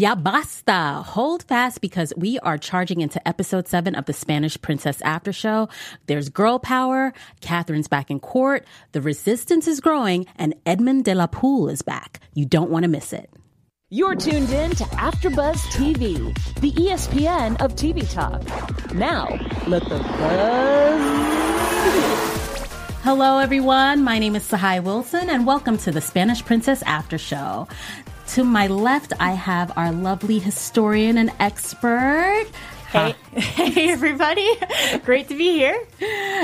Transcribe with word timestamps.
Ya 0.00 0.14
basta. 0.14 1.02
Hold 1.04 1.42
fast 1.42 1.82
because 1.82 2.14
we 2.16 2.38
are 2.38 2.56
charging 2.56 3.02
into 3.02 3.20
episode 3.28 3.68
seven 3.68 3.94
of 3.94 4.06
the 4.06 4.14
Spanish 4.14 4.58
Princess 4.62 5.02
After 5.02 5.30
Show. 5.30 5.68
There's 6.06 6.30
girl 6.30 6.58
power. 6.58 7.12
Catherine's 7.42 7.86
back 7.86 8.10
in 8.10 8.18
court. 8.18 8.64
The 8.92 9.02
resistance 9.02 9.68
is 9.68 9.80
growing 9.80 10.24
and 10.36 10.54
Edmund 10.64 11.04
de 11.04 11.14
la 11.14 11.26
Pole 11.26 11.68
is 11.68 11.82
back. 11.82 12.18
You 12.32 12.46
don't 12.46 12.70
want 12.70 12.84
to 12.84 12.88
miss 12.88 13.12
it. 13.12 13.28
You're 13.90 14.14
tuned 14.14 14.48
in 14.48 14.70
to 14.70 14.84
AfterBuzz 14.84 15.58
TV, 15.76 16.34
the 16.62 16.72
ESPN 16.72 17.60
of 17.60 17.74
TV 17.74 18.10
talk. 18.10 18.40
Now, 18.94 19.28
let 19.66 19.82
the 19.82 19.98
buzz. 19.98 21.30
Hello, 23.02 23.38
everyone. 23.38 24.02
My 24.02 24.18
name 24.18 24.34
is 24.34 24.44
Sahai 24.44 24.82
Wilson, 24.82 25.28
and 25.28 25.46
welcome 25.46 25.76
to 25.78 25.90
the 25.90 26.00
Spanish 26.00 26.42
Princess 26.42 26.82
After 26.84 27.18
Show. 27.18 27.68
To 28.34 28.44
my 28.44 28.68
left, 28.68 29.12
I 29.18 29.32
have 29.32 29.76
our 29.76 29.90
lovely 29.90 30.38
historian 30.38 31.18
and 31.18 31.32
expert. 31.40 32.46
Hey, 32.92 33.16
hey 33.32 33.90
everybody. 33.90 34.48
Great 35.04 35.26
to 35.28 35.36
be 35.36 35.50
here. 35.50 35.84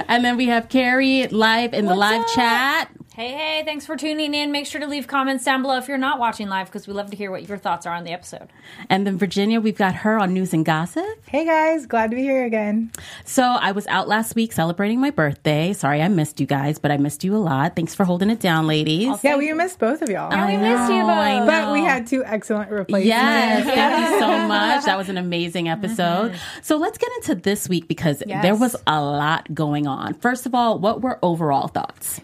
And 0.08 0.24
then 0.24 0.36
we 0.36 0.46
have 0.46 0.68
Carrie 0.68 1.28
live 1.28 1.74
in 1.74 1.84
the 1.84 1.94
What's 1.94 2.00
live 2.00 2.20
up? 2.22 2.34
chat. 2.34 2.95
Hey, 3.16 3.32
hey, 3.32 3.62
thanks 3.64 3.86
for 3.86 3.96
tuning 3.96 4.34
in. 4.34 4.52
Make 4.52 4.66
sure 4.66 4.78
to 4.78 4.86
leave 4.86 5.06
comments 5.06 5.42
down 5.42 5.62
below 5.62 5.78
if 5.78 5.88
you're 5.88 5.96
not 5.96 6.18
watching 6.18 6.50
live 6.50 6.66
because 6.66 6.86
we 6.86 6.92
love 6.92 7.10
to 7.12 7.16
hear 7.16 7.30
what 7.30 7.48
your 7.48 7.56
thoughts 7.56 7.86
are 7.86 7.94
on 7.94 8.04
the 8.04 8.10
episode. 8.12 8.48
And 8.90 9.06
then 9.06 9.16
Virginia, 9.16 9.58
we've 9.58 9.78
got 9.78 9.94
her 9.94 10.18
on 10.18 10.34
News 10.34 10.52
and 10.52 10.66
Gossip. 10.66 11.06
Hey 11.26 11.46
guys, 11.46 11.86
glad 11.86 12.10
to 12.10 12.16
be 12.16 12.20
here 12.20 12.44
again. 12.44 12.90
So 13.24 13.42
I 13.42 13.72
was 13.72 13.86
out 13.86 14.06
last 14.06 14.34
week 14.34 14.52
celebrating 14.52 15.00
my 15.00 15.10
birthday. 15.10 15.72
Sorry 15.72 16.02
I 16.02 16.08
missed 16.08 16.40
you 16.40 16.46
guys, 16.46 16.78
but 16.78 16.90
I 16.90 16.98
missed 16.98 17.24
you 17.24 17.34
a 17.34 17.38
lot. 17.38 17.74
Thanks 17.74 17.94
for 17.94 18.04
holding 18.04 18.28
it 18.28 18.38
down, 18.38 18.66
ladies. 18.66 19.24
Yeah, 19.24 19.38
we 19.38 19.50
missed 19.54 19.78
both 19.78 20.02
of 20.02 20.10
y'all. 20.10 20.28
we 20.28 20.58
missed 20.58 20.92
you 20.92 21.00
I 21.06 21.38
both. 21.38 21.46
but 21.46 21.72
we 21.72 21.80
had 21.80 22.06
two 22.06 22.22
excellent 22.22 22.70
replacements. 22.70 23.06
Yes, 23.08 23.64
thank 23.64 24.10
you 24.12 24.18
so 24.20 24.28
much. 24.46 24.84
That 24.84 24.98
was 24.98 25.08
an 25.08 25.16
amazing 25.16 25.70
episode. 25.70 26.38
So 26.60 26.76
let's 26.76 26.98
get 26.98 27.08
into 27.16 27.36
this 27.36 27.66
week 27.66 27.88
because 27.88 28.22
Yes. 28.26 28.42
there 28.42 28.54
was 28.56 28.76
a 28.86 29.00
lot 29.00 29.54
going 29.54 29.86
on. 29.86 30.12
First 30.12 30.44
of 30.44 30.54
all, 30.54 30.78
what 30.78 31.00
were 31.00 31.18
overall 31.22 31.68
thoughts? 31.68 32.20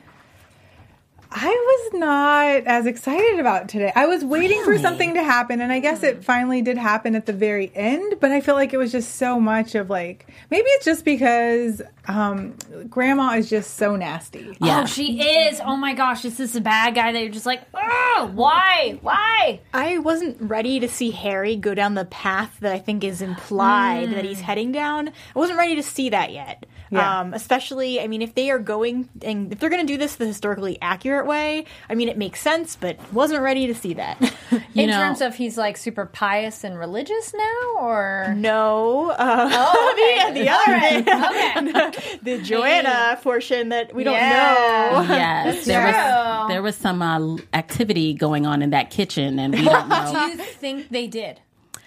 I 1.34 1.48
was 1.48 2.00
not 2.00 2.66
as 2.66 2.86
excited 2.86 3.40
about 3.40 3.68
today. 3.68 3.90
I 3.94 4.06
was 4.06 4.24
waiting 4.24 4.62
for 4.64 4.78
something 4.78 5.14
to 5.14 5.22
happen, 5.22 5.60
and 5.60 5.72
I 5.72 5.80
guess 5.80 6.02
it 6.02 6.24
finally 6.24 6.60
did 6.60 6.76
happen 6.76 7.14
at 7.14 7.26
the 7.26 7.32
very 7.32 7.72
end. 7.74 8.16
But 8.20 8.32
I 8.32 8.40
feel 8.40 8.54
like 8.54 8.72
it 8.72 8.76
was 8.76 8.92
just 8.92 9.16
so 9.16 9.40
much 9.40 9.74
of 9.74 9.88
like 9.88 10.28
maybe 10.50 10.66
it's 10.68 10.84
just 10.84 11.04
because 11.04 11.80
um, 12.06 12.54
Grandma 12.88 13.32
is 13.36 13.48
just 13.48 13.74
so 13.74 13.96
nasty. 13.96 14.56
Yeah. 14.60 14.82
Oh, 14.82 14.86
she 14.86 15.22
is. 15.22 15.60
Oh 15.64 15.76
my 15.76 15.94
gosh, 15.94 16.24
is 16.24 16.36
this 16.36 16.50
is 16.50 16.56
a 16.56 16.60
bad 16.60 16.94
guy 16.94 17.12
that 17.12 17.20
you're 17.20 17.32
just 17.32 17.46
like, 17.46 17.62
oh, 17.72 18.30
why? 18.34 18.98
Why? 19.00 19.60
I 19.72 19.98
wasn't 19.98 20.36
ready 20.40 20.80
to 20.80 20.88
see 20.88 21.10
Harry 21.12 21.56
go 21.56 21.74
down 21.74 21.94
the 21.94 22.04
path 22.04 22.58
that 22.60 22.72
I 22.72 22.78
think 22.78 23.04
is 23.04 23.22
implied 23.22 24.12
that 24.12 24.24
he's 24.24 24.40
heading 24.40 24.72
down. 24.72 25.08
I 25.08 25.38
wasn't 25.38 25.58
ready 25.58 25.76
to 25.76 25.82
see 25.82 26.10
that 26.10 26.32
yet. 26.32 26.66
Yeah. 26.90 27.20
Um, 27.20 27.32
especially, 27.32 28.00
I 28.00 28.06
mean, 28.06 28.20
if 28.20 28.34
they 28.34 28.50
are 28.50 28.58
going 28.58 29.08
and 29.22 29.50
if 29.50 29.58
they're 29.58 29.70
going 29.70 29.86
to 29.86 29.90
do 29.90 29.96
this 29.96 30.16
the 30.16 30.26
historically 30.26 30.78
accurate 30.82 31.21
way, 31.26 31.64
I 31.88 31.94
mean, 31.94 32.08
it 32.08 32.16
makes 32.18 32.40
sense, 32.40 32.76
but 32.76 32.96
wasn't 33.12 33.42
ready 33.42 33.66
to 33.66 33.74
see 33.74 33.94
that. 33.94 34.20
You 34.50 34.60
In 34.84 34.90
know- 34.90 34.96
terms 34.98 35.20
of 35.20 35.34
he's 35.34 35.56
like 35.58 35.76
super 35.76 36.06
pious 36.06 36.64
and 36.64 36.78
religious 36.78 37.32
now, 37.34 37.76
or 37.80 38.34
no. 38.36 39.10
Uh, 39.10 39.48
Oh, 39.52 39.92
okay. 39.92 40.32
the, 40.32 40.40
the 40.40 40.48
other 40.48 40.74
All 41.12 41.92
thing, 41.92 42.18
the 42.22 42.42
Joanna 42.42 43.18
portion 43.22 43.68
that 43.70 43.94
we 43.94 44.04
don't 44.04 44.14
Yeah. 44.14 45.04
know. 45.08 45.14
Yes, 45.14 45.64
there 45.66 45.84
was 45.84 46.48
there 46.48 46.62
was 46.62 46.76
some 46.76 47.02
uh, 47.02 47.36
activity 47.54 48.14
going 48.14 48.46
on 48.46 48.62
in 48.62 48.70
that 48.70 48.90
kitchen, 48.90 49.38
and 49.38 49.54
we 49.54 49.64
don't 49.64 49.88
know. 49.88 50.06
do 50.06 50.12
know. 50.12 50.26
you 50.28 50.36
think 50.36 50.88
they 50.90 51.06
did? 51.06 51.40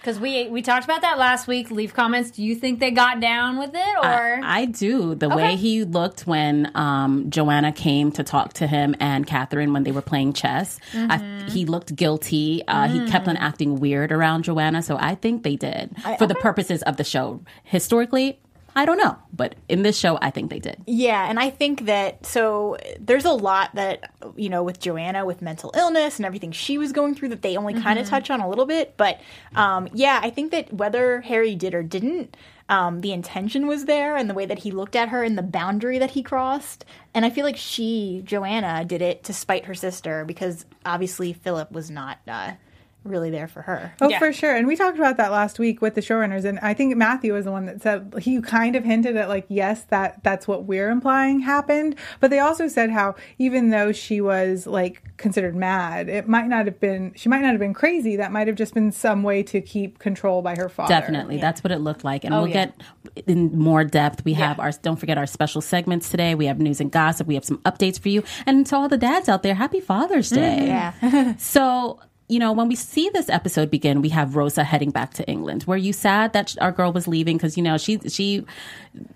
Because 0.06 0.20
we 0.20 0.46
we 0.48 0.62
talked 0.62 0.84
about 0.84 1.00
that 1.00 1.18
last 1.18 1.48
week. 1.48 1.72
Leave 1.72 1.92
comments. 1.92 2.30
Do 2.30 2.44
you 2.44 2.54
think 2.54 2.78
they 2.78 2.92
got 2.92 3.18
down 3.18 3.58
with 3.58 3.70
it, 3.74 3.96
or 3.98 4.04
I, 4.06 4.60
I 4.60 4.64
do. 4.66 5.16
The 5.16 5.28
way 5.28 5.56
he 5.56 5.82
looked 5.82 6.28
when 6.28 6.70
um, 6.76 7.28
Joanna 7.28 7.72
came 7.72 8.12
to 8.12 8.22
talk 8.22 8.52
to 8.54 8.68
him 8.68 8.94
and 9.00 9.26
Catherine 9.26 9.72
when 9.72 9.82
they 9.82 9.90
were 9.90 10.02
playing 10.02 10.34
chess, 10.34 10.78
Mm-hmm. 10.92 11.48
he 11.48 11.64
looked 11.64 11.96
guilty. 11.96 12.62
Uh, 12.68 12.86
He 12.86 13.04
kept 13.10 13.26
Mm. 13.26 13.30
on 13.30 13.36
acting 13.38 13.80
weird 13.80 14.12
around 14.12 14.44
Joanna. 14.44 14.80
So 14.80 14.96
I 14.96 15.16
think 15.16 15.42
they 15.42 15.56
did 15.56 15.96
for 16.18 16.26
the 16.28 16.36
purposes 16.36 16.82
of 16.82 16.98
the 16.98 17.04
show. 17.04 17.40
Historically, 17.64 18.38
I 18.76 18.84
don't 18.84 18.98
know, 18.98 19.16
but 19.32 19.54
in 19.70 19.82
this 19.82 19.98
show, 19.98 20.18
I 20.20 20.30
think 20.30 20.50
they 20.50 20.58
did. 20.58 20.76
Yeah, 20.86 21.30
and 21.30 21.40
I 21.40 21.48
think 21.48 21.86
that 21.86 22.26
so 22.26 22.76
there's 23.00 23.24
a 23.24 23.32
lot 23.32 23.74
that 23.74 24.12
you 24.36 24.50
know 24.50 24.62
with 24.62 24.80
Joanna 24.80 25.24
with 25.24 25.40
mental 25.40 25.72
illness 25.74 26.18
and 26.18 26.26
everything 26.26 26.52
she 26.52 26.76
was 26.76 26.92
going 26.92 27.14
through 27.14 27.30
that 27.30 27.40
they 27.40 27.56
only 27.56 27.72
kind 27.80 27.98
of 27.98 28.06
touch 28.06 28.28
on 28.30 28.40
a 28.40 28.48
little 28.48 28.66
bit, 28.66 28.94
but 28.98 29.18
um, 29.54 29.88
yeah, 29.94 30.20
I 30.22 30.28
think 30.28 30.50
that 30.50 30.74
whether 30.74 31.22
Harry 31.22 31.54
did 31.54 31.74
or 31.74 31.82
didn't, 31.82 32.36
um, 32.68 33.00
the 33.00 33.12
intention 33.12 33.66
was 33.66 33.86
there 33.86 34.14
and 34.14 34.28
the 34.28 34.34
way 34.34 34.44
that 34.44 34.58
he 34.58 34.70
looked 34.70 34.94
at 34.94 35.08
her 35.08 35.22
and 35.24 35.38
the 35.38 35.42
boundary 35.42 35.98
that 35.98 36.10
he 36.10 36.22
crossed, 36.22 36.84
and 37.14 37.24
I 37.24 37.30
feel 37.30 37.46
like 37.46 37.56
she 37.56 38.20
Joanna 38.26 38.84
did 38.84 39.00
it 39.00 39.24
to 39.24 39.32
spite 39.32 39.64
her 39.64 39.74
sister 39.74 40.26
because 40.26 40.66
obviously 40.84 41.32
Philip 41.32 41.72
was 41.72 41.90
not 41.90 42.18
uh, 42.28 42.52
really 43.08 43.30
there 43.30 43.48
for 43.48 43.62
her. 43.62 43.92
Oh, 44.00 44.08
Yeah. 44.08 44.18
for 44.18 44.32
sure. 44.32 44.54
And 44.54 44.66
we 44.66 44.76
talked 44.76 44.98
about 44.98 45.16
that 45.16 45.30
last 45.32 45.58
week 45.58 45.80
with 45.80 45.94
the 45.94 46.00
showrunners, 46.00 46.44
and 46.44 46.58
I 46.60 46.74
think 46.74 46.96
Matthew 46.96 47.32
was 47.32 47.44
the 47.44 47.52
one 47.52 47.66
that 47.66 47.82
said 47.82 48.14
he 48.20 48.40
kind 48.40 48.76
of 48.76 48.84
hinted 48.84 49.16
at 49.16 49.28
like, 49.28 49.46
yes, 49.48 49.84
that 49.88 50.22
that's 50.22 50.46
what 50.46 50.64
we're 50.64 50.90
implying 50.90 51.40
happened. 51.40 51.96
But 52.20 52.30
they 52.30 52.38
also 52.38 52.68
said 52.68 52.90
how 52.90 53.14
even 53.38 53.70
though 53.70 53.92
she 53.92 54.20
was 54.20 54.66
like 54.66 55.02
considered 55.16 55.54
mad, 55.56 56.08
it 56.08 56.28
might 56.28 56.48
not 56.48 56.66
have 56.66 56.80
been 56.80 57.12
she 57.16 57.28
might 57.28 57.42
not 57.42 57.50
have 57.50 57.60
been 57.60 57.74
crazy. 57.74 58.16
That 58.16 58.32
might 58.32 58.46
have 58.46 58.56
just 58.56 58.74
been 58.74 58.92
some 58.92 59.22
way 59.22 59.42
to 59.44 59.60
keep 59.60 59.98
control 59.98 60.42
by 60.42 60.56
her 60.56 60.68
father. 60.68 60.94
Definitely, 60.94 61.38
that's 61.38 61.62
what 61.62 61.72
it 61.72 61.78
looked 61.78 62.04
like, 62.04 62.24
and 62.24 62.34
oh, 62.34 62.42
we'll 62.42 62.48
yeah. 62.48 62.66
get 63.14 63.26
in 63.26 63.58
more 63.58 63.84
depth. 63.84 64.24
We 64.24 64.34
have 64.34 64.58
our 64.60 64.72
don't 64.82 64.96
forget 64.96 65.18
our 65.18 65.26
special 65.26 65.60
segments 65.60 66.10
today. 66.10 66.34
We 66.34 66.46
have 66.46 66.58
news 66.58 66.80
and 66.80 66.90
gossip. 66.90 67.26
We 67.26 67.34
have 67.34 67.44
some 67.44 67.58
updates 67.58 67.98
for 67.98 68.08
you, 68.08 68.22
and 68.46 68.66
to 68.66 68.76
all 68.76 68.88
the 68.88 68.98
dads 68.98 69.28
out 69.28 69.42
there, 69.42 69.54
happy 69.54 69.80
Father's 69.80 70.30
Day. 70.30 70.58
Mm-hmm. 70.60 71.16
Yeah. 71.16 71.34
So, 71.56 72.00
you 72.28 72.40
know, 72.40 72.52
when 72.52 72.66
we 72.68 72.74
see 72.74 73.08
this 73.10 73.28
episode 73.28 73.70
begin, 73.70 74.02
we 74.02 74.08
have 74.08 74.34
Rosa 74.34 74.64
heading 74.64 74.90
back 74.90 75.14
to 75.14 75.28
England. 75.28 75.64
Were 75.64 75.76
you 75.76 75.92
sad 75.92 76.32
that 76.32 76.56
our 76.60 76.72
girl 76.72 76.92
was 76.92 77.06
leaving? 77.06 77.36
Because 77.36 77.56
you 77.56 77.62
know, 77.62 77.78
she 77.78 77.98
she 78.08 78.44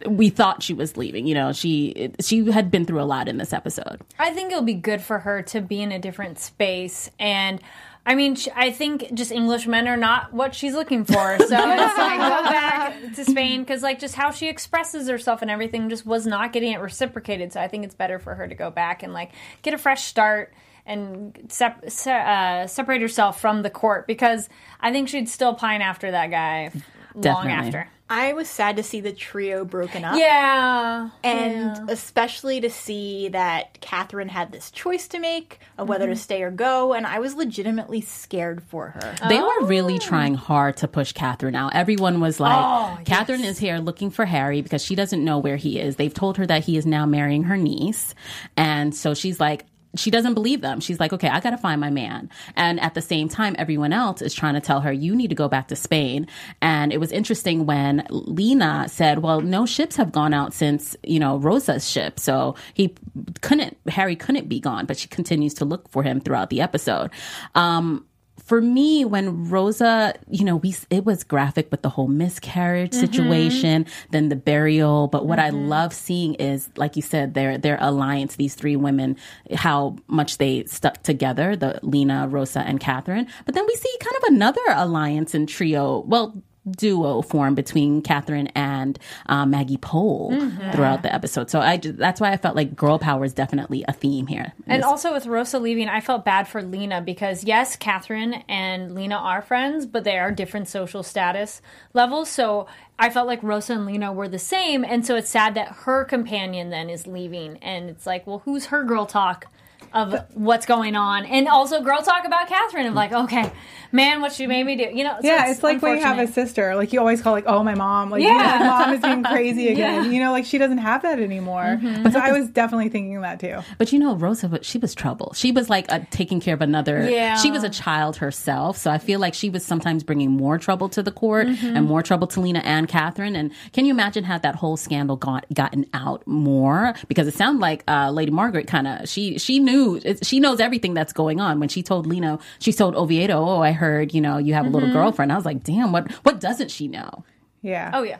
we 0.06 0.31
thought 0.31 0.62
she 0.62 0.75
was 0.75 0.97
leaving. 0.97 1.26
You 1.26 1.34
know, 1.34 1.53
she 1.53 2.12
she 2.20 2.50
had 2.53 2.70
been 2.70 2.84
through 2.84 3.00
a 3.00 3.04
lot 3.04 3.28
in 3.28 3.38
this 3.38 3.53
episode. 3.53 4.00
I 4.19 4.31
think 4.31 4.53
it'll 4.53 4.62
be 4.62 4.75
good 4.75 5.00
for 5.00 5.20
her 5.20 5.43
to 5.43 5.60
be 5.60 5.82
in 5.82 5.93
a 5.93 5.99
different 5.99 6.38
space 6.38 7.10
and. 7.19 7.60
I 8.06 8.15
mean, 8.15 8.38
I 8.56 8.70
think 8.70 9.12
just 9.12 9.31
English 9.31 9.66
men 9.66 9.87
are 9.87 9.97
not 9.97 10.32
what 10.32 10.54
she's 10.54 10.72
looking 10.72 11.04
for. 11.04 11.37
So 11.38 11.70
it's 11.70 11.99
like 11.99 12.19
go 12.19 12.43
back 12.44 13.15
to 13.15 13.25
Spain 13.26 13.60
because, 13.60 13.82
like, 13.82 13.99
just 13.99 14.15
how 14.15 14.31
she 14.31 14.49
expresses 14.49 15.06
herself 15.06 15.43
and 15.43 15.50
everything 15.50 15.91
just 15.91 16.06
was 16.06 16.26
not 16.26 16.54
getting 16.54 16.72
it 16.72 16.78
reciprocated. 16.78 17.53
So 17.53 17.60
I 17.60 17.69
think 17.69 17.84
it's 17.84 17.94
better 17.94 18.19
for 18.19 18.34
her 18.34 18.49
to 18.49 18.54
go 18.54 18.70
back 18.70 19.03
and 19.03 19.12
like 19.12 19.32
get 19.60 19.75
a 19.75 19.78
fresh 19.78 20.04
start 20.04 20.54
and 20.86 21.38
sep- 21.48 21.88
se- 21.91 22.10
uh, 22.12 22.66
separate 22.66 23.00
herself 23.02 23.41
from 23.41 23.62
the 23.62 23.70
court 23.70 24.06
because 24.06 24.48
I 24.80 24.92
think 24.92 25.08
she'd 25.08 25.28
still 25.28 25.54
pine 25.54 25.82
after 25.82 26.10
that 26.10 26.30
guy 26.30 26.70
long 27.14 27.22
Definitely. 27.22 27.52
after. 27.52 27.88
I 28.12 28.32
was 28.32 28.48
sad 28.48 28.74
to 28.74 28.82
see 28.82 29.00
the 29.00 29.12
trio 29.12 29.64
broken 29.64 30.04
up. 30.04 30.16
Yeah, 30.19 31.10
And 31.22 31.88
especially 31.88 32.60
to 32.62 32.69
see 32.69 33.28
that 33.28 33.80
Catherine 33.80 34.28
had 34.28 34.50
this 34.50 34.72
choice 34.72 35.06
to 35.08 35.20
make 35.20 35.60
of 35.78 35.88
whether 35.88 36.06
Mm-hmm. 36.06 36.14
to 36.14 36.19
stay 36.20 36.42
or 36.42 36.50
go, 36.50 36.92
and 36.92 37.06
I 37.06 37.20
was 37.20 37.36
legitimately 37.36 38.00
scared 38.00 38.64
for 38.64 38.88
her. 38.88 39.14
They 39.28 39.38
were 39.40 39.64
really 39.64 40.00
trying 40.00 40.34
hard 40.34 40.78
to 40.78 40.88
push 40.88 41.12
Catherine 41.12 41.54
out. 41.54 41.76
Everyone 41.76 42.19
was 42.20 42.40
like, 42.40 42.56
Oh, 42.58 42.98
Catherine 43.04 43.44
is 43.44 43.60
here 43.60 43.78
looking 43.78 44.10
for 44.10 44.24
Harry 44.24 44.60
because 44.60 44.82
she 44.84 44.96
doesn't 44.96 45.24
know 45.24 45.38
where 45.38 45.56
he 45.56 45.78
is. 45.78 45.94
They've 45.94 46.12
told 46.12 46.36
her 46.38 46.46
that 46.46 46.64
he 46.64 46.76
is 46.76 46.86
now 46.86 47.06
marrying 47.06 47.44
her 47.44 47.56
niece. 47.56 48.16
And 48.56 48.92
so 48.92 49.14
she's 49.14 49.38
like, 49.38 49.66
she 49.96 50.10
doesn't 50.10 50.34
believe 50.34 50.60
them. 50.60 50.80
She's 50.80 51.00
like, 51.00 51.12
okay, 51.12 51.28
I 51.28 51.40
got 51.40 51.50
to 51.50 51.58
find 51.58 51.80
my 51.80 51.90
man. 51.90 52.30
And 52.56 52.80
at 52.80 52.94
the 52.94 53.02
same 53.02 53.28
time, 53.28 53.56
everyone 53.58 53.92
else 53.92 54.22
is 54.22 54.34
trying 54.34 54.54
to 54.54 54.60
tell 54.60 54.80
her, 54.80 54.92
you 54.92 55.16
need 55.16 55.28
to 55.28 55.34
go 55.34 55.48
back 55.48 55.68
to 55.68 55.76
Spain. 55.76 56.26
And 56.62 56.92
it 56.92 56.98
was 56.98 57.10
interesting 57.12 57.66
when 57.66 58.06
Lena 58.10 58.88
said, 58.88 59.20
well, 59.20 59.40
no 59.40 59.66
ships 59.66 59.96
have 59.96 60.12
gone 60.12 60.32
out 60.32 60.54
since, 60.54 60.96
you 61.02 61.19
know, 61.19 61.38
Rosa's 61.38 61.88
ship. 61.88 62.20
So 62.20 62.54
he 62.75 62.94
couldn't, 63.40 63.76
Harry 63.88 64.16
couldn't 64.16 64.48
be 64.48 64.60
gone, 64.60 64.87
but 64.87 64.96
she 64.96 65.08
continues 65.08 65.54
to 65.54 65.64
look 65.64 65.88
for 65.88 66.02
him 66.02 66.20
throughout 66.20 66.50
the 66.50 66.60
episode. 66.60 67.10
Um, 67.54 68.06
for 68.44 68.60
me, 68.60 69.04
when 69.04 69.48
Rosa, 69.48 70.14
you 70.28 70.44
know, 70.44 70.56
we 70.56 70.75
it 70.90 71.04
was 71.04 71.25
graphic 71.25 71.70
with 71.70 71.82
the 71.82 71.88
whole 71.88 72.08
miscarriage 72.08 72.92
mm-hmm. 72.92 73.00
situation, 73.00 73.87
then 74.10 74.28
the 74.28 74.37
burial. 74.37 75.08
But 75.08 75.26
what 75.26 75.38
I 75.38 75.50
mm-hmm. 75.50 75.69
love 75.69 75.92
seeing 75.92 76.34
is, 76.34 76.69
like 76.76 76.96
you 76.96 77.02
said, 77.02 77.34
their 77.34 77.58
their 77.58 77.78
alliance. 77.81 78.37
These 78.37 78.54
three 78.54 78.76
women, 78.76 79.16
how 79.54 79.96
much 80.06 80.38
they 80.38 80.64
stuck 80.64 81.02
together. 81.02 81.56
The 81.56 81.78
Lena, 81.82 82.28
Rosa, 82.28 82.60
and 82.60 82.81
Catherine. 82.81 83.26
But 83.44 83.54
then 83.54 83.66
we 83.66 83.75
see 83.75 83.94
kind 84.00 84.16
of 84.16 84.22
another 84.34 84.62
alliance 84.69 85.34
and 85.34 85.48
trio. 85.48 86.00
Well. 86.00 86.43
Duo 86.70 87.22
form 87.22 87.54
between 87.54 88.02
Catherine 88.02 88.48
and 88.48 88.98
uh, 89.26 89.46
Maggie 89.46 89.76
Pole 89.78 90.30
Mm-hmm. 90.30 90.72
throughout 90.72 91.02
the 91.02 91.12
episode. 91.12 91.50
So 91.50 91.60
I 91.60 91.76
ju- 91.76 91.92
that's 91.92 92.20
why 92.20 92.30
I 92.32 92.36
felt 92.36 92.54
like 92.56 92.76
girl 92.76 92.98
power 92.98 93.24
is 93.24 93.32
definitely 93.32 93.84
a 93.88 93.92
theme 93.92 94.26
here. 94.26 94.52
And 94.66 94.84
also 94.84 95.12
with 95.12 95.26
Rosa 95.26 95.58
leaving, 95.58 95.88
I 95.88 96.00
felt 96.00 96.24
bad 96.24 96.46
for 96.48 96.62
Lena 96.62 97.00
because 97.00 97.44
yes, 97.44 97.76
Catherine 97.76 98.34
and 98.48 98.94
Lena 98.94 99.16
are 99.16 99.42
friends, 99.42 99.86
but 99.86 100.04
they 100.04 100.18
are 100.18 100.30
different 100.30 100.68
social 100.68 101.02
status 101.02 101.62
levels. 101.94 102.28
So 102.28 102.66
I 102.98 103.10
felt 103.10 103.26
like 103.26 103.42
Rosa 103.42 103.72
and 103.74 103.86
Lena 103.86 104.12
were 104.12 104.28
the 104.28 104.38
same, 104.38 104.84
and 104.84 105.06
so 105.06 105.16
it's 105.16 105.30
sad 105.30 105.54
that 105.54 105.68
her 105.84 106.04
companion 106.04 106.68
then 106.70 106.90
is 106.90 107.06
leaving, 107.06 107.56
and 107.58 107.88
it's 107.88 108.06
like, 108.06 108.26
well, 108.26 108.40
who's 108.44 108.66
her 108.66 108.84
girl 108.84 109.06
talk? 109.06 109.46
Of 109.92 110.14
what's 110.34 110.66
going 110.66 110.94
on, 110.94 111.25
and 111.26 111.48
also 111.48 111.82
girl 111.82 112.00
talk 112.02 112.25
about 112.25 112.46
Catherine 112.48 112.87
of 112.87 112.94
like, 112.94 113.12
okay, 113.12 113.50
man, 113.90 114.20
what 114.20 114.32
she 114.32 114.46
made 114.46 114.64
me 114.64 114.76
do, 114.76 114.84
you 114.94 115.02
know? 115.02 115.16
so 115.20 115.26
Yeah, 115.26 115.50
it's, 115.50 115.64
like 115.64 115.82
when 115.82 115.96
you 115.96 116.02
have 116.04 116.20
a 116.20 116.28
sister, 116.28 116.76
like 116.76 116.92
you 116.92 117.00
always 117.00 117.20
call 117.20 117.32
like, 117.32 117.46
oh 117.48 117.64
my 117.64 117.75
mom, 117.75 118.08
like, 118.10 118.22
you 118.22 118.28
know, 118.28 118.34
Yeah. 118.37 118.58
mom 118.60 118.94
is 118.94 119.00
being 119.00 119.25
crazy 119.25 119.66
again. 119.72 120.12
You 120.12 120.20
know, 120.20 120.31
like 120.31 120.44
she 120.44 120.58
doesn't 120.58 120.78
have 120.78 121.02
that 121.02 121.19
anymore. 121.19 121.62
Mm-hmm. 121.82 122.04
But 122.04 122.12
so 122.12 122.20
I 122.20 122.31
was 122.31 122.48
definitely 122.50 122.88
thinking 122.88 123.20
that 123.22 123.40
too. 123.40 123.58
But 123.78 123.92
you 123.92 123.98
know, 123.98 124.14
Rosa, 124.14 124.48
but 124.48 124.64
she 124.64 124.78
was 124.78 124.94
trouble. 124.94 125.32
She 125.34 125.50
was 125.50 125.69
like 125.69 125.90
uh, 125.90 126.00
taking 126.12 126.38
care 126.40 126.54
of 126.54 126.60
another. 126.62 127.10
Yeah. 127.10 127.34
She 127.38 127.50
was 127.50 127.64
a 127.64 127.69
child 127.70 128.19
herself, 128.19 128.76
so 128.76 128.93
I 128.93 128.98
feel 128.98 129.19
like 129.19 129.34
she 129.34 129.50
was 129.50 129.64
sometimes 129.64 130.04
bringing 130.04 130.31
more 130.31 130.56
trouble 130.56 130.88
to 130.90 131.02
the 131.02 131.10
court 131.12 131.48
Mm-hmm. 131.48 131.76
and 131.76 131.86
more 131.86 132.02
trouble 132.02 132.28
to 132.28 132.40
Lena 132.40 132.60
and 132.60 132.86
Catherine. 132.86 133.34
And 133.34 133.50
can 133.72 133.84
you 133.86 133.90
imagine 133.93 134.22
had 134.22 134.43
that 134.43 134.54
whole 134.54 134.76
scandal 134.76 135.16
got 135.16 135.46
gotten 135.52 135.86
out 135.94 136.25
more? 136.28 136.94
Because 137.08 137.26
it 137.26 137.34
sounded 137.34 137.60
like 137.60 137.82
uh, 137.88 138.10
Lady 138.12 138.31
Margaret 138.31 138.69
kind 138.69 138.86
of 138.86 139.08
she 139.08 139.36
she 139.38 139.58
knew 139.58 139.80
she 140.23 140.41
knows 140.41 140.61
everything 140.61 140.94
that's 140.94 141.12
going 141.12 141.41
on. 141.41 141.61
When 141.61 141.69
she 141.69 141.82
told 141.82 142.06
Lino, 142.06 142.38
she 142.59 142.73
told 142.73 142.94
Oviedo, 142.97 143.38
"Oh, 143.38 143.61
I 143.61 143.73
heard 143.73 144.12
you 144.15 144.21
know 144.21 144.38
you 144.38 144.55
have 144.55 144.65
a 144.65 144.69
Mm-hmm. 144.69 144.75
little 144.75 144.93
girlfriend." 144.93 145.32
I 145.32 145.37
was 145.37 145.44
like, 145.44 145.62
"Damn, 145.65 145.93
what 145.93 146.11
what 146.25 146.41
doesn't 146.41 146.71
she 146.71 146.88
know?" 146.88 147.25
Yeah. 147.62 147.91
Oh 147.94 148.03
yeah, 148.03 148.19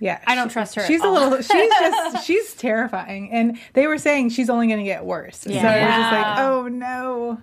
Yeah, 0.00 0.18
I 0.26 0.34
don't 0.34 0.48
trust 0.48 0.74
her 0.76 0.82
at 0.82 0.86
She's 0.86 1.00
a 1.02 1.06
all. 1.06 1.14
little. 1.14 1.36
She's 1.42 1.70
just. 1.78 2.26
She's 2.26 2.54
terrifying, 2.54 3.30
and 3.32 3.58
they 3.74 3.86
were 3.86 3.98
saying 3.98 4.30
she's 4.30 4.48
only 4.50 4.66
going 4.68 4.78
to 4.78 4.84
get 4.84 5.04
worse. 5.04 5.38
So 5.38 5.50
it 5.50 5.54
was 5.54 5.62
just 5.62 6.12
like, 6.12 6.26
Yeah. 6.36 6.48
oh 6.50 6.68
no, 6.68 7.40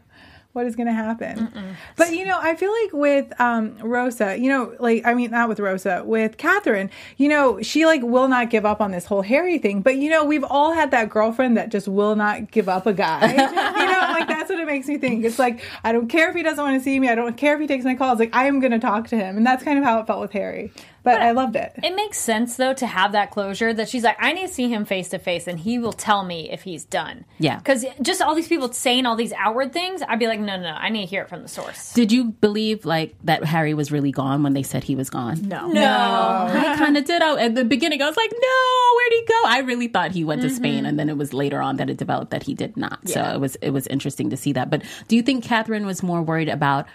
what 0.57 0.65
is 0.65 0.75
going 0.75 0.87
to 0.87 0.93
happen? 0.93 1.49
But 1.95 2.13
you 2.13 2.25
know, 2.25 2.39
I 2.41 2.55
feel 2.55 2.71
like 2.83 2.93
with 2.93 3.39
um, 3.39 3.77
Rosa, 3.77 4.35
you 4.37 4.49
know, 4.49 4.75
like 4.79 5.05
I 5.05 5.13
mean, 5.13 5.29
not 5.29 5.47
with 5.47 5.59
Rosa, 5.59 6.01
with 6.03 6.37
Catherine, 6.37 6.89
you 7.17 7.29
know, 7.29 7.61
she 7.61 7.85
like 7.85 8.01
will 8.01 8.27
not 8.27 8.49
give 8.49 8.65
up 8.65 8.81
on 8.81 8.91
this 8.91 9.05
whole 9.05 9.21
Harry 9.21 9.59
thing. 9.59 9.81
But 9.81 9.97
you 9.97 10.09
know, 10.09 10.25
we've 10.25 10.43
all 10.43 10.73
had 10.73 10.89
that 10.91 11.09
girlfriend 11.09 11.55
that 11.57 11.69
just 11.69 11.87
will 11.87 12.15
not 12.15 12.49
give 12.49 12.67
up 12.67 12.87
a 12.87 12.93
guy. 12.93 13.27
you 13.29 13.37
know, 13.37 13.99
like 14.17 14.27
that's 14.27 14.49
what 14.49 14.59
it 14.59 14.65
makes 14.65 14.87
me 14.87 14.97
think. 14.97 15.23
It's 15.23 15.37
like 15.37 15.63
I 15.83 15.91
don't 15.91 16.07
care 16.07 16.29
if 16.29 16.35
he 16.35 16.41
doesn't 16.41 16.63
want 16.63 16.75
to 16.75 16.83
see 16.83 16.99
me. 16.99 17.07
I 17.07 17.15
don't 17.15 17.37
care 17.37 17.53
if 17.53 17.61
he 17.61 17.67
takes 17.67 17.85
my 17.85 17.93
calls. 17.93 18.17
Like 18.17 18.35
I 18.35 18.47
am 18.47 18.59
going 18.59 18.71
to 18.71 18.79
talk 18.79 19.07
to 19.09 19.15
him, 19.15 19.37
and 19.37 19.45
that's 19.45 19.63
kind 19.63 19.77
of 19.77 19.85
how 19.85 19.99
it 19.99 20.07
felt 20.07 20.21
with 20.21 20.31
Harry. 20.31 20.71
But 21.07 21.21
I 21.21 21.31
loved 21.31 21.55
it. 21.55 21.73
It 21.83 21.95
makes 21.95 22.17
sense 22.17 22.57
though 22.57 22.73
to 22.73 22.85
have 22.85 23.13
that 23.13 23.31
closure 23.31 23.73
that 23.73 23.89
she's 23.89 24.03
like, 24.03 24.17
I 24.19 24.33
need 24.33 24.47
to 24.47 24.53
see 24.53 24.69
him 24.69 24.85
face 24.85 25.09
to 25.09 25.19
face, 25.19 25.47
and 25.47 25.59
he 25.59 25.79
will 25.79 25.93
tell 25.93 26.23
me 26.23 26.49
if 26.51 26.63
he's 26.63 26.85
done. 26.85 27.25
Yeah. 27.39 27.57
because 27.57 27.85
just 28.01 28.21
all 28.21 28.35
these 28.35 28.47
people 28.47 28.71
saying 28.73 29.05
all 29.05 29.15
these 29.15 29.33
outward 29.33 29.73
things, 29.73 30.01
I'd 30.07 30.19
be 30.19 30.27
like, 30.27 30.39
no, 30.39 30.57
no, 30.57 30.63
no, 30.63 30.75
I 30.75 30.89
need 30.89 31.01
to 31.01 31.07
hear 31.07 31.21
it 31.23 31.29
from 31.29 31.41
the 31.41 31.47
source. 31.47 31.93
Did 31.93 32.11
you 32.11 32.25
believe 32.25 32.85
like 32.85 33.15
that 33.23 33.43
Harry 33.43 33.73
was 33.73 33.91
really 33.91 34.11
gone 34.11 34.43
when 34.43 34.53
they 34.53 34.63
said 34.63 34.83
he 34.83 34.95
was 34.95 35.09
gone? 35.09 35.47
No. 35.47 35.67
No, 35.67 35.81
I 35.83 36.75
kind 36.77 36.97
of 36.97 37.05
did. 37.05 37.21
I, 37.21 37.45
at 37.45 37.55
the 37.55 37.65
beginning, 37.65 38.01
I 38.01 38.07
was 38.07 38.17
like, 38.17 38.31
no, 38.31 38.95
where'd 38.95 39.13
he 39.13 39.25
go? 39.25 39.41
I 39.45 39.59
really 39.65 39.87
thought 39.87 40.11
he 40.11 40.23
went 40.23 40.41
to 40.41 40.47
mm-hmm. 40.47 40.55
Spain, 40.55 40.85
and 40.85 40.99
then 40.99 41.09
it 41.09 41.17
was 41.17 41.33
later 41.33 41.61
on 41.61 41.77
that 41.77 41.89
it 41.89 41.97
developed 41.97 42.31
that 42.31 42.43
he 42.43 42.53
did 42.53 42.77
not. 42.77 43.07
So 43.07 43.23
it 43.23 43.39
was 43.39 43.55
it 43.57 43.69
was 43.69 43.87
interesting 43.87 44.29
to 44.31 44.37
see 44.37 44.53
that. 44.53 44.69
But 44.69 44.83
do 45.07 45.15
you 45.15 45.21
think 45.21 45.43
Catherine 45.43 45.85
was 45.85 46.03
more 46.03 46.21
worried 46.21 46.49
about? 46.49 46.87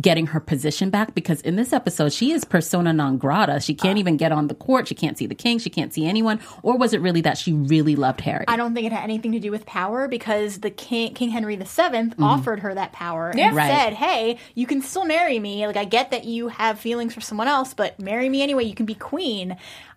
Getting 0.00 0.26
her 0.26 0.40
position 0.40 0.90
back 0.90 1.14
because 1.14 1.40
in 1.42 1.54
this 1.54 1.72
episode 1.72 2.12
she 2.12 2.32
is 2.32 2.44
persona 2.44 2.92
non 2.92 3.16
grata. 3.16 3.60
She 3.60 3.74
can't 3.74 3.96
even 3.98 4.16
get 4.16 4.32
on 4.32 4.48
the 4.48 4.54
court. 4.56 4.88
She 4.88 4.94
can't 4.96 5.16
see 5.16 5.26
the 5.26 5.36
king. 5.36 5.60
She 5.60 5.70
can't 5.70 5.94
see 5.94 6.04
anyone. 6.04 6.40
Or 6.64 6.76
was 6.76 6.92
it 6.94 7.00
really 7.00 7.20
that 7.20 7.38
she 7.38 7.52
really 7.52 7.94
loved 7.94 8.20
Harry? 8.22 8.44
I 8.48 8.56
don't 8.56 8.74
think 8.74 8.86
it 8.88 8.92
had 8.92 9.04
anything 9.04 9.30
to 9.32 9.38
do 9.38 9.52
with 9.52 9.66
power 9.66 10.08
because 10.08 10.58
the 10.58 10.70
king, 10.70 11.14
King 11.14 11.28
Henry 11.30 11.54
VII, 11.54 11.62
Mm-hmm. 11.64 12.24
offered 12.24 12.58
her 12.60 12.74
that 12.74 12.90
power 12.92 13.30
and 13.30 13.54
Right. 13.54 13.70
said, 13.70 13.92
"Hey, 13.92 14.38
you 14.56 14.66
can 14.66 14.82
still 14.82 15.04
marry 15.04 15.38
me. 15.38 15.64
Like 15.64 15.76
I 15.76 15.84
get 15.84 16.10
that 16.10 16.24
you 16.24 16.48
have 16.48 16.80
feelings 16.80 17.14
for 17.14 17.20
someone 17.20 17.46
else, 17.46 17.72
but 17.72 18.00
marry 18.00 18.28
me 18.28 18.42
anyway. 18.42 18.64
You 18.64 18.74
can 18.74 18.86
be 18.86 18.94
queen." 18.96 19.56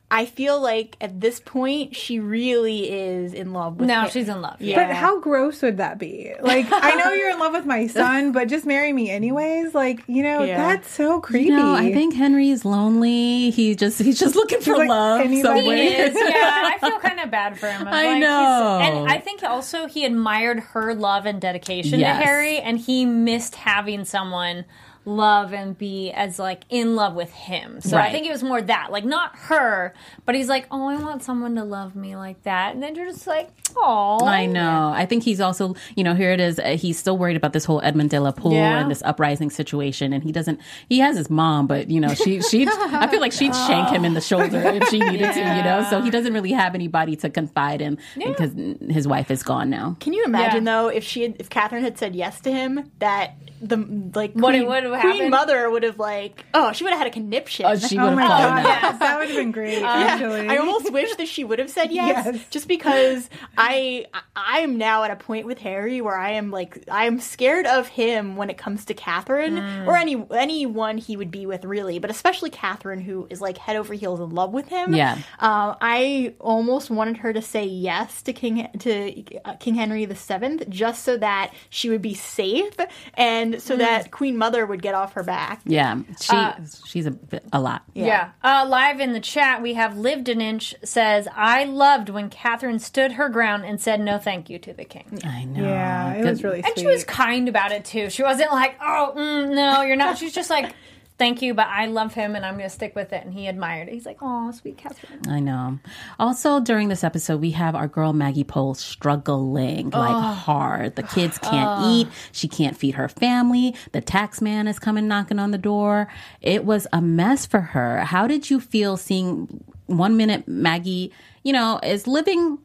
I 0.09 0.25
feel 0.25 0.62
like 0.62 0.95
at 1.01 1.19
this 1.19 1.42
point 1.42 1.94
she 1.94 2.21
really 2.21 2.89
is 2.89 3.33
in 3.33 3.51
love 3.51 3.75
with. 3.77 3.89
now 3.89 4.04
him. 4.06 4.12
she's 4.12 4.30
in 4.30 4.42
love. 4.42 4.62
Yeah. 4.62 4.88
But 4.88 4.95
how 4.95 5.19
gross 5.19 5.62
would 5.62 5.75
that 5.77 5.98
be? 6.00 6.33
Like, 6.39 6.65
I 6.71 6.95
know 6.95 7.12
you're 7.12 7.30
in 7.31 7.39
love 7.39 7.51
with 7.51 7.65
my 7.65 7.88
son, 8.01 8.31
but 8.31 8.48
just 8.48 8.65
marry 8.65 8.94
me 8.94 9.09
anyways. 9.09 9.75
Like, 9.75 10.04
you 10.07 10.24
know, 10.24 10.44
Yeah. 10.44 10.57
that's 10.75 10.89
so 10.89 11.19
creepy. 11.19 11.50
no, 11.50 11.74
I 11.75 11.92
think 11.92 12.15
Henry 12.15 12.50
is 12.51 12.63
lonely. 12.63 13.50
He 13.50 13.75
just 13.75 14.00
he's 14.01 14.18
just 14.18 14.36
looking 14.38 14.62
for 14.62 14.77
like, 14.77 14.88
love 14.88 15.21
somewhere. 15.42 15.75
He 15.75 15.88
is, 15.88 16.15
yeah. 16.15 16.71
I 16.74 16.77
feel 16.80 17.00
kind 17.00 17.19
of 17.19 17.30
bad 17.30 17.59
for 17.59 17.68
him. 17.68 17.81
I'm 17.81 17.94
I 17.94 18.06
like, 18.13 18.21
know. 18.21 18.80
and 18.81 19.12
I 19.12 19.19
think 19.19 19.44
also 19.44 19.88
he 19.88 20.06
admired 20.06 20.62
her 20.62 20.94
love 20.95 21.25
and 21.25 21.42
dedication 21.42 22.00
Yes. 22.00 22.18
to 22.18 22.25
Harry, 22.25 22.59
and 22.59 22.80
he 22.80 23.06
missed 23.06 23.56
having 23.56 24.06
someone 24.06 24.63
love 25.07 25.54
and 25.54 25.77
be 25.77 26.12
as 26.12 26.38
like 26.38 26.63
in 26.69 26.95
love 26.95 27.15
with 27.15 27.31
him. 27.31 27.80
So 27.80 27.95
I 27.98 28.12
think 28.12 28.27
it 28.27 28.31
was 28.31 28.44
more 28.44 28.62
that, 28.62 28.92
like 28.92 29.06
not 29.06 29.36
her, 29.38 29.94
but 30.25 30.36
he's 30.36 30.50
like, 30.50 30.68
oh, 30.69 30.88
I 30.89 30.98
want 30.98 31.24
someone 31.24 31.56
to 31.56 31.63
love 31.63 31.95
me 31.95 32.15
like 32.18 32.44
that, 32.44 32.74
and 32.74 32.83
then 32.83 32.94
you're 32.95 33.07
just 33.07 33.25
like, 33.25 33.50
oh, 33.77 34.19
I 34.25 34.45
know. 34.45 34.92
I 34.94 35.06
think 35.06 35.24
he's 35.24 35.39
also, 35.39 35.75
you 35.95 36.04
know, 36.04 36.13
here 36.13 36.31
it 36.31 36.39
is. 36.42 36.59
Uh, 36.59 36.75
he's 36.77 37.00
still 37.00 37.18
worried 37.18 37.38
about 37.38 37.54
this 37.54 37.63
whole 37.63 37.80
Edmund 37.81 38.09
de 38.09 38.19
la 38.19 38.31
Pole 38.33 38.51
Yeah. 38.54 38.80
and 38.81 38.92
this 38.92 39.01
uprising 39.04 39.50
situation, 39.50 40.12
and 40.12 40.24
he 40.24 40.31
doesn't. 40.33 40.59
He 40.89 41.00
has 41.00 41.15
his 41.15 41.30
mom, 41.30 41.68
but 41.68 41.89
you 41.89 42.00
know, 42.01 42.13
she 42.13 42.42
she. 42.42 42.68
I 42.69 43.07
feel 43.07 43.21
like 43.21 43.31
she'd 43.31 43.56
shank 43.56 43.89
him 43.89 44.04
in 44.04 44.13
the 44.13 44.21
shoulder 44.21 44.59
if 44.59 44.89
she 44.89 45.00
needed 45.00 45.31
to, 45.33 45.39
you 45.39 45.63
know. 45.63 45.86
So 45.89 46.01
he 46.01 46.09
doesn't 46.09 46.33
really 46.33 46.51
have 46.51 46.75
anybody 46.75 47.15
to 47.18 47.30
confide 47.30 47.81
in 47.81 47.98
because 48.18 48.51
his 48.89 49.07
wife 49.07 49.31
is 49.31 49.42
gone 49.42 49.69
now. 49.69 49.95
Can 50.01 50.12
you 50.13 50.25
imagine 50.25 50.65
Yeah. 50.65 50.81
though 50.81 50.88
if 50.89 51.04
she 51.06 51.21
had, 51.21 51.36
if 51.39 51.50
Catherine 51.50 51.83
had 51.83 51.98
said 51.98 52.13
yes 52.15 52.42
to 52.42 52.51
him 52.51 52.92
that 53.00 53.36
the 53.62 53.77
like 54.13 54.33
What 54.33 54.54
it 54.56 54.59
queen, 54.59 54.68
would 54.69 54.83
have 54.83 55.01
queen 55.01 55.30
mother 55.30 55.69
would 55.69 55.83
have 55.83 55.98
like 56.00 56.45
oh 56.54 56.71
she 56.74 56.83
would 56.83 56.92
have 56.92 57.00
had 57.00 57.07
a 57.07 57.12
conniption. 57.12 57.65
Oh, 57.65 57.75
she 57.77 57.98
Oh 57.98 58.06
would 58.07 58.15
my 58.15 58.21
have 58.24 58.30
god, 58.30 58.63
fallen 58.63 58.63
yes, 58.65 59.00
that 59.00 59.18
would 59.19 59.27
have 59.30 59.38
been 59.38 59.51
great. 59.51 59.81
actually, 59.83 60.48
I 60.48 60.57
almost 60.57 60.92
wish 60.92 61.15
that 61.15 61.27
she 61.27 61.44
would 61.44 61.59
have 61.59 61.69
said 61.69 61.92
yes, 61.92 62.25
Yes. 62.25 62.45
just 62.50 62.68
because 62.68 63.30
I 63.57 64.06
I 64.36 64.59
am 64.59 64.77
now 64.77 65.04
at 65.04 65.12
a 65.12 65.15
point 65.15 65.45
with 65.45 65.57
Harry 65.59 66.01
where 66.01 66.18
I 66.18 66.33
am 66.33 66.51
like 66.51 66.83
I'm 66.92 67.19
scared 67.19 67.65
of 67.65 67.88
him 67.88 68.36
when 68.36 68.50
it 68.50 68.57
comes 68.57 68.86
to 68.86 68.94
Catherine 68.94 69.56
Mm. 69.57 69.88
or 69.88 69.95
any 69.95 70.24
anyone 70.36 70.98
he 70.98 71.18
would 71.18 71.31
be 71.31 71.45
with 71.45 71.65
really, 71.65 72.00
but 72.00 72.09
especially 72.12 72.50
Catherine 72.50 73.01
who 73.01 73.27
is 73.30 73.42
like 73.42 73.57
head 73.57 73.75
over 73.75 73.94
heels 73.94 74.19
in 74.19 74.30
love 74.31 74.54
with 74.54 74.68
him. 74.68 74.94
Yeah. 74.94 75.13
um, 75.39 75.75
I 75.81 76.33
almost 76.39 76.89
wanted 76.89 77.18
her 77.18 77.33
to 77.33 77.42
say 77.42 77.65
yes 77.65 78.21
to 78.24 78.33
King 78.33 78.68
to 78.80 79.24
uh, 79.45 79.56
King 79.56 79.75
Henry 79.75 80.06
the 80.06 80.15
Seventh 80.15 80.69
just 80.69 81.04
so 81.04 81.18
that 81.18 81.54
she 81.69 81.89
would 81.89 82.01
be 82.01 82.13
safe 82.13 82.75
and 83.15 83.46
so 83.59 83.75
that 83.77 84.11
Queen 84.11 84.38
Mother 84.38 84.65
would 84.65 84.81
get 84.81 84.95
off 84.95 85.13
her 85.13 85.23
back. 85.23 85.61
Yeah, 85.65 86.01
she 86.19 86.38
she's 86.85 87.05
a 87.05 87.11
bit, 87.11 87.44
a 87.51 87.59
lot. 87.59 87.83
Yeah. 87.94 88.31
Uh, 88.44 88.66
live 88.68 88.99
in 88.99 89.13
the 89.13 89.19
chat, 89.19 89.61
we 89.61 89.73
have 89.73 89.97
Lived 89.97 90.30
an 90.30 90.42
Inch 90.42 90.75
says, 90.83 91.27
I 91.35 91.63
loved 91.66 92.09
when 92.09 92.30
Catherine 92.30 92.80
stood 92.80 93.13
her 93.13 93.30
ground 93.30 93.66
and 93.66 93.80
said 93.80 93.99
no 93.99 94.18
thank 94.18 94.49
you 94.49 94.59
to 94.59 94.73
the 94.73 94.85
king. 94.85 95.19
I 95.23 95.45
know. 95.45 95.63
yeah, 95.63 96.13
it 96.13 96.25
was 96.25 96.44
really 96.44 96.61
sweet. 96.61 96.71
And 96.71 96.80
she 96.80 96.87
was 96.87 97.04
kind 97.04 97.47
about 97.49 97.71
it 97.71 97.85
too. 97.85 98.09
She 98.09 98.23
wasn't 98.23 98.51
like, 98.51 98.75
oh, 98.81 99.13
mm, 99.16 99.54
no, 99.56 99.81
you're 99.81 99.95
not. 99.95 100.18
She's 100.18 100.33
just 100.33 100.49
like, 100.49 100.73
thank 101.18 101.42
you, 101.42 101.54
but 101.54 101.68
I 101.68 101.88
love 101.88 102.14
him 102.14 102.36
and 102.36 102.45
I'm 102.45 102.56
going 102.57 102.69
to 102.69 102.74
stick 102.74 102.95
with 102.95 103.12
it. 103.14 103.24
And 103.24 103.33
he 103.33 103.47
admired 103.47 103.88
it. 103.88 103.94
He's 103.94 104.06
like, 104.06 104.18
oh, 104.21 104.52
sweet 104.52 104.78
Catherine. 104.78 105.21
I 105.28 105.40
know. 105.40 105.80
Also, 106.19 106.59
during 106.59 106.90
this 106.90 107.04
episode, 107.04 107.42
we 107.42 107.52
have 107.52 107.76
our 107.76 107.88
girl 107.88 108.14
Maggie 108.14 108.44
Pole 108.44 108.76
struggling 108.76 109.90
like 109.90 110.36
hard. 110.36 110.95
The 110.95 111.04
kids 111.04 111.38
can't 111.42 111.86
eat. 111.86 112.07
She 112.31 112.47
can't 112.47 112.78
feed 112.78 112.95
her 112.95 113.09
family. 113.09 113.76
The 113.92 114.02
tax 114.02 114.42
man 114.42 114.68
is 114.68 114.80
coming 114.80 115.07
knocking 115.07 115.40
on 115.40 115.52
the 115.52 115.57
door. 115.57 116.07
It 116.42 116.66
was 116.66 116.88
a 116.94 117.02
mess 117.02 117.45
for 117.45 117.62
her. 117.62 118.00
How 118.02 118.28
did 118.28 118.50
you 118.50 118.59
feel 118.59 118.97
seeing 118.97 119.64
one 119.88 120.18
minute 120.18 120.47
Maggie, 120.47 121.12
you 121.44 121.54
know, 121.54 121.80
is 121.81 122.07
living 122.07 122.59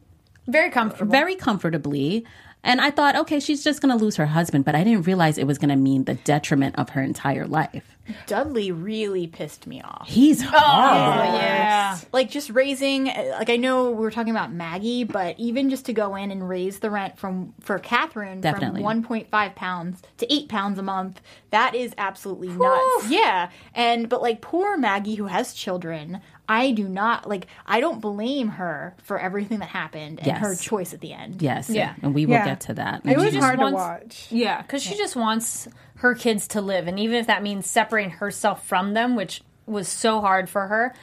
Very 0.47 0.69
comfortable. 0.69 1.11
very 1.11 1.35
comfortably? 1.35 2.25
And 2.63 2.79
I 2.79 2.91
thought, 2.91 3.15
okay, 3.15 3.39
she's 3.39 3.63
just 3.63 3.81
going 3.81 3.97
to 3.97 4.01
lose 4.01 4.15
her 4.15 4.27
husband, 4.27 4.63
but 4.63 4.73
I 4.75 4.83
didn't 4.83 5.05
realize 5.05 5.37
it 5.37 5.47
was 5.47 5.57
going 5.57 5.69
to 5.69 5.75
mean 5.75 6.05
the 6.05 6.15
detriment 6.15 6.75
of 6.77 6.89
her 6.91 7.01
entire 7.01 7.45
life. 7.45 7.93
Dudley 8.27 8.71
really 8.71 9.27
pissed 9.27 9.65
me 9.65 9.81
off. 9.81 10.07
He's 10.07 10.43
oh, 10.43 10.47
horrible. 10.47 11.37
yeah. 11.37 11.97
like 12.11 12.29
just 12.29 12.49
raising 12.49 13.05
like 13.05 13.49
i 13.49 13.55
know 13.55 13.91
we 13.91 14.01
were 14.01 14.11
talking 14.11 14.31
about 14.31 14.51
maggie 14.51 15.03
but 15.03 15.35
even 15.39 15.69
just 15.69 15.85
to 15.85 15.93
go 15.93 16.15
in 16.15 16.31
and 16.31 16.47
raise 16.47 16.79
the 16.79 16.89
rent 16.89 17.17
from 17.17 17.53
for 17.59 17.79
catherine 17.79 18.41
Definitely. 18.41 18.81
from 18.81 19.03
1.5 19.03 19.55
pounds 19.55 20.01
to 20.17 20.33
8 20.33 20.49
pounds 20.49 20.79
a 20.79 20.81
month 20.81 21.21
that 21.51 21.75
is 21.75 21.93
absolutely 21.97 22.49
nuts 22.49 23.09
yeah 23.09 23.49
and 23.73 24.09
but 24.09 24.21
like 24.21 24.41
poor 24.41 24.77
maggie 24.77 25.15
who 25.15 25.25
has 25.25 25.53
children 25.53 26.21
i 26.49 26.71
do 26.71 26.87
not 26.87 27.27
like 27.27 27.47
i 27.65 27.79
don't 27.79 28.01
blame 28.01 28.47
her 28.49 28.95
for 29.03 29.17
everything 29.19 29.59
that 29.59 29.69
happened 29.69 30.19
and 30.19 30.27
Yes. 30.27 30.39
her 30.39 30.55
choice 30.55 30.93
at 30.93 30.99
the 31.01 31.13
end 31.13 31.41
Yes. 31.41 31.69
Yeah. 31.69 31.93
And 32.01 32.13
we 32.13 32.25
will 32.25 32.33
Yeah. 32.33 32.45
get 32.45 32.59
to 32.61 32.73
that. 32.75 33.01
It 33.05 33.15
was 33.17 33.31
just 33.31 33.37
hard 33.43 33.59
wants- 33.59 33.71
to 33.73 33.77
watch. 33.77 34.27
Yeah, 34.31 34.61
because 34.61 34.83
she 34.83 34.95
just 34.97 35.15
wants 35.15 35.67
her 35.95 36.13
kids 36.15 36.47
to 36.49 36.61
live. 36.61 36.87
And 36.87 36.99
even 36.99 37.15
if 37.17 37.27
that 37.27 37.43
means 37.43 37.69
separating 37.69 38.11
herself 38.11 38.65
from 38.65 38.93
them, 38.93 39.15
which 39.15 39.41
was 39.65 39.87
so 39.87 40.19
hard 40.19 40.49
for 40.49 40.67
her. 40.67 40.93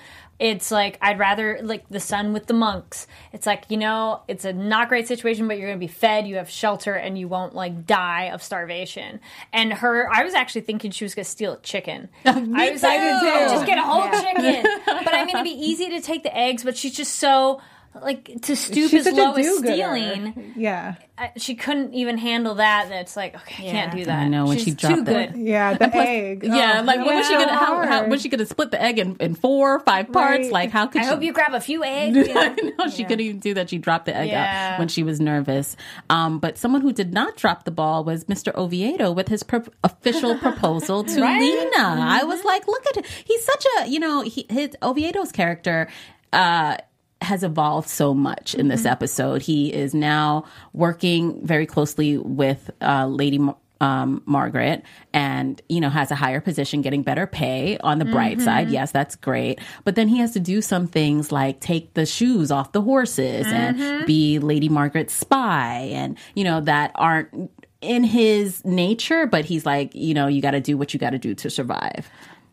It's 0.40 0.70
like 0.70 0.96
I'd 1.02 1.18
rather 1.18 1.60
like 1.62 1.84
the 1.90 2.00
son 2.00 2.32
with 2.32 2.46
the 2.46 2.54
monks. 2.54 3.06
It's 3.34 3.46
like 3.46 3.64
you 3.68 3.76
know, 3.76 4.22
it's 4.26 4.46
a 4.46 4.54
not 4.54 4.88
great 4.88 5.06
situation, 5.06 5.46
but 5.46 5.58
you're 5.58 5.68
gonna 5.68 5.78
be 5.78 5.86
fed, 5.86 6.26
you 6.26 6.36
have 6.36 6.48
shelter, 6.48 6.94
and 6.94 7.18
you 7.18 7.28
won't 7.28 7.54
like 7.54 7.86
die 7.86 8.30
of 8.32 8.42
starvation. 8.42 9.20
And 9.52 9.70
her, 9.74 10.08
I 10.10 10.24
was 10.24 10.32
actually 10.32 10.62
thinking 10.62 10.92
she 10.92 11.04
was 11.04 11.14
gonna 11.14 11.26
steal 11.26 11.52
a 11.52 11.58
chicken. 11.58 12.08
I 12.24 12.70
was 12.70 12.82
like, 12.82 13.20
too. 13.20 13.54
just 13.54 13.66
get 13.66 13.76
a 13.76 13.82
whole 13.82 14.10
chicken. 14.10 14.66
But 15.04 15.14
I 15.14 15.24
mean, 15.24 15.36
it'd 15.36 15.44
be 15.44 15.50
easy 15.50 15.90
to 15.90 16.00
take 16.00 16.22
the 16.22 16.36
eggs, 16.36 16.64
but 16.64 16.76
she's 16.76 16.96
just 16.96 17.16
so 17.16 17.60
like 17.94 18.42
to 18.42 18.54
stoop 18.54 18.90
She's 18.90 19.06
as 19.06 19.12
low 19.14 19.32
as 19.34 19.44
do-gooder. 19.44 19.72
stealing. 19.72 20.52
Yeah. 20.56 20.94
I, 21.18 21.32
she 21.36 21.54
couldn't 21.54 21.92
even 21.92 22.16
handle 22.18 22.54
that. 22.54 22.88
That's 22.88 23.16
like, 23.16 23.34
okay, 23.34 23.68
I 23.68 23.70
can't 23.72 23.92
do 23.94 24.04
that. 24.06 24.18
I 24.20 24.28
know, 24.28 24.46
when 24.46 24.56
She's 24.56 24.64
she 24.66 24.70
too 24.74 24.86
dropped 24.94 25.04
good. 25.04 25.16
it. 25.32 25.36
Yeah, 25.36 25.74
the 25.74 25.94
egg. 25.94 26.44
Yeah, 26.44 26.78
Oh, 26.80 26.84
like 26.84 26.96
that 26.98 27.04
what 27.06 27.14
was 27.16 27.26
she 27.26 27.34
gonna? 27.34 27.54
How, 27.56 27.86
how 27.86 28.06
was 28.06 28.22
she 28.22 28.28
gonna 28.30 28.46
split 28.46 28.70
the 28.70 28.80
egg 28.80 28.98
in, 28.98 29.16
in 29.16 29.34
four 29.34 29.74
or 29.74 29.80
five 29.80 30.10
parts? 30.12 30.44
Right. 30.44 30.52
Like 30.52 30.70
how 30.70 30.86
could 30.86 31.02
I 31.02 31.04
she? 31.04 31.10
hope 31.10 31.22
you 31.22 31.32
grab 31.32 31.52
a 31.52 31.60
few 31.60 31.84
eggs. 31.84 32.16
you 32.16 32.24
know? 32.34 32.40
I 32.40 32.48
know 32.78 32.88
she 32.88 33.02
couldn't 33.04 33.20
even 33.20 33.38
do 33.40 33.52
that. 33.54 33.68
She 33.68 33.76
dropped 33.78 34.06
the 34.06 34.16
egg 34.16 34.30
Yeah. 34.30 34.72
out 34.74 34.78
when 34.78 34.88
she 34.88 35.02
was 35.02 35.20
nervous. 35.20 35.76
Um, 36.08 36.38
but 36.38 36.56
someone 36.56 36.80
who 36.80 36.92
did 36.92 37.12
not 37.12 37.36
drop 37.36 37.64
the 37.64 37.70
ball 37.72 38.02
was 38.04 38.24
Mr. 38.26 38.54
Oviedo 38.54 39.12
with 39.12 39.28
his 39.28 39.42
pro- 39.42 39.64
official 39.84 40.38
proposal 40.38 41.04
to 41.04 41.20
Lena. 41.20 41.76
I 41.76 42.22
was 42.24 42.44
like, 42.44 42.66
look 42.66 42.86
at 42.86 42.96
him. 42.96 43.04
He's 43.26 43.44
such 43.44 43.66
a, 43.80 43.88
you 43.88 43.98
know, 43.98 44.22
he, 44.22 44.46
his 44.48 44.70
Oviedo's 44.80 45.32
character. 45.32 45.88
Uh, 46.32 46.76
has 47.22 47.42
evolved 47.42 47.88
so 47.88 48.14
much 48.14 48.54
in 48.54 48.68
this 48.68 48.84
episode. 48.86 49.42
He 49.42 49.72
is 49.72 49.94
now 49.94 50.44
working 50.72 51.44
very 51.44 51.66
closely 51.66 52.16
with 52.18 52.70
uh, 52.80 53.06
Lady 53.06 53.38
um, 53.80 54.22
Margaret 54.26 54.82
and, 55.12 55.60
you 55.68 55.80
know, 55.80 55.88
has 55.88 56.10
a 56.10 56.14
higher 56.14 56.40
position, 56.40 56.82
getting 56.82 57.02
better 57.02 57.26
pay 57.26 57.78
on 57.78 57.98
the 57.98 58.04
bright 58.04 58.40
side. 58.40 58.68
Yes, 58.68 58.92
that's 58.92 59.16
great. 59.16 59.58
But 59.84 59.94
then 59.94 60.08
he 60.08 60.18
has 60.18 60.32
to 60.32 60.40
do 60.40 60.60
some 60.60 60.86
things 60.86 61.32
like 61.32 61.60
take 61.60 61.94
the 61.94 62.04
shoes 62.04 62.50
off 62.50 62.72
the 62.72 62.82
horses 62.82 63.46
and 63.46 64.06
be 64.06 64.38
Lady 64.38 64.68
Margaret's 64.68 65.14
spy 65.14 65.88
and, 65.92 66.18
you 66.34 66.44
know, 66.44 66.60
that 66.60 66.92
aren't 66.94 67.50
in 67.80 68.04
his 68.04 68.62
nature, 68.66 69.26
but 69.26 69.46
he's 69.46 69.64
like, 69.64 69.94
you 69.94 70.12
know, 70.12 70.26
you 70.26 70.42
got 70.42 70.50
to 70.50 70.60
do 70.60 70.76
what 70.76 70.92
you 70.92 71.00
got 71.00 71.10
to 71.10 71.18
do 71.18 71.34
to 71.34 71.48
survive. 71.48 72.10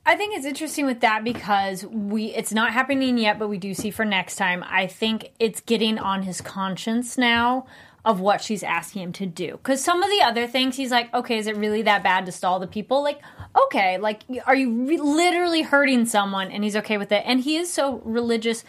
I 0.08 0.16
think 0.16 0.38
it's 0.38 0.46
interesting 0.46 0.86
with 0.86 1.02
that 1.02 1.26
because 1.26 1.86
we 1.86 2.28
it's 2.28 2.54
not 2.54 2.72
happening 2.72 3.18
yet, 3.18 3.38
but 3.38 3.50
we 3.50 3.58
do 3.58 3.74
see 3.74 3.92
for 3.92 4.06
next 4.06 4.38
time. 4.38 4.64
I 4.66 4.88
think 4.88 5.32
it's 5.38 5.60
getting 5.60 6.00
on 6.00 6.24
his 6.24 6.40
conscience 6.40 7.18
now 7.18 7.68
of 8.06 8.22
what 8.22 8.42
she's 8.42 8.64
asking 8.64 9.02
him 9.02 9.12
to 9.12 9.26
do. 9.26 9.52
Because 9.58 9.84
some 9.84 10.02
of 10.02 10.10
the 10.10 10.22
other 10.22 10.48
things, 10.48 10.78
he's 10.78 10.92
like, 10.92 11.14
okay, 11.14 11.38
is 11.38 11.46
it 11.46 11.58
really 11.58 11.82
that 11.82 12.04
bad 12.04 12.26
to 12.26 12.32
stall 12.32 12.58
the 12.58 12.68
people? 12.68 13.04
Like, 13.04 13.20
okay, 13.66 13.98
like, 13.98 14.22
are 14.46 14.56
you 14.56 14.72
re- 14.88 14.98
literally 14.98 15.64
hurting 15.64 16.06
someone? 16.06 16.52
And 16.52 16.64
he's 16.64 16.78
okay 16.78 16.98
with 16.98 17.12
it. 17.12 17.24
And 17.26 17.42
he 17.42 17.58
is 17.58 17.72
so 17.72 18.02
religious. 18.06 18.64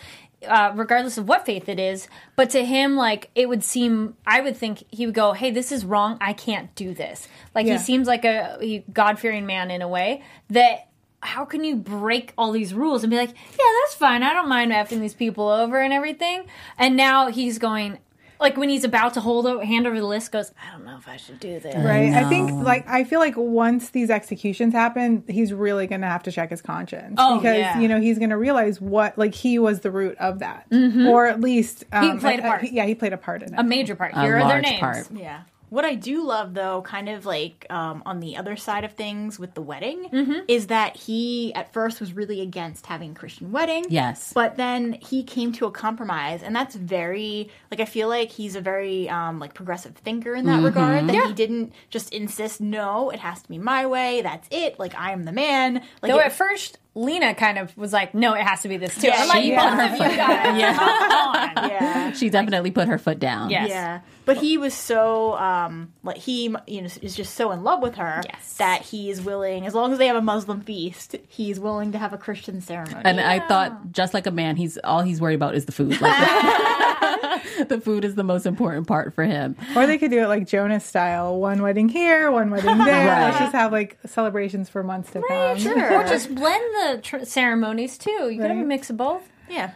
Uh, 0.46 0.70
regardless 0.76 1.18
of 1.18 1.26
what 1.26 1.44
faith 1.44 1.68
it 1.68 1.80
is, 1.80 2.06
but 2.36 2.48
to 2.50 2.64
him, 2.64 2.94
like 2.94 3.28
it 3.34 3.48
would 3.48 3.64
seem, 3.64 4.14
I 4.24 4.40
would 4.40 4.56
think 4.56 4.84
he 4.88 5.04
would 5.04 5.14
go, 5.16 5.32
"Hey, 5.32 5.50
this 5.50 5.72
is 5.72 5.84
wrong. 5.84 6.16
I 6.20 6.32
can't 6.32 6.72
do 6.76 6.94
this." 6.94 7.26
Like 7.56 7.66
Yeah. 7.66 7.72
he 7.72 7.78
seems 7.80 8.06
like 8.06 8.24
a 8.24 8.84
God 8.92 9.18
fearing 9.18 9.46
man 9.46 9.72
in 9.72 9.82
a 9.82 9.88
way 9.88 10.22
that 10.50 10.87
how 11.20 11.44
can 11.44 11.64
you 11.64 11.76
break 11.76 12.32
all 12.38 12.52
these 12.52 12.72
rules 12.74 13.02
and 13.02 13.10
be 13.10 13.16
like, 13.16 13.30
yeah, 13.30 13.66
that's 13.82 13.94
fine. 13.94 14.22
I 14.22 14.32
don't 14.32 14.48
mind 14.48 14.72
effing 14.72 15.00
these 15.00 15.14
people 15.14 15.48
over 15.48 15.80
and 15.80 15.92
everything. 15.92 16.44
And 16.78 16.96
now 16.96 17.28
he's 17.28 17.58
going, 17.58 17.98
like 18.40 18.56
when 18.56 18.68
he's 18.68 18.84
about 18.84 19.14
to 19.14 19.20
hold 19.20 19.46
a 19.46 19.64
hand 19.66 19.86
over 19.86 19.98
the 19.98 20.06
list, 20.06 20.30
goes, 20.30 20.52
I 20.62 20.70
don't 20.70 20.84
know 20.84 20.96
if 20.96 21.08
I 21.08 21.16
should 21.16 21.40
do 21.40 21.58
this. 21.58 21.74
Right. 21.74 22.12
I, 22.12 22.28
think 22.28 22.52
like 22.52 22.86
I 22.88 23.02
feel 23.02 23.18
like 23.18 23.34
once 23.36 23.90
these 23.90 24.10
executions 24.10 24.72
happen, 24.72 25.24
he's 25.26 25.52
really 25.52 25.88
going 25.88 26.02
to 26.02 26.06
have 26.06 26.22
to 26.22 26.30
check 26.30 26.50
his 26.50 26.62
conscience 26.62 27.16
Oh, 27.18 27.38
because 27.38 27.58
yeah. 27.58 27.80
you 27.80 27.88
know 27.88 28.00
he's 28.00 28.18
going 28.18 28.30
to 28.30 28.36
realize 28.36 28.80
what 28.80 29.18
like 29.18 29.34
he 29.34 29.58
was 29.58 29.80
the 29.80 29.90
root 29.90 30.16
of 30.18 30.38
that, 30.38 30.66
or 30.72 31.26
at 31.26 31.40
least 31.40 31.84
um, 31.90 32.20
played 32.20 32.38
a 32.38 32.44
uh, 32.44 32.48
part. 32.48 32.62
yeah, 32.70 32.86
he 32.86 32.94
played 32.94 33.12
a 33.12 33.16
part 33.18 33.42
in 33.42 33.54
it. 33.54 33.58
A 33.58 33.64
major 33.64 33.96
part. 33.96 34.12
A 34.14 34.20
Here 34.22 34.36
are 34.38 34.46
their 34.46 34.60
names. 34.60 34.78
part. 34.78 35.08
Yeah. 35.12 35.42
What 35.70 35.84
I 35.84 35.94
do 35.94 36.24
love, 36.24 36.54
though, 36.54 36.82
kind 36.82 37.08
of 37.08 37.26
like 37.26 37.66
um, 37.70 38.02
on 38.06 38.20
the 38.20 38.36
other 38.36 38.56
side 38.56 38.84
of 38.84 38.92
things 38.92 39.38
with 39.38 39.54
the 39.54 39.62
wedding, 39.62 40.08
Mm-hmm. 40.12 40.40
is 40.48 40.68
that 40.68 40.96
he 40.96 41.54
at 41.54 41.72
first 41.72 42.00
was 42.00 42.12
really 42.12 42.40
against 42.40 42.86
having 42.86 43.12
a 43.12 43.14
Christian 43.14 43.52
wedding. 43.52 43.84
Yes. 43.88 44.32
But 44.32 44.56
then 44.56 44.94
he 44.94 45.22
came 45.22 45.52
to 45.52 45.66
a 45.66 45.70
compromise, 45.70 46.42
and 46.42 46.54
that's 46.56 46.74
very 46.74 47.50
like 47.70 47.80
I 47.80 47.84
feel 47.84 48.08
like 48.08 48.30
he's 48.30 48.56
a 48.56 48.60
very 48.60 49.08
um, 49.08 49.38
like 49.38 49.54
progressive 49.54 49.94
thinker 49.96 50.34
in 50.34 50.46
that 50.46 50.62
regard. 50.62 51.06
That 51.08 51.26
he 51.26 51.32
didn't 51.34 51.72
just 51.90 52.12
insist, 52.12 52.60
no, 52.60 53.10
it 53.10 53.20
has 53.20 53.42
to 53.42 53.48
be 53.48 53.58
my 53.58 53.86
way. 53.86 54.22
That's 54.22 54.48
it. 54.50 54.78
Like 54.78 54.94
I 54.94 55.12
am 55.12 55.24
the 55.24 55.32
man. 55.32 55.74
Like 56.02 56.12
Though 56.12 56.18
it- 56.18 56.26
at 56.26 56.32
first, 56.32 56.78
Lena 56.94 57.34
kind 57.34 57.58
of 57.58 57.76
was 57.76 57.92
like, 57.92 58.12
no, 58.14 58.34
it 58.34 58.42
has 58.42 58.62
to 58.62 58.68
be 58.68 58.76
this 58.76 58.94
too. 59.00 59.06
Yeah, 59.08 59.16
I'm 59.18 59.28
like, 59.28 59.42
she 59.44 59.50
both 59.54 59.70
put 59.70 59.72
of 59.72 59.90
her 59.90 59.96
you 60.10 60.16
guys, 60.16 60.76
come 60.76 60.88
on. 61.64 61.70
yeah. 61.70 62.12
She 62.12 62.30
definitely 62.30 62.70
put 62.72 62.88
her 62.88 62.98
foot 62.98 63.18
down. 63.20 63.50
Yes. 63.50 63.68
Yeah, 63.68 64.00
but 64.24 64.38
he 64.38 64.58
was 64.58 64.74
so 64.74 65.34
um 65.36 65.92
like 66.02 66.16
he 66.16 66.54
you 66.66 66.82
know 66.82 66.88
is 67.02 67.14
just 67.14 67.34
so 67.34 67.52
in 67.52 67.62
love 67.62 67.82
with 67.82 67.94
her 67.96 68.20
Yes. 68.24 68.56
that 68.56 68.82
he 68.82 69.10
is 69.10 69.20
willing 69.22 69.64
as 69.66 69.74
long 69.74 69.92
as 69.92 69.98
they 69.98 70.06
have 70.08 70.16
a 70.16 70.22
Muslim 70.22 70.60
feast, 70.62 71.14
he's 71.28 71.60
willing 71.60 71.92
to 71.92 71.98
have 71.98 72.12
a 72.12 72.18
Christian 72.18 72.60
ceremony. 72.60 73.02
And 73.04 73.20
I 73.20 73.46
thought, 73.46 73.92
just 73.92 74.12
like 74.14 74.26
a 74.26 74.30
man, 74.32 74.56
he's 74.56 74.76
all 74.78 75.02
he's 75.02 75.20
worried 75.20 75.34
about 75.36 75.54
is 75.54 75.66
the 75.66 75.72
food. 75.72 76.00
Like, 76.00 76.16
the 77.68 77.80
food 77.80 78.04
is 78.04 78.14
the 78.14 78.24
most 78.24 78.46
important 78.46 78.86
part 78.88 79.14
for 79.14 79.24
him. 79.24 79.56
or 79.76 79.86
they 79.86 79.98
could 79.98 80.10
do 80.10 80.22
it 80.22 80.26
like 80.28 80.46
Jonas 80.48 80.84
style: 80.84 81.38
one 81.38 81.62
wedding 81.62 81.88
here, 81.88 82.30
one 82.30 82.50
wedding 82.50 82.78
there. 82.78 83.06
Right. 83.08 83.24
Let's 83.26 83.38
just 83.38 83.52
have 83.52 83.70
like 83.72 83.98
celebrations 84.06 84.68
for 84.68 84.82
months 84.82 85.10
to 85.12 85.22
come. 85.28 85.58
sure. 85.58 85.94
Or 86.00 86.04
just 86.04 86.34
blend 86.34 86.64
the 86.82 87.00
tr- 87.02 87.24
ceremonies 87.24 87.98
too. 87.98 88.10
You 88.30 88.40
could 88.40 88.50
have 88.50 88.56
a 88.56 88.60
Right. 88.60 88.66
mix 88.66 88.90
of 88.90 88.96
both. 88.96 89.22
yeah. 89.48 89.70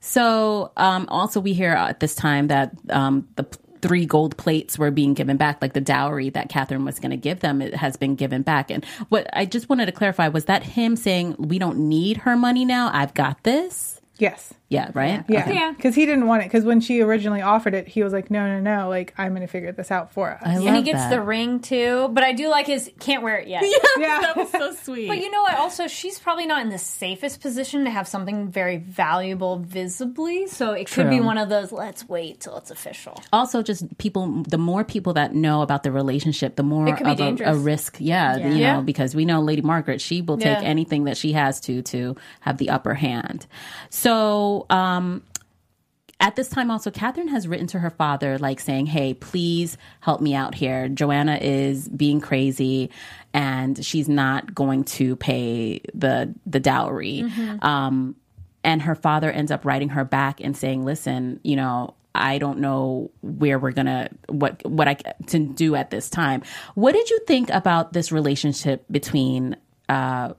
So, 0.00 0.70
um, 0.76 1.06
also, 1.08 1.40
we 1.40 1.52
hear 1.52 1.72
at 1.72 1.98
this 2.00 2.14
time 2.14 2.46
that 2.48 2.72
um, 2.90 3.26
the 3.36 3.44
three 3.82 4.06
gold 4.06 4.36
plates 4.36 4.78
were 4.78 4.90
being 4.90 5.14
given 5.14 5.36
back, 5.36 5.60
like 5.60 5.72
the 5.72 5.80
dowry 5.80 6.30
that 6.30 6.48
Catherine 6.48 6.84
was 6.84 6.98
going 7.00 7.10
to 7.10 7.16
give 7.16 7.40
them, 7.40 7.60
it 7.60 7.74
has 7.74 7.96
been 7.96 8.14
given 8.14 8.42
back. 8.42 8.70
And 8.70 8.84
what 9.08 9.26
I 9.32 9.46
just 9.46 9.68
wanted 9.68 9.86
to 9.86 9.92
clarify 9.92 10.28
was 10.28 10.44
that 10.46 10.62
him 10.62 10.96
saying, 10.96 11.34
"We 11.38 11.58
don't 11.58 11.88
need 11.88 12.18
her 12.18 12.36
money 12.36 12.64
now. 12.64 12.90
I've 12.92 13.14
got 13.14 13.42
this." 13.42 14.00
Yes. 14.18 14.54
Yeah, 14.68 14.90
right. 14.94 15.24
Yeah. 15.28 15.42
Okay. 15.42 15.54
Yeah. 15.54 15.72
Because 15.76 15.94
he 15.94 16.06
didn't 16.06 16.26
want 16.26 16.42
it. 16.42 16.46
Because 16.46 16.64
when 16.64 16.80
she 16.80 17.00
originally 17.00 17.40
offered 17.40 17.72
it, 17.72 17.86
he 17.86 18.02
was 18.02 18.12
like, 18.12 18.32
"No, 18.32 18.48
no, 18.48 18.58
no! 18.58 18.88
Like 18.88 19.14
I'm 19.16 19.30
going 19.30 19.42
to 19.42 19.46
figure 19.46 19.70
this 19.70 19.92
out 19.92 20.12
for 20.12 20.32
us." 20.32 20.42
I 20.44 20.54
And 20.54 20.74
he 20.74 20.82
gets 20.82 20.98
that. 20.98 21.10
the 21.10 21.20
ring 21.20 21.60
too. 21.60 22.08
But 22.12 22.24
I 22.24 22.32
do 22.32 22.48
like 22.48 22.66
his 22.66 22.90
can't 22.98 23.22
wear 23.22 23.38
it 23.38 23.46
yet. 23.46 23.62
yeah. 23.96 24.20
That 24.22 24.36
was 24.36 24.50
so 24.50 24.74
sweet. 24.74 25.06
But 25.06 25.18
you 25.18 25.30
know 25.30 25.42
what? 25.42 25.56
Also, 25.56 25.86
she's 25.86 26.18
probably 26.18 26.46
not 26.46 26.62
in 26.62 26.70
the 26.70 26.78
safest 26.78 27.40
position 27.40 27.84
to 27.84 27.90
have 27.90 28.08
something 28.08 28.48
very 28.50 28.76
valuable 28.78 29.58
visibly. 29.60 30.48
So 30.48 30.72
it 30.72 30.90
could 30.90 31.10
be 31.10 31.20
one 31.20 31.38
of 31.38 31.48
those. 31.48 31.70
Let's 31.70 32.08
wait 32.08 32.40
till 32.40 32.56
it's 32.56 32.72
official. 32.72 33.22
also 33.32 33.62
just 33.62 33.96
people 33.98 34.42
the 34.48 34.58
more 34.58 34.82
people 34.82 35.12
that 35.12 35.32
know 35.32 35.62
about 35.62 35.84
the 35.84 35.92
relationship 35.92 36.56
the 36.56 36.62
more 36.64 36.88
It 36.88 36.96
could 36.96 37.16
be 37.16 37.22
of 37.22 37.40
a, 37.40 37.44
a 37.44 37.54
risk 37.54 37.98
yeah, 38.00 38.36
you 38.36 38.54
Yeah. 38.56 38.76
know 38.76 38.82
because 38.82 39.14
we 39.14 39.24
know 39.24 39.40
lady 39.40 39.62
margaret 39.62 40.00
she 40.00 40.22
will 40.22 40.38
take 40.38 40.46
Yeah. 40.60 40.62
anything 40.62 41.04
that 41.04 41.16
she 41.16 41.32
has 41.32 41.60
to 41.60 41.82
to 41.82 42.16
have 42.40 42.58
the 42.58 42.70
upper 42.70 42.94
hand 42.94 43.46
so 43.90 44.55
um 44.70 45.22
at 46.18 46.34
this 46.34 46.48
time 46.48 46.70
also 46.70 46.90
catherine 46.90 47.28
has 47.28 47.46
written 47.46 47.66
to 47.66 47.78
her 47.78 47.90
father 47.90 48.38
like 48.38 48.58
saying 48.60 48.86
hey 48.86 49.12
please 49.12 49.76
help 50.00 50.20
me 50.20 50.34
out 50.34 50.54
here. 50.54 50.88
Joanna 50.88 51.36
is 51.40 51.88
being 51.88 52.20
crazy 52.20 52.90
and 53.34 53.84
she's 53.84 54.08
not 54.08 54.54
going 54.54 54.84
to 54.84 55.16
pay 55.16 55.80
the 55.92 56.34
the 56.46 56.60
dowry. 56.60 57.22
Um 57.62 58.16
and 58.64 58.82
her 58.82 58.94
father 58.94 59.30
ends 59.30 59.50
up 59.52 59.64
writing 59.64 59.90
her 59.90 60.04
back 60.04 60.40
and 60.40 60.56
saying 60.56 60.84
listen 60.84 61.38
you 61.44 61.54
know 61.56 61.94
i 62.14 62.38
don't 62.38 62.58
know 62.58 63.10
where 63.20 63.58
we're 63.58 63.72
gonna 63.72 64.08
what 64.28 64.64
what 64.66 64.88
i 64.88 64.94
to 65.26 65.38
do 65.38 65.74
at 65.74 65.90
this 65.90 66.08
time. 66.10 66.42
What 66.74 66.92
did 66.92 67.10
you 67.10 67.20
think 67.26 67.50
about 67.50 67.92
this 67.92 68.10
relationship 68.10 68.84
between 68.90 69.56
uh 69.88 70.32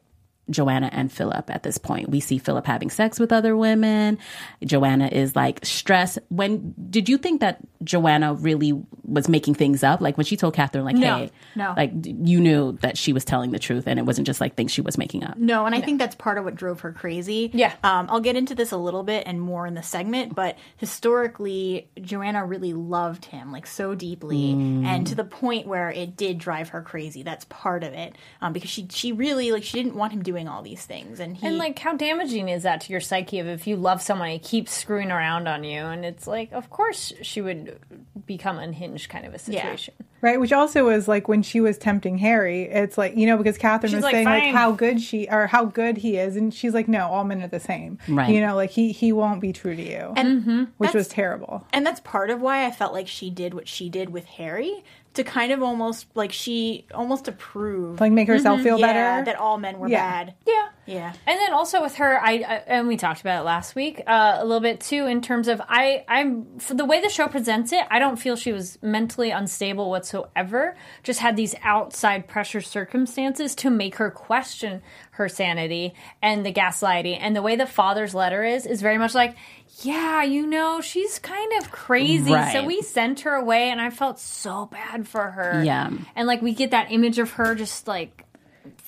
Joanna 0.50 0.90
and 0.92 1.12
Philip 1.12 1.50
at 1.50 1.64
this 1.64 1.78
point. 1.78 2.10
We 2.10 2.20
see 2.20 2.38
Philip 2.38 2.66
having 2.66 2.90
sex 2.90 3.20
with 3.20 3.32
other 3.32 3.56
women. 3.58 4.18
Joanna 4.64 5.08
is 5.08 5.36
like 5.36 5.66
stressed. 5.66 6.20
When 6.30 6.74
did 6.90 7.10
you 7.10 7.18
think 7.18 7.42
that 7.42 7.60
Joanna 7.84 8.34
really 8.34 8.74
was 9.04 9.28
making 9.30 9.56
things 9.56 9.84
up? 9.84 10.02
Like 10.02 10.18
when 10.18 10.26
she 10.26 10.38
told 10.38 10.54
Catherine, 10.54 10.86
like, 10.86 10.96
No, 10.96 11.18
hey, 11.18 11.32
no. 11.56 11.74
like 11.76 11.92
you 12.04 12.40
knew 12.40 12.78
that 12.82 12.98
she 12.98 13.14
was 13.14 13.26
telling 13.26 13.52
the 13.52 13.60
truth 13.60 13.88
and 13.88 14.00
it 14.00 14.04
wasn't 14.04 14.28
just 14.28 14.40
like 14.42 14.56
things 14.56 14.72
she 14.72 14.82
was 14.82 14.98
making 14.98 15.24
up. 15.24 15.38
No, 15.38 15.66
and 15.66 15.74
I 15.76 15.82
think 15.82 16.00
that's 16.00 16.16
part 16.16 16.38
of 16.38 16.46
what 16.46 16.56
drove 16.56 16.82
her 16.82 16.92
crazy. 16.92 17.50
Yeah. 17.54 17.74
Um, 17.84 18.08
I'll 18.10 18.20
get 18.20 18.36
into 18.36 18.56
this 18.56 18.72
a 18.72 18.78
little 18.78 19.04
bit 19.04 19.24
and 19.26 19.42
more 19.42 19.66
in 19.68 19.74
the 19.74 19.84
segment, 19.84 20.36
but 20.36 20.58
historically, 20.78 21.88
Joanna 22.02 22.46
really 22.46 22.74
loved 22.74 23.26
him, 23.26 23.52
like 23.52 23.66
so 23.66 23.96
deeply, 23.96 24.52
and 24.52 25.08
to 25.08 25.16
the 25.16 25.24
point 25.24 25.68
where 25.68 25.90
it 25.90 26.16
did 26.18 26.38
drive 26.38 26.70
her 26.70 26.82
crazy. 26.82 27.24
That's 27.24 27.46
part 27.46 27.84
of 27.84 27.94
it. 27.94 28.16
Um, 28.42 28.54
because 28.54 28.70
she, 28.70 28.88
she 28.92 29.12
really, 29.14 29.52
like, 29.52 29.64
she 29.64 29.78
didn't 29.82 29.96
want 29.96 30.14
him 30.14 30.22
doing 30.22 30.37
doing 30.38 30.48
all 30.48 30.62
these 30.62 30.86
things, 30.86 31.20
and 31.20 31.36
he 31.36 31.48
And 31.48 31.58
like, 31.58 31.78
how 31.80 31.94
damaging 31.94 32.48
is 32.48 32.64
that 32.64 32.82
to 32.82 32.92
your 32.92 33.02
psyche? 33.02 33.40
Of 33.40 33.48
if 33.48 33.66
you 33.66 33.76
love 33.76 34.02
someone, 34.02 34.30
he 34.30 34.40
keeps 34.40 34.72
screwing 34.72 35.12
around 35.12 35.48
on 35.48 35.64
you, 35.64 35.80
and 35.80 36.06
it's 36.06 36.28
like, 36.28 36.52
of 36.52 36.70
course, 36.70 37.12
she 37.24 37.42
would 37.42 37.80
become 38.26 38.60
unhinged, 38.60 39.10
kind 39.10 39.26
of 39.26 39.34
a 39.34 39.40
situation. 39.40 39.96
Right, 40.22 40.40
which 40.40 40.52
also 40.52 40.86
was 40.86 41.08
like 41.08 41.28
when 41.28 41.44
she 41.44 41.62
was 41.62 41.78
tempting 41.78 42.18
Harry, 42.18 42.64
it's 42.64 42.98
like, 42.98 43.16
you 43.16 43.28
know, 43.28 43.38
because 43.38 43.58
Catherine 43.58 43.92
She's 43.92 43.98
was 43.98 44.04
like, 44.04 44.14
saying 44.14 44.26
like 44.26 44.54
how 44.54 44.72
good 44.72 45.00
she 45.02 45.28
or 45.30 45.48
how 45.48 45.66
good 45.66 45.98
he 45.98 46.18
is, 46.18 46.36
and 46.36 46.54
she's 46.54 46.74
like, 46.74 46.88
no, 46.88 47.08
all 47.08 47.24
men 47.24 47.42
are 47.42 47.48
the 47.48 47.60
same. 47.60 47.98
Right. 48.08 48.30
You 48.30 48.42
know, 48.42 48.56
like 48.56 48.72
he 48.72 48.92
he 48.92 49.12
won't 49.12 49.42
be 49.42 49.54
true 49.54 49.76
to 49.76 49.82
you. 49.82 50.14
and 50.16 50.68
which 50.78 50.94
was 50.94 51.08
terrible. 51.08 51.66
And 51.74 51.86
that's 51.86 52.00
part 52.02 52.30
of 52.30 52.42
why 52.42 52.66
I 52.66 52.72
felt 52.72 52.94
like 52.94 53.08
she 53.08 53.30
did 53.30 53.54
what 53.54 53.68
she 53.68 53.90
did 53.90 54.10
with 54.10 54.26
Harry 54.26 54.84
to 55.18 55.24
kind 55.24 55.52
of 55.52 55.62
almost 55.62 56.08
like 56.16 56.32
she 56.32 56.88
almost 56.94 57.28
approved 57.28 58.00
Like 58.00 58.12
make 58.12 58.28
herself 58.28 58.62
feel 58.62 58.76
Mm-hmm. 58.78 58.80
yeah, 58.86 59.16
better. 59.20 59.26
that 59.26 59.36
all 59.38 59.58
men 59.58 59.78
were 59.80 59.88
Yeah. 59.90 60.24
bad. 60.26 60.34
Yeah. 60.48 60.68
Yeah. 60.86 61.14
And 61.26 61.38
then 61.38 61.52
also 61.52 61.82
with 61.82 61.96
her, 61.96 62.18
I, 62.24 62.32
I 62.36 62.64
and 62.68 62.88
we 62.88 62.96
talked 62.96 63.20
about 63.20 63.42
it 63.42 63.44
last 63.46 63.76
week 63.76 64.02
uh, 64.08 64.38
a 64.40 64.46
little 64.46 64.62
bit 64.62 64.80
too. 64.80 65.06
In 65.06 65.22
terms 65.22 65.50
of 65.50 65.62
I, 65.68 66.06
I'm 66.08 66.60
for 66.60 66.76
the 66.76 66.86
way 66.86 67.02
the 67.02 67.10
show 67.10 67.28
presents 67.28 67.74
it, 67.74 67.86
I 67.92 68.00
don't 68.00 68.16
feel 68.16 68.38
she 68.38 68.54
was 68.54 68.78
mentally 68.82 69.30
unstable 69.32 69.90
whatsoever. 69.90 70.78
Just 71.04 71.20
had 71.20 71.36
these 71.36 71.56
outside 71.62 72.28
pressure 72.30 72.62
circumstances 72.62 73.54
to 73.56 73.70
make 73.70 73.96
her 73.96 74.10
question 74.10 74.82
her 75.12 75.28
sanity 75.28 75.94
and 76.22 76.46
the 76.46 76.54
gaslighting. 76.54 77.18
And 77.20 77.36
the 77.36 77.42
way 77.42 77.58
the 77.58 77.66
father's 77.66 78.16
letter 78.16 78.46
is 78.46 78.66
is 78.66 78.82
very 78.82 78.98
much 78.98 79.14
like, 79.14 79.36
yeah, 79.82 80.24
you 80.24 80.48
know, 80.48 80.82
she's 80.82 81.20
kind 81.20 81.52
of 81.62 81.72
crazy. 81.72 82.34
So 82.52 82.66
we 82.66 82.82
sent 82.82 83.22
her 83.22 83.34
away, 83.34 83.70
and 83.70 83.80
I 83.80 83.90
felt 83.90 84.20
so 84.20 84.66
bad 84.66 85.08
for 85.08 85.32
her. 85.32 85.64
Yeah. 85.64 85.92
and 86.16 86.28
like 86.28 86.42
we 86.42 86.54
get 86.54 86.72
that 86.72 86.92
image 86.92 87.20
of 87.20 87.32
her 87.32 87.56
just 87.56 87.88
like 87.88 88.24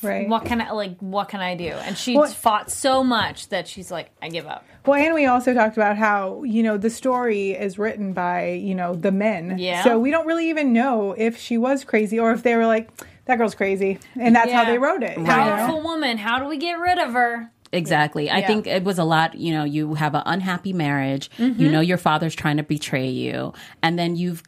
right. 0.01 0.27
what 0.27 0.46
can 0.46 0.62
I 0.62 0.72
like? 0.72 0.98
What 1.00 1.29
can 1.29 1.41
I 1.41 1.55
do? 1.55 1.69
And 1.69 1.98
she 1.98 2.17
Well- 2.17 2.27
fought 2.27 2.72
so 2.72 3.03
much 3.03 3.50
that 3.50 3.67
she's 3.67 3.91
like, 3.91 4.10
I 4.22 4.29
give 4.29 4.48
up. 4.48 4.65
Well, 4.86 5.00
and 5.00 5.13
we 5.13 5.25
also 5.25 5.53
talked 5.53 5.77
about 5.77 5.98
how, 5.98 6.43
you 6.43 6.63
know, 6.63 6.77
the 6.77 6.89
story 6.89 7.51
is 7.51 7.77
written 7.77 8.13
by, 8.13 8.51
you 8.51 8.74
know, 8.74 8.96
the 8.96 9.12
men. 9.12 9.58
Yeah. 9.60 9.84
So 9.84 10.00
we 10.00 10.10
don't 10.10 10.25
really 10.25 10.50
even 10.50 10.74
know 10.74 11.13
if 11.17 11.38
she 11.38 11.58
was 11.58 11.84
crazy 11.84 12.17
or 12.17 12.31
if 12.31 12.43
they 12.43 12.55
were 12.55 12.65
like, 12.65 12.89
that 13.25 13.38
girl's 13.38 13.53
crazy. 13.53 14.00
And 14.19 14.36
that's 14.36 14.51
how 14.51 14.65
they 14.65 14.79
wrote 14.79 15.03
it. 15.03 15.17
you 15.17 15.24
know? 15.24 15.29
Powerful 15.29 15.84
woman. 15.84 16.17
How 16.17 16.39
do 16.39 16.46
we 16.48 16.58
get 16.58 16.79
rid 16.79 16.98
of 16.98 17.13
her? 17.13 17.51
Exactly. 17.72 18.30
I 18.30 18.40
Yeah. 18.40 18.48
think 18.48 18.68
it 18.68 18.84
was 18.84 18.98
a 18.98 19.04
lot, 19.04 19.36
you 19.36 19.54
know, 19.54 19.64
you 19.64 19.94
have 19.94 20.16
an 20.16 20.24
unhappy 20.26 20.74
marriage, 20.74 21.30
Mm-hmm. 21.38 21.62
you 21.62 21.72
know 21.72 21.82
your 21.82 21.98
father's 21.98 22.36
trying 22.36 22.58
to 22.58 22.64
betray 22.64 23.10
you, 23.10 23.54
and 23.84 23.98
then 24.00 24.16
you've 24.16 24.42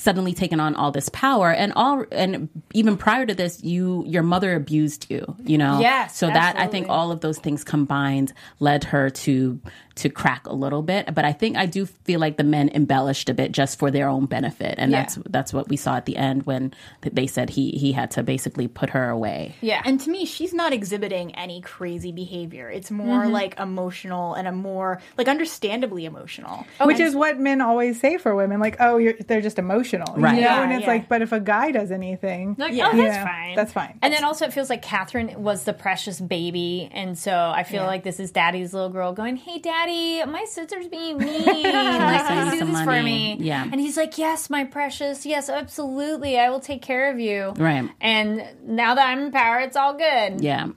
suddenly 0.00 0.32
taken 0.32 0.60
on 0.60 0.76
all 0.76 0.92
this 0.92 1.08
power 1.08 1.50
and 1.52 1.72
all 1.74 2.04
and 2.12 2.48
even 2.72 2.96
prior 2.96 3.26
to 3.26 3.34
this 3.34 3.64
you 3.64 4.04
your 4.06 4.22
mother 4.22 4.54
abused 4.54 5.10
you 5.10 5.34
you 5.44 5.58
know 5.58 5.80
Yes, 5.80 6.16
so 6.16 6.28
that 6.28 6.56
i 6.56 6.68
think 6.68 6.88
all 6.88 7.10
of 7.10 7.20
those 7.20 7.38
things 7.40 7.64
combined 7.64 8.32
led 8.60 8.84
her 8.84 9.10
to 9.10 9.60
to 9.96 10.08
crack 10.08 10.46
a 10.46 10.52
little 10.54 10.82
bit 10.82 11.12
but 11.12 11.24
i 11.24 11.32
think 11.32 11.56
i 11.56 11.66
do 11.66 11.84
feel 11.84 12.20
like 12.20 12.36
the 12.36 12.44
men 12.44 12.68
embellished 12.72 13.28
a 13.28 13.34
bit 13.34 13.50
just 13.50 13.76
for 13.80 13.90
their 13.90 14.08
own 14.08 14.26
benefit 14.26 14.76
and 14.78 14.92
Yeah. 14.92 15.00
that's 15.02 15.18
that's 15.28 15.52
what 15.52 15.68
we 15.68 15.76
saw 15.76 15.96
at 15.96 16.06
the 16.06 16.16
end 16.16 16.46
when 16.46 16.72
they 17.02 17.26
said 17.26 17.50
he 17.50 17.72
he 17.72 17.90
had 17.90 18.12
to 18.12 18.22
basically 18.22 18.68
put 18.68 18.90
her 18.90 19.08
away 19.10 19.56
Yeah. 19.60 19.82
And 19.84 20.00
to 20.02 20.10
me, 20.10 20.24
she's 20.26 20.54
not 20.54 20.72
exhibiting 20.72 21.34
any 21.34 21.60
crazy 21.60 22.12
behavior. 22.12 22.70
It's 22.70 22.90
more 22.90 23.22
Mm-hmm. 23.22 23.32
like 23.32 23.58
emotional 23.58 24.34
and 24.34 24.46
a 24.46 24.52
more 24.52 25.00
like 25.16 25.26
understandably 25.28 26.04
emotional. 26.04 26.66
Which 26.82 27.00
is 27.00 27.16
what 27.16 27.40
men 27.40 27.60
always 27.60 27.98
say 28.00 28.18
for 28.18 28.34
women, 28.36 28.60
like, 28.60 28.76
oh, 28.80 28.98
you're, 28.98 29.14
they're 29.26 29.40
just 29.40 29.58
emotional. 29.58 29.87
Right. 29.96 30.34
You 30.36 30.40
know? 30.42 30.46
Yeah, 30.46 30.62
and 30.62 30.72
it's 30.72 30.82
yeah. 30.82 30.88
like, 30.88 31.08
but 31.08 31.22
if 31.22 31.32
a 31.32 31.40
guy 31.40 31.70
does 31.70 31.90
anything, 31.90 32.54
like, 32.58 32.72
Yeah. 32.72 32.90
oh, 32.92 32.96
that's 32.96 33.16
Yeah, 33.16 33.24
fine. 33.24 33.56
that's 33.56 33.72
fine. 33.72 33.98
And 34.02 34.12
then 34.12 34.24
also, 34.24 34.44
it 34.46 34.52
feels 34.52 34.68
like 34.70 34.82
Catherine 34.82 35.42
was 35.42 35.64
the 35.64 35.72
precious 35.72 36.20
baby, 36.20 36.88
and 36.92 37.16
so 37.18 37.32
I 37.54 37.62
feel 37.62 37.82
Yeah. 37.82 37.86
like 37.88 38.02
this 38.02 38.20
is 38.20 38.30
Daddy's 38.30 38.72
little 38.74 38.90
girl 38.90 39.12
going, 39.12 39.36
"Hey, 39.36 39.58
Daddy, 39.58 40.22
my 40.24 40.44
sister's 40.44 40.88
being 40.88 41.18
mean. 41.18 41.46
like, 41.46 42.26
send 42.26 42.40
please 42.40 42.44
me 42.46 42.50
do 42.52 42.58
some 42.58 42.72
this 42.72 42.82
for 42.82 43.02
me." 43.02 43.36
Yeah. 43.40 43.62
And 43.64 43.80
he's 43.80 43.96
like, 43.96 44.18
"Yes, 44.18 44.50
my 44.50 44.64
precious. 44.64 45.24
Yes, 45.26 45.48
absolutely. 45.48 46.38
I 46.38 46.50
will 46.50 46.60
take 46.60 46.82
care 46.82 47.10
of 47.10 47.18
you." 47.20 47.54
Right. 47.56 47.88
And 48.00 48.44
now 48.66 48.94
that 48.94 49.06
I'm 49.08 49.20
in 49.20 49.30
power, 49.32 49.60
it's 49.60 49.76
all 49.76 49.94
good. 49.94 50.40
Yeah. 50.40 50.68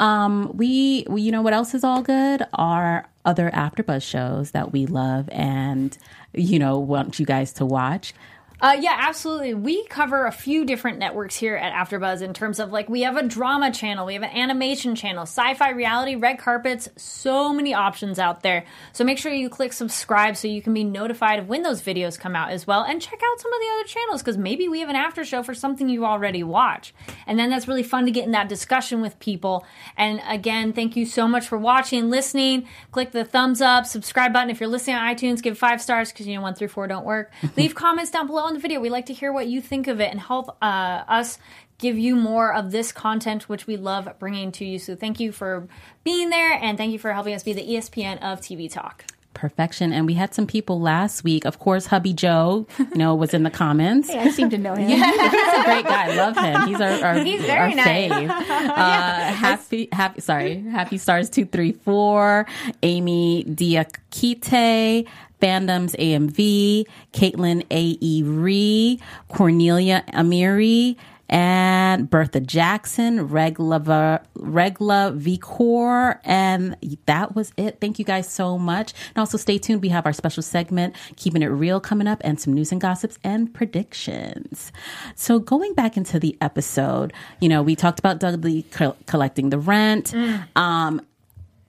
Um, 0.00 0.50
we, 0.54 1.06
we, 1.08 1.22
you 1.22 1.30
know 1.30 1.42
what 1.42 1.52
else 1.52 1.72
is 1.74 1.84
all 1.84 2.02
good? 2.02 2.42
Our 2.54 3.06
other 3.24 3.50
AfterBuzz 3.52 4.02
shows 4.02 4.50
that 4.50 4.72
we 4.72 4.86
love 4.86 5.28
and, 5.30 5.96
you 6.32 6.58
know, 6.58 6.78
want 6.80 7.18
you 7.20 7.24
guys 7.26 7.52
to 7.54 7.64
watch. 7.64 8.12
Uh, 8.60 8.76
yeah, 8.80 8.96
absolutely. 8.98 9.52
We 9.52 9.84
cover 9.88 10.26
a 10.26 10.32
few 10.32 10.64
different 10.64 10.98
networks 10.98 11.36
here 11.36 11.56
at 11.56 11.72
AfterBuzz 11.72 12.22
in 12.22 12.32
terms 12.32 12.60
of 12.60 12.70
like 12.70 12.88
we 12.88 13.02
have 13.02 13.16
a 13.16 13.22
drama 13.22 13.72
channel, 13.72 14.06
we 14.06 14.14
have 14.14 14.22
an 14.22 14.30
animation 14.30 14.94
channel, 14.94 15.22
sci-fi, 15.22 15.70
reality, 15.70 16.14
red 16.14 16.38
carpets. 16.38 16.88
So 16.96 17.52
many 17.52 17.74
options 17.74 18.18
out 18.18 18.42
there. 18.42 18.64
So 18.92 19.04
make 19.04 19.18
sure 19.18 19.32
you 19.32 19.48
click 19.48 19.72
subscribe 19.72 20.36
so 20.36 20.46
you 20.46 20.62
can 20.62 20.72
be 20.72 20.84
notified 20.84 21.40
of 21.40 21.48
when 21.48 21.62
those 21.62 21.82
videos 21.82 22.18
come 22.18 22.36
out 22.36 22.50
as 22.50 22.66
well, 22.66 22.84
and 22.84 23.02
check 23.02 23.20
out 23.22 23.40
some 23.40 23.52
of 23.52 23.60
the 23.60 23.66
other 23.74 23.88
channels 23.88 24.22
because 24.22 24.38
maybe 24.38 24.68
we 24.68 24.80
have 24.80 24.88
an 24.88 24.96
after 24.96 25.24
show 25.24 25.42
for 25.42 25.54
something 25.54 25.88
you 25.88 26.06
already 26.06 26.42
watch, 26.42 26.94
and 27.26 27.38
then 27.38 27.50
that's 27.50 27.66
really 27.66 27.82
fun 27.82 28.06
to 28.06 28.12
get 28.12 28.24
in 28.24 28.32
that 28.32 28.48
discussion 28.48 29.00
with 29.00 29.18
people. 29.18 29.66
And 29.96 30.22
again, 30.28 30.72
thank 30.72 30.96
you 30.96 31.06
so 31.06 31.26
much 31.26 31.46
for 31.46 31.58
watching, 31.58 32.08
listening. 32.08 32.68
Click 32.92 33.10
the 33.10 33.24
thumbs 33.24 33.60
up, 33.60 33.84
subscribe 33.84 34.32
button 34.32 34.50
if 34.50 34.60
you're 34.60 34.68
listening 34.68 34.96
on 34.96 35.14
iTunes. 35.14 35.42
Give 35.42 35.58
five 35.58 35.82
stars 35.82 36.12
because 36.12 36.26
you 36.26 36.36
know 36.36 36.42
one 36.42 36.54
through 36.54 36.68
four 36.68 36.86
don't 36.86 37.04
work. 37.04 37.32
Leave 37.56 37.74
comments 37.74 38.12
down 38.12 38.26
below 38.26 38.43
on 38.44 38.54
the 38.54 38.60
video. 38.60 38.80
We 38.80 38.90
like 38.90 39.06
to 39.06 39.12
hear 39.12 39.32
what 39.32 39.46
you 39.46 39.60
think 39.60 39.88
of 39.88 40.00
it 40.00 40.10
and 40.10 40.20
help 40.20 40.56
uh, 40.62 41.04
us 41.08 41.38
give 41.78 41.98
you 41.98 42.14
more 42.16 42.54
of 42.54 42.70
this 42.70 42.92
content, 42.92 43.48
which 43.48 43.66
we 43.66 43.76
love 43.76 44.08
bringing 44.18 44.52
to 44.52 44.64
you. 44.64 44.78
So 44.78 44.94
thank 44.94 45.18
you 45.18 45.32
for 45.32 45.68
being 46.04 46.30
there, 46.30 46.52
and 46.52 46.78
thank 46.78 46.92
you 46.92 46.98
for 46.98 47.12
helping 47.12 47.34
us 47.34 47.42
be 47.42 47.52
the 47.52 47.66
ESPN 47.66 48.22
of 48.22 48.40
TV 48.40 48.70
Talk. 48.70 49.04
Perfection. 49.34 49.92
And 49.92 50.06
we 50.06 50.14
had 50.14 50.34
some 50.34 50.46
people 50.46 50.80
last 50.80 51.24
week. 51.24 51.44
Of 51.44 51.58
course, 51.58 51.86
hubby 51.86 52.12
Joe, 52.12 52.66
you 52.78 52.86
know, 52.94 53.14
was 53.14 53.34
in 53.34 53.42
the 53.42 53.50
comments. 53.50 54.08
I 54.10 54.30
seem 54.30 54.48
to 54.50 54.58
know 54.58 54.74
him. 54.74 54.88
He's 54.88 55.00
a 55.02 55.64
great 55.64 55.84
guy. 55.84 56.14
Love 56.16 56.36
him. 56.36 56.68
He's 56.68 56.80
our, 56.80 57.04
our 57.04 57.14
He's 57.24 57.42
very 57.42 57.70
our 57.72 57.74
nice. 57.74 58.12
fave. 58.12 58.30
Uh, 58.74 59.32
happy, 59.32 59.88
happy. 59.92 60.20
Sorry, 60.20 60.60
happy 60.62 60.98
stars 60.98 61.28
two 61.30 61.44
three 61.44 61.72
four. 61.72 62.46
Amy 62.82 63.44
Diakite. 63.44 65.06
Fandoms 65.42 65.94
AMV, 65.98 66.86
Caitlin 67.12 67.66
A.E. 67.70 68.22
Ree, 68.22 68.98
Cornelia 69.28 70.02
Amiri, 70.14 70.96
and 71.28 72.08
Bertha 72.08 72.40
Jackson, 72.40 73.28
Regla, 73.28 74.20
Regla 74.34 75.12
Vicor, 75.16 76.18
and 76.24 76.76
that 77.06 77.34
was 77.34 77.52
it. 77.56 77.80
Thank 77.80 77.98
you 77.98 78.04
guys 78.04 78.28
so 78.28 78.58
much. 78.58 78.92
And 79.14 79.18
also 79.18 79.38
stay 79.38 79.58
tuned. 79.58 79.82
We 79.82 79.88
have 79.88 80.06
our 80.06 80.12
special 80.12 80.42
segment, 80.42 80.94
Keeping 81.16 81.42
It 81.42 81.46
Real, 81.46 81.80
coming 81.80 82.06
up, 82.06 82.20
and 82.24 82.40
some 82.40 82.52
news 82.52 82.72
and 82.72 82.80
gossips 82.80 83.18
and 83.24 83.52
predictions. 83.52 84.72
So 85.14 85.38
going 85.38 85.74
back 85.74 85.96
into 85.96 86.18
the 86.18 86.36
episode, 86.40 87.12
you 87.40 87.48
know, 87.48 87.62
we 87.62 87.76
talked 87.76 87.98
about 87.98 88.20
Dudley 88.20 88.64
co- 88.70 88.96
collecting 89.06 89.50
the 89.50 89.58
rent. 89.58 90.14
Um, 90.56 91.00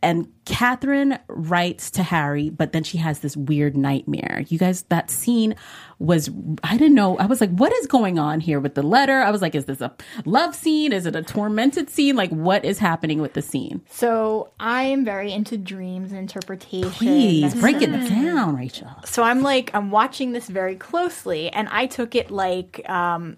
and 0.05 0.31
Catherine 0.45 1.17
writes 1.27 1.89
to 1.91 2.03
Harry, 2.03 2.51
but 2.51 2.73
then 2.73 2.83
she 2.83 2.99
has 2.99 3.19
this 3.19 3.35
weird 3.35 3.75
nightmare. 3.75 4.43
You 4.47 4.59
guys, 4.59 4.83
that 4.83 5.09
scene 5.09 5.55
was, 5.97 6.29
I 6.63 6.77
didn't 6.77 6.93
know. 6.93 7.17
I 7.17 7.25
was 7.25 7.41
like, 7.41 7.49
what 7.49 7.73
is 7.73 7.87
going 7.87 8.19
on 8.19 8.39
here 8.39 8.59
with 8.59 8.75
the 8.75 8.83
letter? 8.83 9.21
I 9.21 9.31
was 9.31 9.41
like, 9.41 9.55
is 9.55 9.65
this 9.65 9.81
a 9.81 9.91
love 10.23 10.53
scene? 10.53 10.93
Is 10.93 11.07
it 11.07 11.15
a 11.15 11.23
tormented 11.23 11.89
scene? 11.89 12.15
Like, 12.15 12.29
what 12.29 12.63
is 12.63 12.77
happening 12.77 13.19
with 13.19 13.33
the 13.33 13.41
scene? 13.41 13.81
So 13.89 14.51
I 14.59 14.83
am 14.83 15.05
very 15.05 15.31
into 15.31 15.57
dreams 15.57 16.11
and 16.11 16.19
interpretation. 16.19 16.91
Please 16.91 17.55
break 17.55 17.81
it 17.81 17.87
down, 17.87 18.55
Rachel. 18.55 18.91
so 19.05 19.23
I'm 19.23 19.41
like 19.41 19.71
I'm 19.73 19.89
watching 19.89 20.33
this 20.33 20.47
very 20.47 20.75
closely, 20.75 21.49
and 21.49 21.67
I 21.69 21.87
took 21.87 22.13
it 22.13 22.29
like 22.29 22.87
um, 22.87 23.37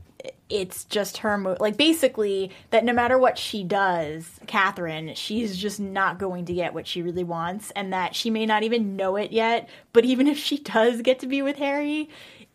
it's 0.49 0.85
just 0.85 1.17
her 1.17 1.37
mo- 1.37 1.57
like 1.59 1.77
basically 1.77 2.51
that 2.69 2.85
no 2.85 2.93
matter 2.93 3.17
what 3.17 3.37
she 3.37 3.63
does, 3.63 4.39
Catherine, 4.47 5.13
she's 5.15 5.57
just 5.57 5.79
not 5.79 6.19
going 6.19 6.45
to 6.45 6.53
get 6.53 6.73
what 6.73 6.87
she 6.87 7.01
really 7.01 7.23
wants, 7.23 7.71
and 7.71 7.93
that 7.93 8.15
she 8.15 8.29
may 8.29 8.45
not 8.45 8.63
even 8.63 8.95
know 8.95 9.15
it 9.15 9.31
yet. 9.31 9.69
But 9.93 10.05
even 10.05 10.27
if 10.27 10.37
she 10.37 10.57
does 10.57 11.01
get 11.01 11.19
to 11.19 11.27
be 11.27 11.41
with 11.41 11.57
Harry. 11.57 12.09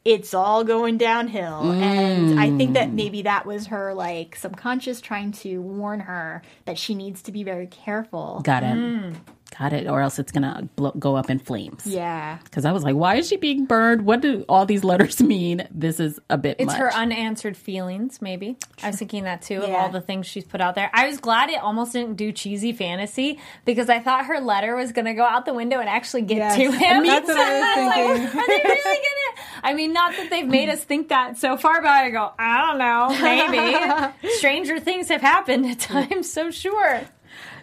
It's 0.04 0.34
all 0.34 0.64
going 0.64 0.98
downhill. 0.98 1.70
And 1.70 2.40
I 2.40 2.50
think 2.56 2.74
that 2.74 2.88
mm. 2.88 2.94
maybe 2.94 3.22
that 3.22 3.46
was 3.46 3.68
her 3.68 3.94
like 3.94 4.34
subconscious 4.34 5.00
trying 5.00 5.30
to 5.30 5.60
warn 5.60 6.00
her 6.00 6.42
that 6.64 6.76
she 6.76 6.96
needs 6.96 7.22
to 7.22 7.30
be 7.30 7.44
very 7.44 7.68
careful. 7.68 8.40
Got 8.42 8.64
it. 8.64 8.74
Mm. 8.74 9.14
Got 9.62 9.72
it. 9.72 9.86
Or 9.88 10.00
else 10.00 10.18
it's 10.18 10.32
going 10.32 10.42
to 10.42 10.68
blow, 10.74 10.90
go 10.98 11.14
up 11.14 11.30
in 11.30 11.38
flames. 11.38 11.86
Yeah. 11.86 12.38
Because 12.42 12.64
I 12.64 12.72
was 12.72 12.82
like, 12.82 12.96
why 12.96 13.14
is 13.16 13.28
she 13.28 13.36
being 13.36 13.64
burned? 13.64 14.04
What 14.04 14.20
do 14.20 14.44
all 14.48 14.66
these 14.66 14.82
letters 14.82 15.20
mean? 15.22 15.68
This 15.70 16.00
is 16.00 16.18
a 16.28 16.36
bit 16.36 16.56
It's 16.58 16.66
much. 16.66 16.78
her 16.78 16.92
unanswered 16.92 17.56
feelings, 17.56 18.20
maybe. 18.20 18.56
I 18.82 18.88
was 18.88 18.96
thinking 18.98 19.22
that 19.24 19.42
too, 19.42 19.62
of 19.62 19.70
all 19.70 19.88
the 19.88 20.00
things 20.00 20.26
she's 20.26 20.44
put 20.44 20.60
out 20.60 20.74
there. 20.74 20.90
I 20.92 21.06
was 21.06 21.18
glad 21.18 21.48
it 21.50 21.60
almost 21.62 21.92
didn't 21.92 22.16
do 22.16 22.32
cheesy 22.32 22.72
fantasy 22.72 23.38
because 23.64 23.88
I 23.88 24.00
thought 24.00 24.26
her 24.26 24.40
letter 24.40 24.74
was 24.74 24.90
going 24.90 25.04
to 25.04 25.14
go 25.14 25.24
out 25.24 25.44
the 25.44 25.54
window 25.54 25.78
and 25.78 25.88
actually 25.88 26.22
get 26.22 26.38
Yes. 26.38 26.56
to 26.56 26.70
him. 26.78 27.06
That's 27.06 27.28
what 27.28 27.38
I 27.38 27.60
was 27.60 27.72
So 27.74 27.86
like, 27.86 28.32
thinking. 28.32 28.38
Are 28.40 28.46
they 28.46 28.62
really 28.64 28.82
going 28.84 29.36
to? 29.36 29.42
I 29.64 29.74
mean, 29.74 29.92
not 29.92 30.12
that 30.16 30.28
they've 30.28 30.46
made 30.48 30.68
us 30.70 30.82
think 30.82 31.08
that 31.10 31.38
so 31.38 31.56
far, 31.56 31.80
but 31.80 31.90
I 31.90 32.10
go, 32.10 32.32
I 32.36 32.66
don't 32.66 32.78
know, 32.78 34.12
maybe. 34.22 34.34
Stranger 34.38 34.80
things 34.80 35.08
have 35.08 35.20
happened 35.20 35.66
at 35.66 35.78
times, 35.78 36.32
so 36.32 36.50
sure. 36.50 37.02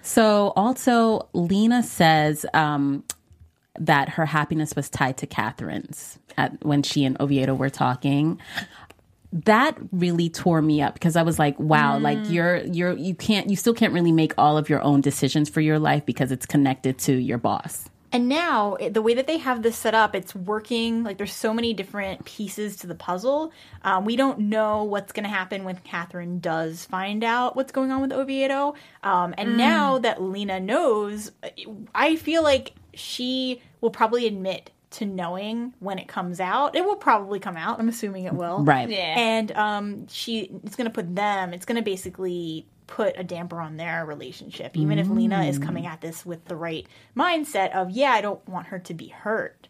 So 0.02 0.54
also, 0.56 1.28
Lena 1.34 1.84
says 1.84 2.46
um, 2.54 3.04
that 3.80 4.10
her 4.10 4.26
happiness 4.26 4.76
was 4.76 4.90
tied 4.90 5.18
to 5.18 5.28
Catherine's 5.28 6.20
at, 6.38 6.64
when 6.64 6.84
she 6.84 7.06
and 7.06 7.20
Oviedo 7.20 7.54
were 7.56 7.70
talking. 7.70 8.40
That 9.32 9.78
really 9.92 10.30
tore 10.30 10.62
me 10.62 10.82
up 10.82 10.96
because 10.96 11.16
I 11.16 11.22
was 11.22 11.38
like, 11.38 11.60
wow, 11.60 12.00
like 12.00 12.18
you're 12.30 12.58
you're 12.66 12.94
you 12.98 13.14
can't 13.14 13.48
you 13.48 13.56
still 13.56 13.76
can't 13.76 13.94
really 13.94 14.12
make 14.12 14.34
all 14.40 14.58
of 14.58 14.70
your 14.70 14.82
own 14.82 15.02
decisions 15.02 15.50
for 15.50 15.62
your 15.62 15.78
life 15.78 16.04
because 16.06 16.32
it's 16.32 16.48
connected 16.48 16.98
to 17.00 17.14
your 17.14 17.38
boss. 17.38 17.90
And 18.12 18.28
now, 18.28 18.78
the 18.90 19.02
way 19.02 19.14
that 19.14 19.28
they 19.28 19.38
have 19.38 19.62
this 19.62 19.78
set 19.78 19.94
up, 19.94 20.16
it's 20.16 20.34
working. 20.34 21.04
Like, 21.04 21.18
there's 21.18 21.34
so 21.34 21.54
many 21.54 21.74
different 21.74 22.26
pieces 22.26 22.78
to 22.78 22.88
the 22.88 22.96
puzzle. 22.96 23.52
Um, 23.84 24.06
we 24.06 24.16
don't 24.16 24.40
know 24.40 24.84
what's 24.84 25.12
going 25.12 25.26
to 25.26 25.30
happen 25.30 25.64
when 25.64 25.76
Catherine 25.78 26.40
does 26.40 26.86
find 26.86 27.24
out 27.24 27.56
what's 27.56 27.72
going 27.72 27.92
on 27.92 28.02
with 28.02 28.12
Oviedo. 28.12 28.74
Um, 29.04 29.36
and 29.38 29.58
now 29.58 30.00
that 30.00 30.22
Lena 30.22 30.60
knows, 30.60 31.32
I 31.94 32.16
feel 32.16 32.42
like 32.42 32.74
she 32.94 33.62
will 33.82 33.92
probably 33.92 34.26
admit 34.26 34.72
to 34.92 35.06
knowing 35.06 35.74
when 35.80 36.00
it 36.00 36.08
comes 36.08 36.40
out. 36.40 36.76
It 36.76 36.84
will 36.84 36.96
probably 36.96 37.40
come 37.40 37.56
out. 37.56 37.80
I'm 37.80 37.90
assuming 37.90 38.26
it 38.26 38.34
will. 38.34 38.64
Right. 38.64 38.90
Yeah. 38.90 39.16
And 39.18 39.52
um, 39.52 40.08
she 40.08 40.50
it's 40.64 40.76
going 40.76 40.90
to 40.90 40.94
put 40.94 41.16
them. 41.16 41.54
It's 41.54 41.66
going 41.66 41.76
to 41.76 41.84
basically 41.84 42.66
put 42.90 43.14
a 43.18 43.24
damper 43.24 43.62
on 43.62 43.78
their 43.78 44.04
relationship, 44.06 44.76
even 44.76 44.98
if 44.98 45.08
Lena 45.08 45.44
is 45.44 45.60
coming 45.60 45.84
mm. 45.84 45.90
at 45.90 46.02
this 46.02 46.26
with 46.26 46.44
the 46.46 46.56
right 46.56 46.88
mindset 47.16 47.72
of 47.72 47.92
yeah, 47.92 48.12
I 48.12 48.22
don't 48.22 48.46
want 48.50 48.68
her 48.68 48.80
to 48.80 48.94
be 48.94 49.10
hurt. 49.10 49.69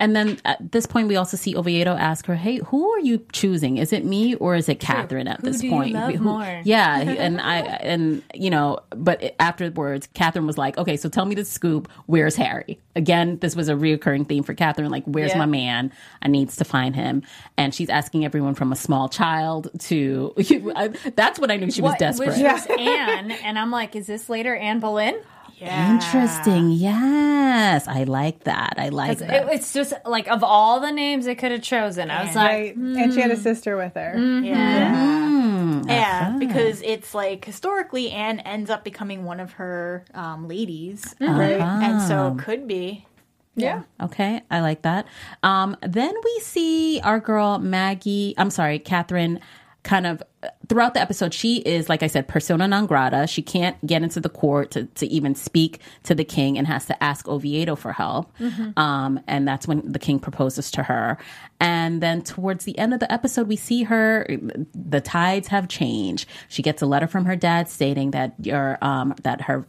And 0.00 0.14
then 0.16 0.38
at 0.44 0.72
this 0.72 0.86
point, 0.86 1.08
we 1.08 1.16
also 1.16 1.36
see 1.36 1.56
Oviedo 1.56 1.94
ask 1.94 2.26
her, 2.26 2.34
"Hey, 2.34 2.58
who 2.66 2.90
are 2.90 2.98
you 3.00 3.24
choosing? 3.32 3.78
Is 3.78 3.92
it 3.92 4.04
me 4.04 4.34
or 4.36 4.54
is 4.56 4.68
it 4.68 4.80
Catherine 4.80 5.28
at 5.28 5.40
Who 5.40 5.50
this 5.50 5.62
point?" 5.62 5.96
Who-? 5.96 6.42
Yeah, 6.64 6.98
and 7.00 7.40
I 7.40 7.58
and 7.80 8.22
you 8.34 8.50
know, 8.50 8.78
but 8.90 9.34
afterwards, 9.38 10.08
Catherine 10.14 10.46
was 10.46 10.58
like, 10.58 10.76
"Okay, 10.78 10.96
so 10.96 11.08
tell 11.08 11.24
me 11.26 11.34
the 11.34 11.44
scoop. 11.44 11.88
Where's 12.06 12.36
Harry?" 12.36 12.78
Again, 12.96 13.38
this 13.40 13.56
was 13.56 13.68
a 13.68 13.74
reoccurring 13.74 14.28
theme 14.28 14.42
for 14.44 14.54
Catherine. 14.54 14.90
Like, 14.90 15.04
"Where's 15.04 15.32
Yeah. 15.32 15.38
my 15.38 15.46
man? 15.46 15.92
I 16.22 16.28
needs 16.28 16.56
to 16.56 16.64
find 16.64 16.94
him." 16.96 17.22
And 17.56 17.74
she's 17.74 17.88
asking 17.88 18.24
everyone 18.24 18.54
from 18.54 18.72
a 18.72 18.76
small 18.76 19.08
child 19.08 19.68
to. 19.80 20.32
I, 20.76 20.88
that's 21.14 21.38
when 21.38 21.50
I 21.50 21.56
knew 21.56 21.70
she 21.70 21.82
was 21.82 21.90
What- 21.92 21.98
desperate. 21.98 22.28
Which 22.30 22.38
was 22.42 22.66
Anne, 22.78 23.30
and 23.30 23.58
I'm 23.58 23.70
like, 23.70 23.94
is 23.96 24.06
this 24.06 24.28
later 24.28 24.54
Anne 24.56 24.80
Boleyn? 24.80 25.16
Yeah. 25.58 25.94
Interesting. 25.94 26.70
Yes, 26.70 27.86
I 27.88 28.04
like 28.04 28.44
that. 28.44 28.74
I 28.76 28.88
like 28.90 29.20
It, 29.20 29.30
it's 29.52 29.72
just 29.72 29.92
like 30.04 30.28
of 30.28 30.42
all 30.44 30.80
the 30.80 30.90
names 30.92 31.24
they 31.24 31.34
could 31.34 31.52
have 31.52 31.62
chosen, 31.62 32.10
I 32.10 32.24
was 32.24 32.34
like, 32.34 32.46
Right. 32.46 32.76
And 32.76 33.12
she 33.14 33.20
had 33.20 33.30
a 33.30 33.36
sister 33.36 33.76
with 33.76 33.94
her. 33.94 34.18
Yeah. 34.42 35.82
Yeah, 35.86 36.36
because 36.38 36.80
it's 36.82 37.14
like 37.14 37.44
historically 37.44 38.10
Anne 38.10 38.40
ends 38.40 38.70
up 38.70 38.84
becoming 38.84 39.24
one 39.24 39.40
of 39.40 39.52
her 39.52 40.04
um, 40.14 40.48
ladies. 40.48 41.14
Um, 41.20 41.38
Right. 41.38 41.60
And 41.60 42.00
so 42.02 42.36
could 42.38 42.66
be. 42.66 43.06
yeah. 43.54 43.82
Okay, 44.02 44.42
I 44.50 44.60
like 44.60 44.82
that. 44.82 45.06
Um, 45.42 45.76
then 45.82 46.14
we 46.24 46.38
see 46.40 47.00
our 47.02 47.20
girl 47.20 47.58
Maggie. 47.58 48.34
I'm 48.38 48.50
sorry, 48.50 48.78
Catherine. 48.78 49.40
Kind 49.84 50.06
of 50.06 50.22
throughout 50.68 50.94
the 50.94 51.00
episode, 51.00 51.32
she 51.32 51.58
is 51.58 51.88
like 51.88 52.02
I 52.02 52.06
said, 52.06 52.26
persona 52.26 52.66
non 52.66 52.86
grata. 52.86 53.26
She 53.26 53.42
can't 53.42 53.76
get 53.86 54.02
into 54.02 54.20
the 54.20 54.28
court 54.28 54.70
to, 54.72 54.84
to 54.86 55.06
even 55.06 55.34
speak 55.34 55.80
to 56.04 56.14
the 56.14 56.24
king, 56.24 56.58
and 56.58 56.66
has 56.66 56.86
to 56.86 57.02
ask 57.02 57.28
Oviedo 57.28 57.76
for 57.76 57.92
help. 57.92 58.32
Um, 58.78 59.20
and 59.26 59.46
that's 59.46 59.68
when 59.68 59.90
the 59.90 59.98
king 59.98 60.18
proposes 60.18 60.70
to 60.72 60.82
her. 60.82 61.18
And 61.60 62.02
then 62.02 62.22
towards 62.22 62.64
the 62.64 62.76
end 62.78 62.94
of 62.94 63.00
the 63.00 63.12
episode, 63.12 63.46
we 63.46 63.56
see 63.56 63.84
her. 63.84 64.26
The 64.74 65.00
tides 65.00 65.48
have 65.48 65.68
changed. 65.68 66.28
She 66.48 66.62
gets 66.62 66.82
a 66.82 66.86
letter 66.86 67.06
from 67.06 67.24
her 67.26 67.36
dad 67.36 67.68
stating 67.68 68.10
that 68.12 68.34
your 68.40 68.78
um, 68.82 69.14
that 69.22 69.42
her 69.42 69.66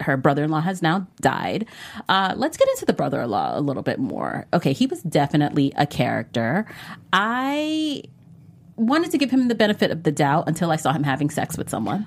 her 0.00 0.16
brother 0.16 0.44
in 0.44 0.50
law 0.50 0.60
has 0.60 0.80
now 0.80 1.06
died. 1.20 1.66
Uh, 2.08 2.34
let's 2.36 2.56
get 2.56 2.68
into 2.70 2.86
the 2.86 2.92
brother 2.92 3.20
in 3.22 3.30
law 3.30 3.58
a 3.58 3.60
little 3.60 3.82
bit 3.82 3.98
more. 3.98 4.46
Okay, 4.54 4.72
he 4.72 4.86
was 4.86 5.02
definitely 5.02 5.72
a 5.76 5.86
character. 5.86 6.66
I 7.12 8.02
wanted 8.76 9.10
to 9.12 9.18
give 9.18 9.30
him 9.30 9.48
the 9.48 9.54
benefit 9.54 9.90
of 9.90 10.02
the 10.02 10.12
doubt 10.12 10.44
until 10.48 10.70
I 10.70 10.76
saw 10.76 10.92
him 10.92 11.02
having 11.02 11.30
sex 11.30 11.56
with 11.58 11.68
someone. 11.70 12.06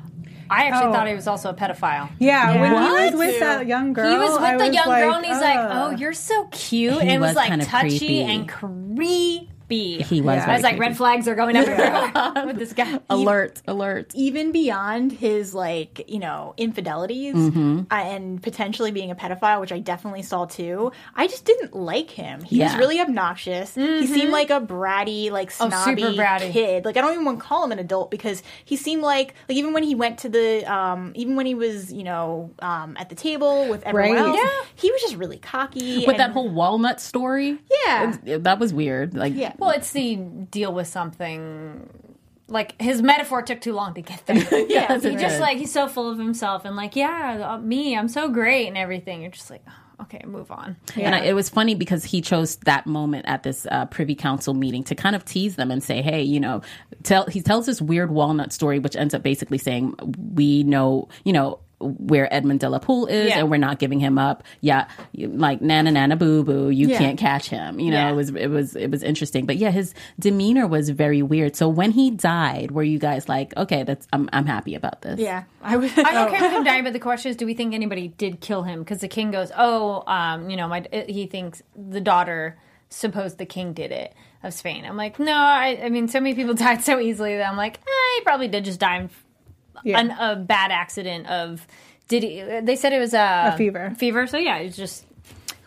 I 0.51 0.63
actually 0.65 0.87
Oh. 0.89 0.93
thought 0.93 1.07
he 1.07 1.13
was 1.13 1.27
also 1.27 1.49
a 1.49 1.53
pedophile. 1.53 2.09
Yeah, 2.17 2.59
when 2.59 2.69
he 2.71 2.73
What? 2.75 3.13
was 3.13 3.19
with 3.19 3.39
that 3.39 3.67
young 3.67 3.93
girl, 3.93 4.09
He 4.11 4.17
was 4.17 4.31
with 4.39 4.41
I 4.49 4.57
the 4.57 4.73
young 4.73 4.87
like, 4.87 5.03
girl, 5.03 5.13
and 5.15 5.25
he's 5.25 5.39
like, 5.39 5.59
"Oh, 5.59 5.91
you're 5.91 6.13
so 6.13 6.45
cute," 6.51 6.93
He 6.93 6.99
and 7.01 7.09
it 7.11 7.19
was, 7.19 7.29
was 7.29 7.35
like 7.35 7.67
touchy 7.67 7.99
creepy. 7.99 8.21
and 8.23 8.47
creepy. 8.49 9.48
He 9.69 10.21
was. 10.21 10.35
Yeah. 10.37 10.43
I 10.43 10.45
very 10.45 10.53
was 10.57 10.63
like, 10.63 10.71
creepy. 10.73 10.79
red 10.89 10.97
flags 10.97 11.27
are 11.27 11.35
going 11.35 11.55
everywhere 11.55 12.11
with 12.45 12.57
this 12.57 12.73
guy. 12.73 12.99
alert, 13.09 13.61
alert. 13.67 14.11
even 14.15 14.51
beyond 14.51 15.11
his 15.11 15.53
like 15.53 16.05
you 16.07 16.19
know 16.19 16.53
infidelities 16.57 17.35
Mm-hmm. 17.35 17.81
uh, 17.91 17.95
and 17.95 18.41
potentially 18.41 18.91
being 18.91 19.11
a 19.11 19.15
pedophile 19.15 19.59
which 19.59 19.71
i 19.71 19.79
definitely 19.79 20.21
saw 20.23 20.45
too 20.45 20.91
i 21.15 21.27
just 21.27 21.45
didn't 21.45 21.73
like 21.75 22.09
him 22.09 22.41
he 22.43 22.59
was 22.61 22.75
really 22.75 22.99
obnoxious 22.99 23.75
he 23.75 24.07
seemed 24.07 24.31
like 24.31 24.49
a 24.49 24.59
bratty 24.61 25.29
like 25.31 25.51
Oh, 25.59 25.69
snobby 25.69 26.01
super 26.03 26.13
bratty. 26.21 26.51
kid 26.51 26.85
like 26.85 26.97
i 26.97 27.01
don't 27.01 27.13
even 27.13 27.25
want 27.25 27.39
to 27.39 27.45
call 27.45 27.63
him 27.63 27.71
an 27.71 27.79
adult 27.79 28.09
because 28.11 28.41
he 28.65 28.75
seemed 28.75 29.01
like 29.01 29.33
like 29.47 29.57
even 29.57 29.73
when 29.73 29.83
he 29.83 29.95
went 29.95 30.19
to 30.19 30.29
the 30.29 30.63
um 30.71 31.11
even 31.15 31.35
when 31.35 31.45
he 31.45 31.55
was 31.55 31.91
you 31.93 32.03
know 32.03 32.51
um 32.59 32.95
at 32.99 33.09
the 33.09 33.15
table 33.15 33.67
with 33.69 33.83
everyone 33.83 34.11
Right. 34.17 34.19
else 34.27 34.39
Yeah. 34.41 34.65
he 34.75 34.91
was 34.91 35.01
just 35.01 35.15
really 35.15 35.37
cocky 35.37 36.05
With 36.07 36.17
that 36.17 36.31
whole 36.31 36.49
walnut 36.49 36.99
story, 37.01 37.57
yeah 37.85 38.15
that 38.39 38.59
was 38.59 38.73
weird. 38.73 39.13
Like, 39.15 39.33
yeah 39.35 39.53
Well, 39.59 39.71
it's 39.71 39.91
the 39.91 40.15
deal 40.15 40.73
with 40.73 40.87
something. 40.87 41.89
Like 42.47 42.81
his 42.81 43.01
metaphor 43.01 43.43
took 43.43 43.61
too 43.61 43.73
long 43.73 43.93
to 43.93 44.01
get 44.01 44.25
there. 44.25 44.37
yeah 44.67 44.97
he 44.97 45.15
just 45.15 45.39
like 45.39 45.57
he's 45.57 45.71
so 45.71 45.87
full 45.87 46.09
of 46.09 46.17
himself 46.17 46.65
and 46.65 46.75
like, 46.75 46.95
yeah, 46.95 47.53
uh, 47.53 47.57
me, 47.59 47.95
I'm 47.95 48.07
so 48.07 48.27
great 48.29 48.67
and 48.67 48.77
everything. 48.77 49.21
You're 49.21 49.31
just 49.31 49.51
like, 49.51 49.61
oh, 49.67 49.89
okay, 50.03 50.21
move 50.25 50.51
on. 50.51 50.77
And 50.95 51.13
I, 51.13 51.19
it 51.25 51.33
was 51.33 51.49
funny 51.49 51.75
because 51.75 52.03
he 52.03 52.21
chose 52.21 52.55
that 52.57 52.87
moment 52.87 53.25
at 53.27 53.43
this 53.43 53.67
uh, 53.69 53.85
Privy 53.85 54.15
Council 54.15 54.53
meeting 54.53 54.83
to 54.85 54.95
kind 54.95 55.15
of 55.15 55.25
tease 55.25 55.55
them 55.55 55.71
and 55.71 55.83
say, 55.83 56.01
"Hey, 56.01 56.21
you 56.23 56.39
know, 56.39 56.61
tell." 57.03 57.25
He 57.27 57.41
tells 57.41 57.65
this 57.65 57.81
weird 57.81 58.11
walnut 58.11 58.53
story, 58.53 58.79
which 58.79 58.95
ends 58.95 59.13
up 59.13 59.23
basically 59.23 59.57
saying, 59.57 59.95
"We 60.33 60.63
know, 60.63 61.09
you 61.23 61.33
know." 61.33 61.59
Where 61.81 62.31
Edmund 62.33 62.59
de 62.59 62.69
la 62.69 62.79
Pole 62.79 63.05
is, 63.07 63.29
Yeah. 63.29 63.39
and 63.39 63.49
we're 63.49 63.57
not 63.57 63.79
giving 63.79 63.99
him 63.99 64.17
up. 64.17 64.43
Yeah, 64.59 64.87
like 65.15 65.61
nana 65.61 65.91
nana 65.91 66.15
boo 66.17 66.43
boo, 66.43 66.69
you 66.69 66.89
Yeah. 66.89 66.97
can't 66.97 67.17
catch 67.17 67.47
him. 67.49 67.79
You 67.79 67.91
know, 67.91 67.97
Yeah. 67.97 68.09
it 68.11 68.15
was 68.15 68.29
it 68.31 68.47
was 68.49 68.75
it 68.75 68.91
was 68.91 69.01
interesting, 69.01 69.45
but 69.45 69.55
yeah, 69.57 69.71
his 69.71 69.93
demeanor 70.19 70.67
was 70.67 70.89
very 70.89 71.21
weird. 71.21 71.55
So 71.55 71.69
when 71.69 71.91
he 71.91 72.11
died, 72.11 72.71
were 72.71 72.83
you 72.83 72.99
guys 72.99 73.29
like, 73.29 73.55
okay, 73.55 73.83
that's 73.83 74.07
I'm 74.11 74.29
I'm 74.33 74.45
happy 74.45 74.75
about 74.75 75.01
this? 75.03 75.19
yeah 75.19 75.43
i 75.61 75.75
was 75.77 75.91
I'm 75.97 76.27
okay 76.27 76.41
with 76.41 76.51
him 76.51 76.63
dying, 76.63 76.83
but 76.83 76.93
the 76.93 76.99
question 76.99 77.29
is, 77.31 77.35
do 77.37 77.45
we 77.45 77.53
think 77.53 77.73
anybody 77.73 78.09
did 78.09 78.39
kill 78.41 78.63
him? 78.63 78.79
Because 78.79 78.99
the 78.99 79.07
king 79.07 79.31
goes, 79.31 79.51
oh, 79.57 80.03
um, 80.07 80.49
you 80.49 80.57
know, 80.57 80.67
my 80.67 80.85
he 81.07 81.27
thinks 81.27 81.61
the 81.75 82.01
daughter 82.01 82.57
supposed 82.89 83.37
the 83.37 83.45
king 83.45 83.71
did 83.73 83.91
it 83.91 84.13
of 84.43 84.53
Spain. 84.53 84.83
I'm 84.85 84.97
like, 84.97 85.19
no, 85.19 85.33
I, 85.33 85.79
I 85.83 85.89
mean, 85.89 86.07
so 86.07 86.19
many 86.19 86.33
people 86.35 86.53
died 86.65 86.81
so 86.83 86.99
easily 86.99 87.37
that 87.37 87.49
I'm 87.49 87.57
like, 87.57 87.77
eh, 87.77 88.15
he 88.17 88.21
probably 88.23 88.47
did 88.47 88.65
just 88.65 88.79
die 88.79 88.97
in 88.97 89.09
Yeah. 89.83 89.99
an, 89.99 90.11
a 90.11 90.35
bad 90.35 90.71
accident 90.71 91.27
of. 91.27 91.65
Did 92.07 92.23
he? 92.23 92.41
They 92.61 92.75
said 92.75 92.91
it 92.93 92.99
was 92.99 93.13
a, 93.13 93.51
A 93.53 93.57
fever. 93.57 93.93
Fever. 93.97 94.25
So 94.27 94.37
yeah, 94.37 94.57
it's 94.57 94.75
just 94.75 95.05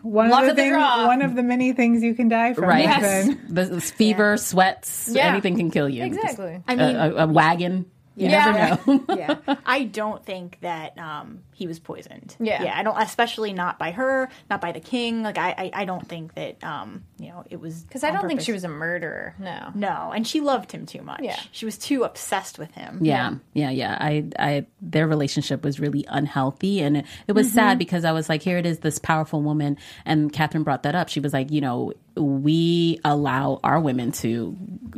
one 0.02 0.28
Luck 0.30 0.40
of 0.40 0.46
the 0.46 0.50
of 0.50 0.56
the 0.56 0.62
things, 0.62 1.06
one 1.06 1.22
of 1.22 1.34
the 1.36 1.42
many 1.44 1.72
things 1.72 2.02
you 2.02 2.14
can 2.14 2.28
die 2.28 2.54
from. 2.54 2.64
Right. 2.64 2.82
Yes. 2.84 3.28
The, 3.48 3.64
the 3.66 3.80
fever, 3.80 4.36
sweats, 4.36 5.08
Yeah. 5.12 5.28
anything 5.28 5.56
can 5.56 5.70
kill 5.70 5.88
you. 5.88 6.02
exactly. 6.02 6.60
I 6.66 6.74
mean, 6.74 6.96
a, 6.96 7.14
a 7.14 7.26
wagon. 7.28 7.86
You 8.16 8.28
Yeah. 8.28 8.50
never 8.50 8.92
know. 8.92 9.04
yeah, 9.16 9.36
I 9.66 9.84
don't 9.84 10.22
think 10.26 10.58
that 10.60 10.98
um, 10.98 11.44
he 11.54 11.66
was 11.66 11.78
poisoned. 11.78 12.36
Yeah. 12.40 12.62
yeah, 12.62 12.78
I 12.78 12.82
don't, 12.82 13.00
especially 13.00 13.52
not 13.52 13.78
by 13.78 13.90
her, 13.92 14.28
not 14.50 14.60
by 14.60 14.72
the 14.72 14.80
king. 14.80 15.22
Like, 15.22 15.38
I, 15.38 15.50
I, 15.50 15.70
I 15.74 15.84
don't 15.84 16.06
think 16.08 16.34
that 16.34 16.62
um, 16.64 17.04
you 17.18 17.28
know 17.28 17.44
it 17.50 17.60
was 17.60 17.82
Because 17.82 18.04
I 18.04 18.10
don't 18.10 18.26
think 18.26 18.40
she 18.40 18.52
was 18.52 18.64
a 18.64 18.68
murderer. 18.68 19.34
No. 19.38 19.70
No, 19.74 20.12
and 20.14 20.26
she 20.26 20.40
loved 20.40 20.72
him 20.72 20.86
too 20.86 21.02
much. 21.02 21.20
Yeah. 21.22 21.38
she 21.52 21.64
was 21.64 21.78
too 21.78 22.04
obsessed 22.04 22.58
with 22.58 22.72
him. 22.72 22.98
Yeah, 23.02 23.34
yeah, 23.52 23.70
yeah. 23.70 23.96
I, 24.00 24.24
I, 24.38 24.66
their 24.80 25.06
relationship 25.06 25.64
was 25.64 25.78
really 25.78 26.04
unhealthy, 26.08 26.80
and 26.80 26.98
it, 26.98 27.06
it 27.28 27.32
was 27.32 27.52
sad 27.52 27.78
because 27.78 28.04
I 28.04 28.12
was 28.12 28.28
like, 28.28 28.42
here 28.42 28.58
it 28.58 28.66
is, 28.66 28.78
this 28.80 28.98
powerful 28.98 29.42
woman, 29.42 29.78
and 30.04 30.32
Catherine 30.32 30.64
brought 30.64 30.84
that 30.84 30.94
up. 30.94 31.08
She 31.08 31.20
was 31.20 31.32
like, 31.32 31.50
you 31.50 31.60
know, 31.60 31.92
we 32.16 33.00
allow 33.04 33.60
our 33.64 33.80
women 33.80 34.12
to 34.12 34.56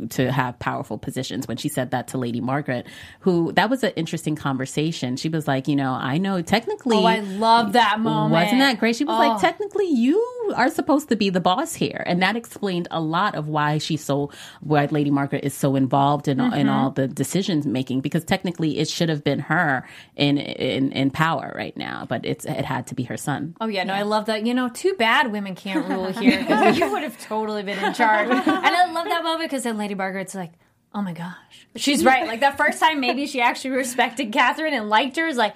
to 0.09 0.31
have 0.31 0.59
powerful 0.59 0.97
positions. 0.97 1.47
When 1.47 1.57
she 1.57 1.69
said 1.69 1.91
that 1.91 2.09
to 2.09 2.17
Lady 2.17 2.41
Margaret, 2.41 2.87
who 3.19 3.51
that 3.53 3.69
was 3.69 3.83
an 3.83 3.91
interesting 3.95 4.35
conversation. 4.35 5.17
She 5.17 5.29
was 5.29 5.47
like, 5.47 5.67
you 5.67 5.75
know, 5.75 5.91
I 5.91 6.17
know 6.17 6.41
technically, 6.55 6.97
Oh, 6.97 7.05
I 7.05 7.19
love 7.19 7.73
that 7.73 7.99
moment. 7.99 8.31
Wasn't 8.31 8.59
that 8.59 8.79
great? 8.79 8.95
She 8.95 9.03
was 9.03 9.15
Oh. 9.15 9.27
like, 9.27 9.41
technically, 9.41 9.87
you 9.87 10.19
are 10.55 10.69
supposed 10.69 11.09
to 11.09 11.15
be 11.15 11.29
the 11.29 11.41
boss 11.41 11.75
here, 11.75 12.03
and 12.05 12.21
that 12.21 12.35
explained 12.35 12.87
a 12.91 13.01
lot 13.01 13.35
of 13.35 13.47
why 13.47 13.77
she's 13.77 14.03
so, 14.03 14.31
why 14.61 14.85
Lady 14.85 15.11
Margaret 15.11 15.43
is 15.43 15.53
so 15.53 15.75
involved 15.75 16.27
in 16.27 16.39
in 16.39 16.51
mm-hmm. 16.51 16.69
all 16.69 16.91
the 16.91 17.07
decisions 17.07 17.65
making. 17.65 18.01
Because 18.01 18.23
technically, 18.23 18.77
it 18.79 18.87
should 18.87 19.09
have 19.09 19.23
been 19.23 19.39
her 19.39 19.87
in 20.15 20.37
in 20.37 20.91
in 20.91 21.11
power 21.11 21.53
right 21.55 21.75
now, 21.75 22.05
but 22.07 22.25
it's 22.25 22.45
it 22.45 22.65
had 22.65 22.87
to 22.87 22.95
be 22.95 23.03
her 23.03 23.17
son. 23.17 23.55
Oh 23.59 23.67
yeah, 23.67 23.83
no, 23.83 23.93
I 23.93 24.03
love 24.03 24.25
that. 24.25 24.45
You 24.45 24.53
know, 24.53 24.69
too 24.69 24.93
bad 24.97 25.31
women 25.31 25.55
can't 25.55 25.87
rule 25.87 26.11
here 26.21 26.39
because 26.39 26.77
you 26.77 26.91
would 26.91 27.03
have 27.03 27.19
totally 27.21 27.63
been 27.63 27.79
in 27.83 27.93
charge. 27.93 28.29
And 28.29 28.41
I 28.47 28.91
love 28.91 29.05
that 29.05 29.23
moment 29.23 29.49
because 29.49 29.63
then 29.63 29.77
Lady 29.77 29.95
Margaret's 29.95 30.35
like, 30.35 30.53
"Oh 30.93 31.01
my 31.01 31.13
gosh, 31.13 31.67
she's 31.75 32.03
right." 32.05 32.27
Like 32.27 32.39
that 32.41 32.57
first 32.57 32.79
time, 32.79 32.99
maybe 32.99 33.25
she 33.27 33.41
actually 33.41 33.71
respected 33.71 34.31
Catherine 34.31 34.73
and 34.73 34.89
liked 34.89 35.17
her. 35.17 35.27
Is 35.27 35.37
like, 35.37 35.55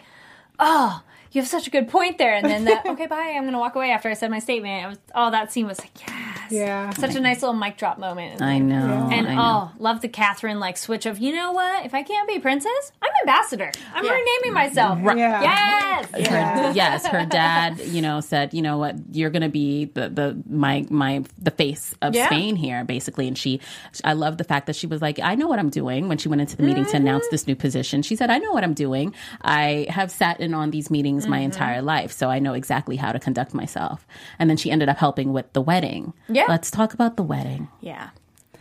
oh, 0.59 1.01
you 1.31 1.41
have 1.41 1.47
such 1.47 1.67
a 1.67 1.69
good 1.69 1.87
point 1.89 2.17
there. 2.17 2.33
And 2.33 2.45
then 2.45 2.65
that, 2.65 2.85
okay, 2.85 3.07
bye. 3.07 3.33
I'm 3.35 3.43
going 3.43 3.53
to 3.53 3.59
walk 3.59 3.75
away 3.75 3.91
after 3.91 4.09
I 4.09 4.13
said 4.13 4.31
my 4.31 4.39
statement. 4.39 4.83
It 4.83 4.87
was, 4.87 4.97
oh, 5.15 5.31
that 5.31 5.51
scene 5.51 5.67
was 5.67 5.79
like, 5.79 5.91
yes. 6.07 6.51
Yeah. 6.51 6.89
Such 6.91 7.13
a 7.15 7.19
nice 7.19 7.41
little 7.43 7.53
mic 7.55 7.77
drop 7.77 7.99
moment. 7.99 8.41
I 8.41 8.57
know. 8.57 9.09
And 9.11 9.27
I 9.27 9.35
know. 9.35 9.41
oh, 9.41 9.71
love 9.77 10.01
the 10.01 10.07
Catherine 10.09 10.59
like 10.59 10.77
switch 10.77 11.05
of 11.05 11.19
you 11.19 11.31
know 11.35 11.51
what? 11.51 11.85
If 11.85 11.93
I 11.93 12.01
can't 12.01 12.27
be 12.27 12.39
princess, 12.39 12.91
I'm 13.01 13.11
ambassador. 13.21 13.71
I'm 13.93 14.03
renaming 14.03 14.53
myself. 14.53 14.97
Yeah. 15.15 15.41
Yes. 15.43 16.09
her, 16.29 16.71
yes, 16.73 17.05
her 17.05 17.25
dad, 17.25 17.79
you 17.81 18.01
know, 18.01 18.19
said, 18.21 18.53
you 18.55 18.61
know 18.63 18.77
what, 18.79 18.95
you're 19.11 19.29
going 19.29 19.43
to 19.43 19.49
be 19.49 19.85
the 19.85 20.09
the 20.09 20.41
my 20.49 20.85
my 20.89 21.23
the 21.37 21.51
face 21.51 21.93
of 22.01 22.15
Yeah. 22.15 22.25
Spain 22.27 22.55
here, 22.55 22.83
basically. 22.83 23.27
And 23.27 23.37
she, 23.37 23.59
I 24.03 24.13
love 24.13 24.37
the 24.37 24.43
fact 24.43 24.65
that 24.67 24.75
she 24.75 24.87
was 24.87 25.01
like, 25.03 25.19
I 25.19 25.35
know 25.35 25.47
what 25.47 25.59
I'm 25.59 25.69
doing. 25.69 26.07
When 26.07 26.17
she 26.17 26.29
went 26.29 26.41
into 26.41 26.57
the 26.57 26.63
meeting 26.63 26.85
to 26.85 26.95
announce 26.95 27.25
Mm-hmm. 27.25 27.31
this 27.31 27.47
new 27.47 27.55
position, 27.55 28.01
she 28.01 28.15
said, 28.15 28.29
I 28.31 28.37
know 28.39 28.51
what 28.53 28.63
I'm 28.63 28.73
doing. 28.73 29.13
I 29.41 29.85
have 29.89 30.09
sat 30.09 30.39
in 30.39 30.53
on 30.53 30.71
these 30.71 30.89
meetings 30.89 31.18
my 31.27 31.37
Mm-hmm. 31.37 31.45
entire 31.45 31.81
life, 31.81 32.11
so 32.11 32.29
I 32.29 32.39
know 32.39 32.53
exactly 32.53 32.95
how 32.95 33.11
to 33.11 33.19
conduct 33.19 33.53
myself. 33.53 34.05
And 34.39 34.49
then 34.49 34.57
she 34.57 34.71
ended 34.71 34.89
up 34.89 34.97
helping 34.97 35.33
with 35.33 35.51
the 35.53 35.61
wedding. 35.61 36.13
Yeah. 36.27 36.45
let's 36.49 36.69
talk 36.71 36.93
about 36.93 37.15
the 37.17 37.23
wedding. 37.23 37.67
Yeah. 37.81 38.09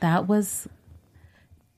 That 0.00 0.28
was 0.28 0.68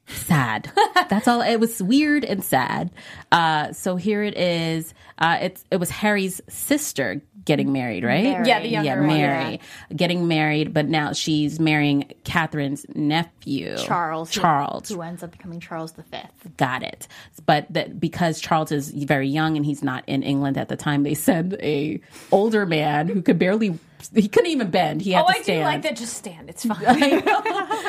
sad. 0.07 0.71
That's 1.09 1.29
all. 1.29 1.41
It 1.41 1.61
was 1.61 1.83
weird 1.83 2.25
and 2.25 2.43
sad. 2.45 2.91
Uh, 3.31 3.73
so 3.73 3.97
here 3.97 4.23
it 4.23 4.37
is. 4.37 4.93
Uh, 5.19 5.39
it's 5.43 5.65
it 5.71 5.77
was 5.77 5.91
Harry's 5.91 6.41
sister 6.49 7.23
getting 7.45 7.73
married, 7.73 8.05
right? 8.05 8.25
Mary. 8.25 8.49
Yeah, 8.49 8.61
the 8.61 8.69
younger 8.69 8.89
yeah, 8.89 8.97
one, 8.99 9.07
Mary 9.07 9.61
getting 9.95 10.29
married, 10.29 10.75
but 10.75 10.87
now 10.87 11.13
she's 11.13 11.59
marrying 11.61 12.13
Catherine's 12.25 12.87
nephew, 12.95 13.77
Charles. 13.79 14.35
who- 14.35 14.41
Charles, 14.41 14.89
Who 14.89 15.01
ends 15.03 15.23
up 15.23 15.33
becoming 15.33 15.61
Charles 15.61 15.93
V. 15.93 16.19
got 16.57 16.83
it. 16.83 17.09
But 17.47 17.67
that 17.71 17.99
because 18.01 18.41
Charles 18.41 18.73
is 18.73 18.91
very 18.91 19.29
young 19.29 19.57
and 19.57 19.65
he's 19.65 19.83
not 19.83 20.05
in 20.07 20.23
England 20.23 20.59
at 20.59 20.69
the 20.69 20.77
time, 20.77 21.03
they 21.03 21.15
send 21.15 21.55
a 21.55 22.01
older 22.33 22.67
man 22.67 23.09
who 23.09 23.23
could 23.23 23.39
barely. 23.39 23.79
He 24.15 24.29
couldn't 24.29 24.51
even 24.51 24.71
bend. 24.71 25.03
He 25.03 25.13
had 25.13 25.25
Oh, 25.25 25.27
to 25.29 25.33
I 25.33 25.37
do 25.39 25.43
stand. 25.45 25.63
like 25.65 25.83
that. 25.83 25.97
Just 25.97 26.17
stand. 26.17 26.49
It's 26.49 26.65
fine. 26.67 27.23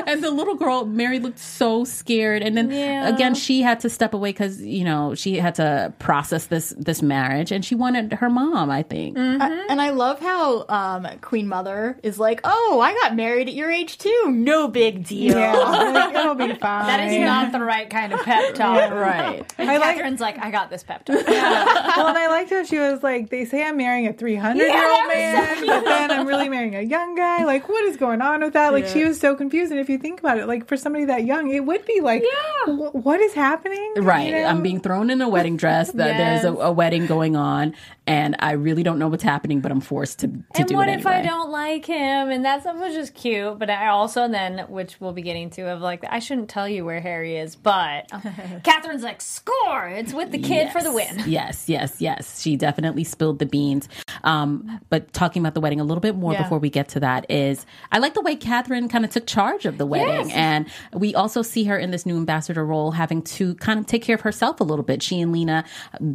and 0.07 0.23
the 0.23 0.31
little 0.31 0.55
girl 0.55 0.85
Mary 0.85 1.19
looked 1.19 1.39
so 1.39 1.83
scared 1.83 2.41
and 2.41 2.55
then 2.57 2.71
Yeah. 2.71 3.07
again 3.07 3.33
she 3.35 3.61
had 3.61 3.79
to 3.81 3.89
step 3.89 4.13
away 4.13 4.31
because 4.31 4.61
you 4.61 4.83
know 4.83 5.15
she 5.15 5.37
had 5.37 5.55
to 5.55 5.93
process 5.99 6.47
this 6.47 6.73
this 6.77 7.01
marriage 7.01 7.51
and 7.51 7.63
she 7.63 7.75
wanted 7.75 8.13
her 8.13 8.29
mom 8.29 8.69
I 8.69 8.83
think 8.83 9.17
Mm. 9.17 9.41
I- 9.41 9.65
and 9.69 9.81
I 9.81 9.89
love 9.91 10.19
how 10.19 10.65
um, 10.69 11.07
Queen 11.21 11.47
Mother 11.47 11.97
is 12.03 12.19
like, 12.19 12.41
"Oh, 12.43 12.79
I 12.83 12.93
got 12.93 13.15
married 13.15 13.47
at 13.47 13.53
your 13.53 13.69
age 13.71 13.97
too. 13.97 14.25
No 14.29 14.67
big 14.67 15.05
deal." 15.07 15.37
Yeah, 15.37 15.53
like, 15.57 16.15
it'll 16.15 16.35
be 16.35 16.53
fine. 16.55 16.87
that 16.87 17.07
is 17.09 17.19
not 17.23 17.51
the 17.51 17.59
right 17.61 17.89
kind 17.89 18.13
of 18.13 18.21
pep 18.21 18.53
talk. 18.55 18.91
right 18.93 19.53
I 19.57 19.77
like- 19.77 19.95
Catherine's 19.95 20.19
like, 20.19 20.37
I 20.39 20.51
got 20.51 20.69
this 20.69 20.83
pep 20.83 21.05
talk. 21.05 21.15
well, 21.27 22.07
and 22.07 22.17
I 22.17 22.27
liked 22.27 22.49
how 22.49 22.63
she 22.63 22.77
was 22.79 23.01
like, 23.03 23.29
they 23.29 23.45
say 23.45 23.63
I'm 23.63 23.77
marrying 23.77 24.07
a 24.07 24.13
300 24.13 24.57
year 24.57 24.67
Yeah, 24.67 24.97
old 25.01 25.11
that 25.11 25.57
was 25.61 25.69
man, 26.07 26.19
I'm 26.19 26.27
really 26.27 26.49
marrying 26.49 26.75
a 26.75 26.81
young 26.81 27.15
guy. 27.15 27.43
Like, 27.45 27.69
what 27.69 27.83
is 27.85 27.97
going 27.97 28.21
on 28.21 28.41
with 28.41 28.53
that? 28.53 28.73
Like, 28.73 28.87
she 28.87 29.03
was 29.03 29.19
so 29.19 29.35
confused. 29.35 29.71
And 29.71 29.79
if 29.79 29.89
you 29.89 29.97
think 29.97 30.19
about 30.19 30.37
it, 30.37 30.47
like, 30.47 30.67
for 30.67 30.77
somebody 30.77 31.05
that 31.05 31.25
young, 31.25 31.53
it 31.53 31.65
would 31.65 31.85
be 31.85 32.01
like, 32.01 32.23
Yeah. 32.23 32.73
What 32.91 33.19
is 33.19 33.33
happening? 33.33 33.93
right 33.97 34.27
You 34.27 34.33
know? 34.33 34.43
I'm 34.43 34.61
being 34.61 34.79
thrown 34.79 35.09
in 35.09 35.21
a 35.21 35.29
wedding 35.29 35.57
dress 35.57 35.91
that 35.93 36.17
there's 36.17 36.43
a, 36.43 36.53
a 36.53 36.71
wedding 36.71 37.07
going 37.07 37.35
on 37.35 37.73
and 38.07 38.35
I 38.39 38.51
really 38.53 38.83
don't 38.83 38.99
know 38.99 39.07
what's 39.07 39.23
happening 39.23 39.61
but 39.61 39.71
I'm 39.71 39.81
forced 39.81 40.19
to, 40.19 40.27
to 40.27 40.33
and 40.55 40.67
do 40.67 40.75
what 40.75 40.87
it 40.87 40.91
what 40.91 40.99
if 40.99 41.07
I 41.07 41.21
don't 41.21 41.49
like 41.51 41.85
him? 41.85 42.29
And 42.29 42.45
that 42.45 42.61
stuff 42.61 42.77
was 42.77 42.93
just 42.93 43.13
cute. 43.13 43.57
But 43.57 43.69
I 43.69 43.87
also 43.87 44.27
then, 44.27 44.59
which 44.69 44.99
we'll 44.99 45.13
be 45.13 45.21
getting 45.21 45.49
to, 45.51 45.63
of 45.71 45.81
like, 45.81 46.03
I 46.07 46.19
shouldn't 46.19 46.49
tell 46.49 46.67
you 46.67 46.85
where 46.85 46.99
Harry 46.99 47.37
is. 47.37 47.55
But 47.55 48.09
Catherine's 48.63 49.03
like, 49.03 49.21
score! 49.21 49.87
It's 49.87 50.13
with 50.13 50.31
the 50.31 50.39
kid 50.39 50.71
for 50.71 50.81
the 50.81 50.91
win. 50.91 51.23
Yes, 51.25 51.69
yes, 51.69 51.99
yes. 51.99 52.41
She 52.41 52.55
definitely 52.55 53.03
spilled 53.03 53.39
the 53.39 53.45
beans. 53.45 53.87
Um, 54.23 54.79
but 54.89 55.13
talking 55.13 55.41
about 55.41 55.53
the 55.53 55.61
wedding 55.61 55.79
a 55.79 55.83
little 55.91 56.01
bit 56.01 56.15
more 56.15 56.33
Yeah. 56.33 56.43
before 56.43 56.59
we 56.59 56.69
get 56.69 56.87
to 56.89 56.99
that 57.01 57.25
is 57.29 57.65
I 57.91 57.99
like 57.99 58.13
the 58.13 58.21
way 58.21 58.35
Catherine 58.35 58.87
kind 58.89 59.03
of 59.05 59.11
took 59.11 59.25
charge 59.27 59.65
of 59.65 59.77
the 59.77 59.85
wedding. 59.85 60.29
Yes. 60.29 60.31
And 60.33 60.67
we 60.93 61.13
also 61.15 61.41
see 61.41 61.63
her 61.65 61.77
in 61.77 61.91
this 61.91 62.05
new 62.05 62.17
ambassador 62.17 62.65
role 62.65 62.91
having 62.91 63.21
to 63.23 63.55
kind 63.55 63.79
of 63.79 63.85
take 63.85 64.01
care 64.03 64.15
of 64.15 64.21
herself 64.21 64.59
a 64.61 64.63
little 64.63 64.83
bit. 64.83 65.03
She 65.03 65.19
and 65.21 65.31
Lena 65.33 65.65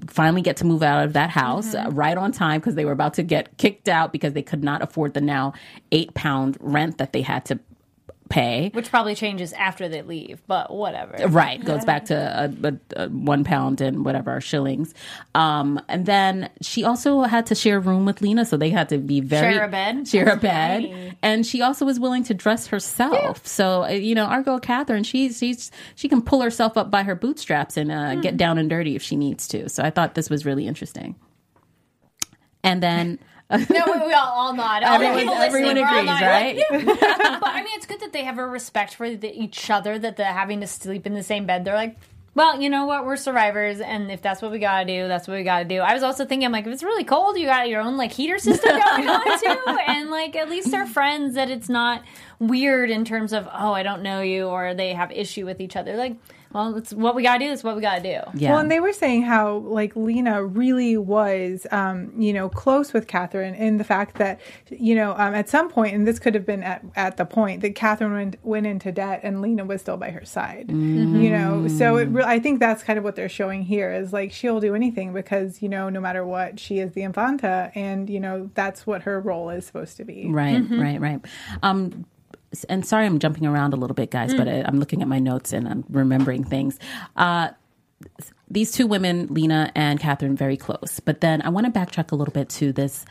finally 0.09 0.43
get 0.43 0.57
to 0.59 0.65
move 0.65 0.83
out 0.83 1.05
of 1.05 1.13
that 1.13 1.31
house 1.31 1.75
Mm-hmm. 1.75 1.89
uh, 1.89 1.91
right 1.91 2.17
on 2.17 2.33
time 2.33 2.61
because 2.61 2.75
they 2.75 2.85
were 2.85 2.93
about 2.93 3.15
to 3.15 3.23
get 3.23 3.57
kicked 3.59 3.89
out 3.89 4.13
because 4.13 4.33
they 4.33 4.43
could 4.43 4.65
not 4.65 4.83
afford 4.83 5.15
the 5.15 5.21
now 5.21 5.53
eight 5.93 6.15
pound 6.15 6.57
rent 6.61 6.99
that 6.99 7.13
they 7.13 7.23
had 7.23 7.45
to 7.47 7.59
pay. 8.29 8.71
Which 8.75 8.91
probably 8.91 9.15
changes 9.15 9.53
after 9.53 9.89
they 9.89 10.03
leave, 10.03 10.43
but 10.47 10.73
whatever. 10.75 11.17
Right, 11.29 11.65
goes 11.65 11.85
back 11.85 12.05
to 12.07 12.15
a, 12.15 12.69
a, 12.69 13.05
a 13.05 13.09
one 13.09 13.45
pound 13.45 13.81
and 13.81 14.05
whatever 14.05 14.41
shillings. 14.41 14.95
Um, 15.35 15.81
and 15.89 16.07
then 16.07 16.51
she 16.61 16.85
also 16.85 17.23
had 17.23 17.47
to 17.47 17.55
share 17.55 17.77
a 17.77 17.81
room 17.81 18.05
with 18.05 18.21
Lena, 18.23 18.45
so 18.45 18.57
they 18.57 18.71
had 18.71 18.89
to 18.89 18.99
be 18.99 19.21
very 19.21 19.55
Share 19.55 19.65
a 19.65 19.69
bed? 19.69 20.09
Share 20.09 20.29
a 20.29 20.37
bed, 20.37 21.17
and 21.23 21.47
she 21.47 21.63
also 21.63 21.85
was 21.85 22.01
willing 22.01 22.25
to 22.25 22.35
dress 22.35 22.67
herself. 22.67 23.47
So 23.47 23.85
uh, 23.85 23.89
you 23.91 24.15
know, 24.15 24.25
our 24.25 24.43
girl 24.43 24.59
Catherine, 24.59 25.05
she's 25.05 25.39
she's 25.39 25.71
she 25.95 26.09
can 26.09 26.23
pull 26.23 26.41
herself 26.43 26.77
up 26.77 26.91
by 26.91 27.03
her 27.05 27.15
bootstraps 27.15 27.77
and 27.77 27.93
uh, 27.93 28.15
Hmm. 28.15 28.21
get 28.21 28.37
down 28.37 28.59
and 28.59 28.69
dirty 28.69 28.97
if 28.97 29.03
she 29.03 29.17
needs 29.17 29.47
to. 29.49 29.69
So 29.69 29.83
I 29.83 29.91
thought 29.91 30.15
this 30.15 30.29
was 30.31 30.45
really 30.45 30.67
interesting. 30.67 31.15
And 32.63 32.83
then. 32.83 33.19
No, 33.51 33.59
we, 33.69 34.07
we 34.07 34.13
all, 34.13 34.27
all 34.27 34.55
nod. 34.55 34.83
All 34.83 34.95
Everyone- 34.95 35.19
everyone 35.19 35.39
listening, 35.39 35.77
we're 35.77 35.87
all 35.87 35.99
agrees, 35.99 36.21
right? 36.21 36.57
like, 36.57 36.67
yeah. 37.01 37.39
but 37.41 37.49
I 37.51 37.63
mean, 37.63 37.75
it's 37.77 37.87
good 37.87 38.01
that 38.01 38.13
they 38.13 38.25
have 38.25 38.39
a 38.39 38.47
respect 38.47 38.95
for 38.95 39.09
the, 39.15 39.33
each 39.33 39.71
other. 39.71 39.99
That 39.99 40.17
they're 40.17 40.33
having 40.33 40.61
to 40.63 40.67
sleep 40.67 41.07
in 41.07 41.15
the 41.15 41.23
same 41.23 41.47
bed. 41.47 41.65
They're 41.65 41.75
like, 41.77 41.97
well, 42.35 42.61
you 42.61 42.69
know 42.69 42.87
what? 42.87 43.07
We're 43.07 43.17
survivors, 43.17 43.81
and 43.81 44.11
if 44.11 44.21
that's 44.21 44.43
what 44.43 44.51
we 44.51 44.59
gotta 44.59 44.85
do, 44.85 45.07
that's 45.09 45.29
what 45.29 45.37
we 45.37 45.45
gotta 45.45 45.65
do. 45.65 45.79
I 45.79 45.95
was 45.95 46.03
also 46.03 46.25
thinking, 46.27 46.45
I'm 46.45 46.53
like, 46.53 46.67
if 46.67 46.73
it's 46.73 46.83
really 46.83 47.05
cold, 47.05 47.39
you 47.39 47.47
got 47.47 47.69
your 47.69 47.81
own 47.81 47.97
like 47.97 48.13
heater 48.13 48.39
system 48.39 48.71
going 48.79 49.09
on 49.09 49.39
too, 49.39 49.77
and 49.87 50.11
like 50.11 50.35
at 50.35 50.51
least 50.51 50.71
they're 50.73 50.87
friends. 50.87 51.35
That 51.37 51.49
it's 51.49 51.69
not 51.69 52.03
weird 52.39 52.91
in 52.91 53.05
terms 53.05 53.33
of 53.33 53.47
oh, 53.53 53.73
I 53.73 53.83
don't 53.83 54.03
know 54.03 54.21
you, 54.21 54.47
or 54.47 54.75
they 54.75 54.93
have 54.93 55.11
issue 55.13 55.45
with 55.47 55.61
each 55.61 55.77
other. 55.77 55.97
Like, 55.97 56.17
well, 56.53 56.75
it's 56.77 56.93
what 56.95 57.15
we 57.15 57.23
gotta 57.23 57.45
do. 57.45 57.53
It's 57.53 57.65
what 57.65 57.75
we 57.77 57.83
gotta 57.83 58.03
do. 58.03 58.21
Yeah. 58.39 58.51
Well, 58.51 58.61
and 58.61 58.71
they 58.71 58.81
were 58.81 58.93
saying 58.93 59.23
how 59.23 59.57
like 59.59 59.95
Lena 59.97 60.43
really 60.45 60.97
was, 60.97 61.67
um, 61.71 62.13
you 62.17 62.33
know, 62.33 62.49
close 62.49 62.93
with 62.93 63.07
Catherine 63.09 63.55
in 63.55 63.77
the 63.77 63.85
fact 63.85 64.17
that, 64.19 64.41
you 64.71 64.95
know, 64.95 65.11
um, 65.13 65.35
at 65.35 65.49
some 65.49 65.69
point, 65.69 65.95
and 65.95 66.07
this 66.07 66.19
could 66.19 66.35
have 66.35 66.47
been 66.47 66.63
at, 66.63 66.83
at 66.95 67.17
the 67.19 67.27
point 67.27 67.61
that 67.63 67.75
Catherine 67.75 68.13
went, 68.13 68.37
went 68.43 68.67
into 68.67 68.91
debt 68.93 69.21
and 69.23 69.43
Lena 69.43 69.65
was 69.65 69.81
still 69.83 69.97
by 69.99 70.11
her 70.11 70.25
side, 70.25 70.71
you 70.71 71.31
know. 71.31 71.69
So 71.69 71.97
it 71.97 72.07
re- 72.07 72.25
I 72.25 72.39
think 72.39 72.61
that's 72.61 72.83
kind 72.83 72.99
of 72.99 73.05
what 73.05 73.17
they're 73.17 73.29
showing 73.29 73.63
here 73.63 73.93
is 73.93 74.13
like 74.13 74.33
she'll 74.33 74.61
do 74.61 74.75
anything 74.75 75.13
because 75.13 75.61
you 75.61 75.69
know 75.69 75.89
no 75.91 76.01
matter 76.01 76.25
what 76.25 76.59
she 76.61 76.79
is 76.79 76.93
the 76.93 77.03
Infanta, 77.03 77.71
and 77.75 78.09
you 78.09 78.21
know 78.21 78.51
that's 78.55 78.87
what 78.87 79.03
her 79.03 79.21
role 79.21 79.51
is 79.51 79.67
supposed 79.67 79.97
to 79.99 80.05
be. 80.05 80.29
Right, 80.31 80.63
right, 80.71 81.01
right. 81.01 81.21
Um, 81.63 82.07
s- 82.26 82.26
and 82.65 82.85
sorry, 82.87 83.07
I'm 83.07 83.19
jumping 83.19 83.47
around 83.47 83.75
a 83.75 83.77
little 83.77 83.95
bit, 83.95 84.11
guys, 84.11 84.35
but 84.35 84.49
I, 84.49 84.63
I'm 84.67 84.79
looking 84.79 85.03
at 85.03 85.09
my 85.09 85.19
notes 85.19 85.53
and 85.53 85.69
I'm 85.69 85.85
remembering 85.89 86.45
things. 86.45 86.79
Uh, 87.17 87.51
these 88.49 88.73
two 88.73 88.87
women, 88.87 89.27
Lena 89.31 89.73
and 89.75 89.99
Catherine, 89.99 90.37
very 90.37 90.57
close. 90.57 91.01
But 91.01 91.21
then 91.21 91.43
I 91.43 91.49
want 91.49 91.67
to 91.67 91.73
backtrack 91.73 92.13
a 92.13 92.15
little 92.15 92.33
bit 92.33 92.49
to 92.51 92.73
this 92.73 93.05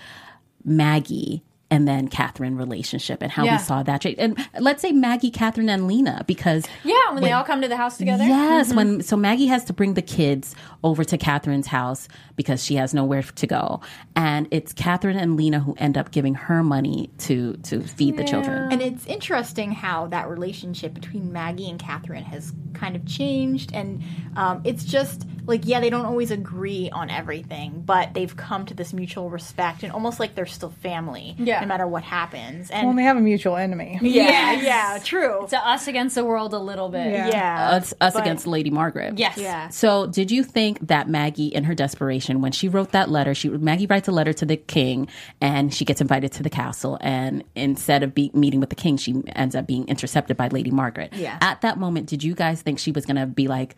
Maggie 0.64 1.44
and 1.72 1.88
then 1.88 2.08
Catherine 2.08 2.58
relationship 2.58 3.22
and 3.24 3.32
how 3.32 3.44
Yeah. 3.44 3.58
we 3.58 3.64
saw 3.64 3.82
that. 3.84 4.02
change. 4.02 4.18
And 4.20 4.38
let's 4.60 4.82
say 4.82 4.92
Maggie, 4.92 5.32
Catherine, 5.32 5.70
and 5.70 5.88
Lena, 5.88 6.24
because 6.28 6.66
Yeah, 6.84 7.12
when 7.12 7.24
they 7.24 7.32
all 7.32 7.44
come 7.44 7.62
to 7.62 7.68
the 7.68 7.76
house 7.78 7.98
together. 7.98 8.24
Yes, 8.24 8.74
when 8.74 9.02
so 9.02 9.18
Maggie 9.18 9.48
has 9.48 9.66
to 9.66 9.74
bring 9.74 9.96
the 9.96 10.02
kids 10.02 10.56
over 10.84 11.04
to 11.04 11.18
Catherine's 11.18 11.68
house 11.68 12.08
because 12.36 12.64
she 12.64 12.76
has 12.76 12.94
nowhere 12.94 13.24
to 13.24 13.48
go, 13.48 13.82
and 14.16 14.48
it's 14.52 14.74
Catherine 14.74 15.18
and 15.18 15.36
Lena 15.38 15.60
who 15.60 15.74
end 15.78 15.98
up 15.98 16.12
giving 16.12 16.36
her 16.36 16.62
money 16.64 17.10
to 17.20 17.54
to 17.64 17.82
feed 17.82 18.18
the 18.18 18.24
children. 18.24 18.72
And 18.72 18.82
it's 18.82 19.06
interesting 19.08 19.72
how 19.72 20.08
that 20.08 20.30
relationship 20.30 20.94
between 20.94 21.32
Maggie 21.34 21.70
and 21.70 21.80
Catherine 21.80 22.24
has 22.26 22.54
kind 22.74 22.96
of 22.96 23.06
changed. 23.06 23.74
And 23.74 24.04
um, 24.36 24.62
it's 24.66 24.84
just 24.84 25.26
like, 25.46 25.62
yeah, 25.66 25.80
they 25.80 25.90
don't 25.90 26.06
always 26.06 26.30
agree 26.32 26.90
on 26.92 27.10
everything, 27.10 27.82
but 27.86 28.14
they've 28.14 28.36
come 28.36 28.66
to 28.66 28.74
this 28.74 28.92
mutual 28.94 29.30
respect 29.30 29.84
and 29.84 29.92
almost 29.94 30.20
like 30.20 30.36
they're 30.36 30.46
still 30.46 30.72
family 30.82 31.36
Yeah. 31.38 31.55
No 31.62 31.68
matter 31.68 31.88
what 31.88 32.04
happens. 32.04 32.70
Well, 32.70 32.80
and 32.80 32.90
And 32.90 33.00
they 33.00 33.04
have 33.04 33.18
a 33.18 33.22
mutual 33.22 33.56
enemy. 33.58 34.00
yeah, 34.02 34.24
Yes. 34.54 34.64
yeah, 34.64 35.00
true. 35.04 35.46
To 35.50 35.58
us 35.68 35.88
against 35.88 36.16
the 36.16 36.24
world 36.26 36.54
a 36.54 36.60
little 36.60 36.90
bit. 36.90 37.12
Yeah. 37.12 37.28
Yeah. 37.28 37.70
Us, 37.72 37.94
us 38.02 38.14
But- 38.14 38.22
against 38.22 38.48
Lady 38.48 38.70
Margaret. 38.70 39.18
Yes. 39.18 39.38
Yeah. 39.38 39.70
So, 39.70 40.08
did 40.08 40.32
you 40.32 40.44
think 40.44 40.88
that 40.88 41.08
Maggie, 41.10 41.48
in 41.48 41.64
her 41.66 41.76
desperation, 41.76 42.42
when 42.42 42.52
she 42.52 42.68
wrote 42.68 42.92
that 42.92 43.10
letter, 43.10 43.34
she 43.34 43.50
Maggie 43.50 43.88
writes 43.88 44.08
a 44.08 44.12
letter 44.12 44.34
to 44.34 44.46
the 44.46 44.58
king, 44.58 45.08
and 45.42 45.74
she 45.74 45.86
gets 45.86 46.02
invited 46.02 46.32
to 46.34 46.44
the 46.44 46.50
castle, 46.50 46.98
and 47.02 47.44
instead 47.56 48.04
of 48.04 48.14
be, 48.16 48.32
meeting 48.34 48.60
with 48.60 48.70
the 48.70 48.76
king, 48.76 48.98
she 48.98 49.22
ends 49.36 49.56
up 49.56 49.68
being 49.68 49.88
intercepted 49.88 50.38
by 50.38 50.48
Lady 50.50 50.72
Margaret. 50.72 51.14
Yeah. 51.14 51.38
At 51.42 51.62
that 51.62 51.78
moment, 51.78 52.08
did 52.08 52.24
you 52.24 52.36
guys 52.36 52.62
think 52.62 52.80
she 52.80 52.92
was 52.92 53.06
going 53.06 53.16
to 53.18 53.26
be 53.26 53.48
like, 53.48 53.76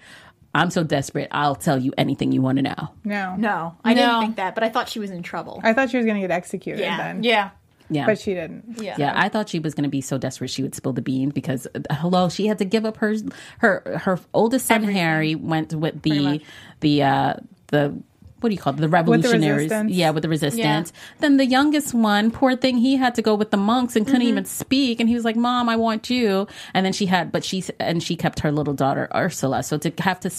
"I'm 0.55 0.69
so 0.69 0.83
desperate, 0.83 1.27
I'll 1.31 1.55
tell 1.55 1.77
you 1.77 1.93
anything 1.97 2.31
you 2.31 2.41
want 2.41 2.57
to 2.57 2.61
know"? 2.63 2.89
No, 3.03 3.35
No, 3.37 3.75
I 3.83 3.93
No. 3.93 4.01
didn't 4.01 4.19
think 4.21 4.35
that, 4.37 4.55
but 4.55 4.63
I 4.63 4.69
thought 4.69 4.89
she 4.89 4.99
was 4.99 5.11
in 5.11 5.21
trouble. 5.23 5.59
I 5.63 5.73
thought 5.73 5.89
she 5.89 5.97
was 5.97 6.05
going 6.05 6.19
to 6.19 6.27
get 6.27 6.31
executed 6.33 6.81
Yeah. 6.81 6.97
then. 6.97 7.23
Yeah. 7.23 7.49
Yeah. 7.89 8.06
But 8.06 8.19
she 8.19 8.34
didn't. 8.34 8.82
Yeah. 8.82 8.95
Yeah, 8.97 9.13
I 9.15 9.30
thought 9.30 9.50
she 9.50 9.60
was 9.60 9.73
going 9.73 9.84
to 9.84 9.89
be 9.89 10.02
so 10.02 10.17
desperate 10.17 10.50
she 10.50 10.62
would 10.62 10.76
spill 10.76 10.93
the 10.93 11.02
beans 11.02 11.34
because 11.34 11.67
uh, 11.73 11.95
hello, 11.95 12.30
she 12.30 12.47
had 12.47 12.58
to 12.60 12.65
give 12.65 12.86
up 12.86 12.97
her 12.97 13.15
her 13.60 14.00
her 14.04 14.19
oldest 14.34 14.65
son 14.65 14.84
Harry 14.84 15.36
went 15.36 15.73
with 15.73 16.02
the 16.02 16.41
the 16.82 17.04
uh 17.04 17.34
the 17.67 17.97
what 18.39 18.50
do 18.50 18.56
you 18.56 18.62
call 18.62 18.73
it? 18.73 18.78
The 18.78 18.88
revolutionaries. 18.88 19.63
resistance. 19.63 19.91
yeah, 19.93 20.12
with 20.12 20.23
the 20.23 20.30
resistance. 20.30 20.93
Then 21.19 21.38
the 21.38 21.45
youngest 21.45 21.93
one, 21.93 22.30
poor 22.32 22.56
thing, 22.56 22.78
he 22.78 22.95
had 22.95 23.15
to 23.15 23.21
go 23.21 23.34
with 23.36 23.52
the 23.52 23.58
monks 23.58 23.95
and 23.95 24.06
couldn't 24.06 24.21
mm-hmm. 24.21 24.30
even 24.30 24.45
speak. 24.45 25.00
And 25.00 25.10
he 25.10 25.15
was 25.15 25.26
like, 25.26 25.36
"Mom, 25.36 25.69
I 25.69 25.76
want 25.76 26.10
you." 26.10 26.47
And 26.73 26.86
then 26.86 26.93
she 26.93 27.08
had, 27.08 27.32
but 27.32 27.43
she 27.43 27.63
and 27.80 28.02
she 28.04 28.15
kept 28.15 28.41
her 28.41 28.52
little 28.52 28.73
daughter 28.73 29.08
Ursula. 29.15 29.63
So 29.63 29.78
to 29.80 29.91
have 30.04 30.19
to 30.21 30.32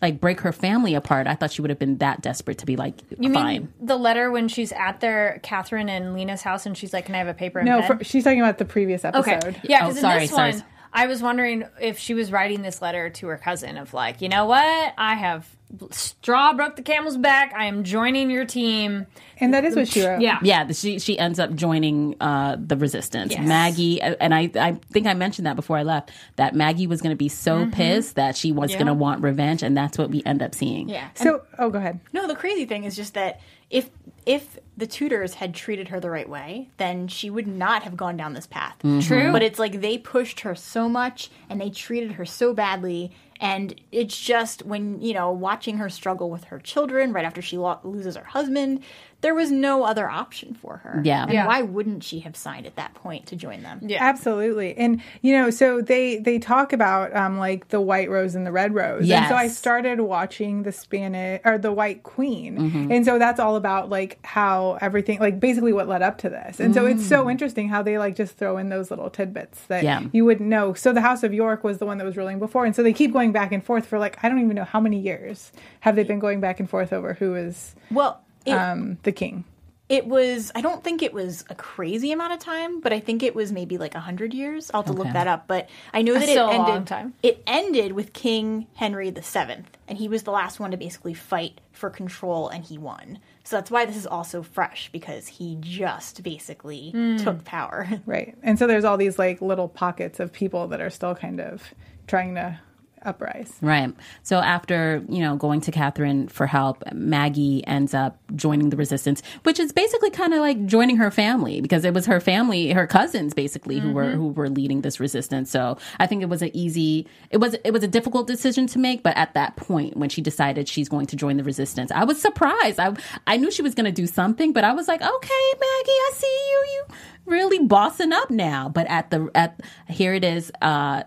like 0.00 0.20
break 0.20 0.40
her 0.40 0.52
family 0.52 0.94
apart, 0.94 1.26
I 1.26 1.34
thought 1.34 1.52
she 1.52 1.62
would 1.62 1.70
have 1.70 1.78
been 1.78 1.98
that 1.98 2.22
desperate 2.22 2.58
to 2.58 2.66
be 2.66 2.76
like, 2.76 2.94
You 3.18 3.32
fine. 3.32 3.46
mean 3.46 3.72
the 3.80 3.96
letter 3.96 4.30
when 4.30 4.48
she's 4.48 4.72
at 4.72 5.00
their 5.00 5.40
Catherine 5.42 5.88
and 5.88 6.14
Lena's 6.14 6.42
house 6.42 6.66
and 6.66 6.76
she's 6.76 6.92
like, 6.92 7.06
"Can 7.06 7.14
I 7.14 7.18
have 7.18 7.28
a 7.28 7.34
paper 7.34 7.58
and 7.58 7.68
No, 7.68 7.80
pen?" 7.80 7.98
for, 7.98 8.04
she's 8.04 8.24
talking 8.24 8.40
about 8.40 8.58
the 8.58 8.64
previous 8.64 9.04
Okay. 9.04 9.32
episode. 9.32 9.60
Yeah, 9.64 9.84
Oh, 9.84 9.88
because 9.88 10.00
sorry, 10.00 10.14
in 10.14 10.20
this 10.22 10.30
sorry. 10.30 10.52
one, 10.52 10.64
I 10.92 11.06
was 11.06 11.22
wondering 11.22 11.64
if 11.80 11.98
she 11.98 12.14
was 12.14 12.30
writing 12.30 12.62
this 12.62 12.82
letter 12.82 13.08
to 13.10 13.26
her 13.28 13.38
cousin 13.38 13.78
of 13.78 13.94
like, 13.94 14.20
you 14.20 14.28
know 14.28 14.44
what? 14.46 14.92
I 14.98 15.14
have 15.14 15.48
straw 15.90 16.52
broke 16.52 16.76
the 16.76 16.82
camel's 16.82 17.16
back. 17.16 17.54
I 17.56 17.64
am 17.64 17.82
joining 17.82 18.30
your 18.30 18.44
team. 18.44 19.06
And 19.38 19.54
that 19.54 19.64
is 19.64 19.74
what 19.74 19.88
she 19.88 20.04
wrote. 20.04 20.20
Yeah. 20.20 20.38
Yeah, 20.42 20.70
she 20.72 20.98
she 20.98 21.18
ends 21.18 21.38
up 21.38 21.54
joining 21.54 22.14
uh, 22.20 22.56
the 22.58 22.76
resistance. 22.76 23.32
Yes. 23.32 23.46
Maggie, 23.48 24.00
and 24.02 24.34
I 24.34 24.50
I 24.54 24.72
think 24.90 25.06
I 25.06 25.14
mentioned 25.14 25.46
that 25.46 25.56
before 25.56 25.78
I 25.78 25.82
left 25.82 26.10
that 26.36 26.54
Maggie 26.54 26.86
was 26.86 27.00
going 27.00 27.10
to 27.12 27.16
be 27.16 27.28
so 27.30 27.66
pissed 27.72 28.16
that 28.16 28.36
she 28.36 28.52
was 28.52 28.70
Yeah. 28.70 28.76
going 28.76 28.86
to 28.88 28.94
want 28.94 29.22
revenge, 29.22 29.62
and 29.62 29.76
that's 29.76 29.96
what 29.98 30.10
we 30.10 30.22
end 30.26 30.42
up 30.42 30.54
seeing. 30.54 30.88
Yeah. 30.90 31.08
So, 31.14 31.42
oh, 31.58 31.70
go 31.70 31.78
ahead. 31.78 32.00
No, 32.12 32.28
the 32.28 32.36
crazy 32.36 32.66
thing 32.66 32.84
is 32.84 32.94
just 32.94 33.14
that 33.14 33.40
if 33.72 33.90
if 34.24 34.58
the 34.76 34.86
tutors 34.86 35.34
had 35.34 35.52
treated 35.52 35.88
her 35.88 35.98
the 35.98 36.10
right 36.10 36.28
way, 36.28 36.68
then 36.76 37.08
she 37.08 37.28
would 37.28 37.48
not 37.48 37.82
have 37.82 37.96
gone 37.96 38.16
down 38.16 38.34
this 38.34 38.46
path. 38.46 38.76
Mm-hmm. 38.84 39.00
True. 39.00 39.32
But 39.32 39.42
it's 39.42 39.58
like 39.58 39.80
they 39.80 39.98
pushed 39.98 40.40
her 40.40 40.54
so 40.54 40.88
much 40.88 41.30
and 41.48 41.60
they 41.60 41.70
treated 41.70 42.12
her 42.12 42.24
so 42.24 42.54
badly. 42.54 43.10
And 43.40 43.74
it's 43.90 44.16
just 44.20 44.64
when, 44.64 45.02
you 45.02 45.12
know, 45.12 45.32
watching 45.32 45.78
her 45.78 45.88
struggle 45.88 46.30
with 46.30 46.44
her 46.44 46.60
children 46.60 47.12
right 47.12 47.24
after 47.24 47.42
she 47.42 47.58
lo- 47.58 47.80
loses 47.82 48.16
her 48.16 48.24
husband, 48.24 48.84
there 49.22 49.34
was 49.34 49.50
no 49.50 49.84
other 49.84 50.08
option 50.10 50.52
for 50.54 50.78
her. 50.78 51.00
Yeah. 51.04 51.22
And 51.24 51.32
Yeah. 51.32 51.46
why 51.46 51.62
wouldn't 51.62 52.04
she 52.04 52.20
have 52.20 52.36
signed 52.36 52.66
at 52.66 52.76
that 52.76 52.94
point 52.94 53.26
to 53.26 53.36
join 53.36 53.62
them? 53.62 53.80
Yeah. 53.82 53.98
Absolutely. 54.04 54.76
And 54.76 55.00
you 55.22 55.32
know, 55.32 55.48
so 55.50 55.80
they 55.80 56.18
they 56.18 56.38
talk 56.38 56.72
about 56.72 57.14
um 57.16 57.38
like 57.38 57.68
the 57.68 57.80
white 57.80 58.10
rose 58.10 58.34
and 58.34 58.46
the 58.46 58.52
red 58.52 58.74
rose. 58.74 59.10
And 59.10 59.26
so 59.28 59.34
I 59.34 59.48
started 59.48 60.00
watching 60.00 60.64
the 60.64 60.72
Spanish 60.72 61.40
or 61.44 61.56
the 61.58 61.72
White 61.72 62.02
Queen. 62.02 62.58
Mm-hmm. 62.58 62.92
And 62.92 63.04
so 63.04 63.18
that's 63.18 63.40
all 63.40 63.56
about 63.56 63.88
like 63.90 64.18
how 64.24 64.78
everything 64.80 65.18
like 65.20 65.40
basically 65.40 65.72
what 65.72 65.88
led 65.88 66.02
up 66.02 66.18
to 66.18 66.28
this. 66.28 66.60
And 66.60 66.74
so 66.74 66.86
it's 66.86 67.06
so 67.06 67.30
interesting 67.30 67.68
how 67.68 67.82
they 67.82 67.98
like 67.98 68.16
just 68.16 68.36
throw 68.36 68.58
in 68.58 68.68
those 68.68 68.90
little 68.90 69.08
tidbits 69.10 69.62
that 69.66 69.82
Mm. 69.82 69.84
Yeah. 69.84 70.02
you 70.12 70.24
wouldn't 70.24 70.48
know. 70.48 70.74
So 70.74 70.92
the 70.92 71.00
House 71.00 71.22
of 71.22 71.32
York 71.34 71.64
was 71.64 71.78
the 71.78 71.86
one 71.86 71.98
that 71.98 72.04
was 72.04 72.16
ruling 72.16 72.38
before. 72.38 72.64
And 72.64 72.74
so 72.76 72.82
they 72.82 72.92
keep 72.92 73.12
going 73.12 73.32
back 73.32 73.52
and 73.52 73.62
forth 73.64 73.86
for 73.86 73.98
like 73.98 74.16
I 74.22 74.28
don't 74.28 74.38
even 74.40 74.54
know 74.56 74.64
how 74.64 74.80
many 74.80 74.98
years 74.98 75.52
have 75.80 75.96
they 75.96 76.04
been 76.04 76.18
going 76.18 76.40
back 76.40 76.58
and 76.60 76.68
forth 76.68 76.92
over 76.92 77.14
who 77.14 77.34
is 77.34 77.74
Well, 77.90 78.20
it, 78.46 78.52
um 78.52 78.98
the 79.02 79.12
king. 79.12 79.44
It 79.88 80.06
was. 80.06 80.50
I 80.54 80.62
don't 80.62 80.82
think 80.82 81.02
it 81.02 81.12
was 81.12 81.44
a 81.50 81.54
crazy 81.54 82.12
amount 82.12 82.32
of 82.32 82.38
time, 82.38 82.80
but 82.80 82.94
I 82.94 83.00
think 83.00 83.22
it 83.22 83.34
was 83.34 83.52
maybe 83.52 83.76
like 83.76 83.94
a 83.94 84.00
hundred 84.00 84.32
years. 84.32 84.70
I'll 84.72 84.82
have 84.82 84.90
to 84.90 84.96
look 84.96 85.12
that 85.12 85.26
up. 85.26 85.46
But 85.46 85.68
I 85.92 86.00
know 86.00 86.14
that 86.14 86.22
still 86.22 86.48
it 86.48 86.52
ended. 86.54 86.68
long 86.74 86.84
time. 86.86 87.12
It 87.22 87.42
ended 87.46 87.92
with 87.92 88.14
King 88.14 88.68
Henry 88.74 89.10
VII, 89.10 89.64
and 89.88 89.98
he 89.98 90.08
was 90.08 90.22
the 90.22 90.30
last 90.30 90.58
one 90.58 90.70
to 90.70 90.78
basically 90.78 91.12
fight 91.12 91.60
for 91.72 91.90
control, 91.90 92.48
and 92.48 92.64
he 92.64 92.78
won. 92.78 93.18
So 93.44 93.56
that's 93.56 93.70
why 93.70 93.84
this 93.84 93.96
is 93.96 94.06
also 94.06 94.42
fresh 94.42 94.88
because 94.92 95.26
he 95.26 95.58
just 95.60 96.22
basically 96.22 96.92
Hmm. 96.92 97.16
took 97.18 97.44
power. 97.44 97.86
Right. 98.06 98.34
And 98.42 98.58
so 98.58 98.66
there's 98.66 98.84
all 98.84 98.96
these 98.96 99.18
like 99.18 99.42
little 99.42 99.68
pockets 99.68 100.20
of 100.20 100.32
people 100.32 100.68
that 100.68 100.80
are 100.80 100.90
still 100.90 101.14
kind 101.14 101.38
of 101.38 101.62
trying 102.06 102.36
to 102.36 102.58
uprise. 103.04 103.54
Right. 103.60 103.94
So 104.22 104.38
after, 104.38 105.04
you 105.08 105.20
know, 105.20 105.36
going 105.36 105.60
to 105.62 105.72
Catherine 105.72 106.28
for 106.28 106.46
help, 106.46 106.82
Maggie 106.92 107.66
ends 107.66 107.94
up 107.94 108.18
joining 108.34 108.70
the 108.70 108.76
resistance, 108.76 109.22
which 109.42 109.58
is 109.58 109.72
basically 109.72 110.10
kind 110.10 110.34
of 110.34 110.40
like 110.40 110.64
joining 110.66 110.96
her 110.96 111.10
family 111.10 111.60
because 111.60 111.84
it 111.84 111.94
was 111.94 112.06
her 112.06 112.20
family, 112.20 112.72
her 112.72 112.86
cousins 112.86 113.34
basically 113.34 113.78
who 113.78 113.92
were 113.92 114.10
who 114.10 114.28
were 114.28 114.48
leading 114.48 114.82
this 114.82 115.00
resistance. 115.00 115.50
So 115.50 115.78
I 115.98 116.06
think 116.06 116.22
it 116.22 116.28
was 116.28 116.42
an 116.42 116.50
easy 116.54 117.06
it 117.30 117.38
was 117.38 117.54
it 117.64 117.72
was 117.72 117.82
a 117.82 117.88
difficult 117.88 118.26
decision 118.26 118.66
to 118.68 118.78
make, 118.78 119.02
but 119.02 119.16
at 119.16 119.34
that 119.34 119.56
point 119.56 119.96
when 119.96 120.08
she 120.08 120.20
decided 120.20 120.68
she's 120.68 120.88
going 120.88 121.06
to 121.06 121.16
join 121.16 121.36
the 121.36 121.44
resistance, 121.44 121.90
I 121.90 122.04
was 122.04 122.20
surprised. 122.20 122.78
I 122.78 122.94
I 123.26 123.36
knew 123.36 123.50
she 123.50 123.62
was 123.62 123.74
going 123.74 123.86
to 123.86 123.92
do 123.92 124.06
something, 124.06 124.52
but 124.52 124.64
I 124.64 124.72
was 124.72 124.88
like, 124.88 125.02
"Okay, 125.02 125.52
Maggie, 125.54 125.90
I 125.90 126.10
see 126.14 126.26
you. 126.26 126.64
You 126.72 126.84
really 127.26 127.58
bossing 127.60 128.12
up 128.12 128.30
now." 128.30 128.68
But 128.68 128.86
at 128.88 129.10
the 129.10 129.30
at 129.34 129.60
here 129.88 130.14
it 130.14 130.24
is 130.24 130.50
uh 130.60 131.04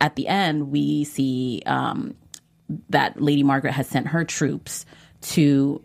at 0.00 0.16
the 0.16 0.28
end, 0.28 0.70
we 0.70 1.04
see 1.04 1.62
um, 1.66 2.14
that 2.90 3.20
Lady 3.20 3.42
Margaret 3.42 3.72
has 3.72 3.88
sent 3.88 4.08
her 4.08 4.24
troops 4.24 4.86
to 5.20 5.82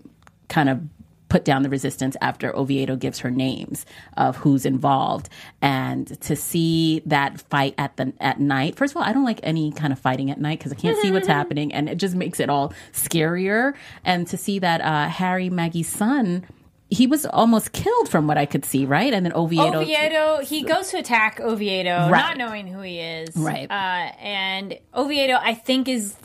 kind 0.50 0.70
of 0.70 0.82
put 1.30 1.44
down 1.44 1.64
the 1.64 1.70
resistance 1.70 2.16
after 2.22 2.56
Oviedo 2.56 2.96
gives 2.96 3.18
her 3.20 3.32
names 3.32 3.88
of 4.18 4.38
who's 4.38 4.68
involved. 4.68 5.30
And 5.64 6.22
to 6.22 6.36
see 6.36 7.02
that 7.08 7.42
fight 7.42 7.74
at 7.80 7.98
the 7.98 8.14
at 8.20 8.40
night 8.40 8.76
first 8.76 8.94
of 8.94 8.98
all 8.98 9.04
I 9.04 9.14
don't 9.14 9.24
like 9.24 9.40
any 9.42 9.72
kind 9.72 9.92
of 9.92 9.98
fighting 9.98 10.30
at 10.30 10.40
night 10.40 10.60
because 10.60 10.72
I 10.72 10.76
can't 10.76 10.96
see 11.02 11.10
what's 11.10 11.26
happening 11.26 11.74
and 11.74 11.90
it 11.90 11.96
just 11.96 12.14
makes 12.14 12.40
it 12.40 12.50
all 12.50 12.72
scarier. 12.92 13.74
And 14.06 14.28
to 14.28 14.38
see 14.38 14.60
that 14.60 14.82
uh, 14.82 15.08
Harry 15.08 15.50
Maggie's 15.50 15.90
son 15.90 16.46
he 16.94 17.08
was 17.08 17.26
almost 17.26 17.72
killed 17.72 18.08
from 18.10 18.28
what 18.28 18.38
I 18.38 18.46
could 18.46 18.64
see 18.66 18.86
right 18.86 19.14
and 19.14 19.26
then 19.26 19.34
Oviedo, 19.34 19.82
Oviedo, 19.82 20.40
he 20.44 20.64
goes 20.64 20.90
to 20.92 20.98
attack 20.98 21.40
Oviedo, 21.40 22.10
Right. 22.10 22.20
not 22.22 22.38
knowing 22.38 22.68
who 22.68 22.82
he 22.82 23.00
is. 23.00 23.36
Right. 23.36 23.70
Uh, 23.70 24.12
and 24.20 24.78
Oviedo, 24.94 25.38
I 25.42 25.54
think, 25.54 25.88
is 25.88 26.16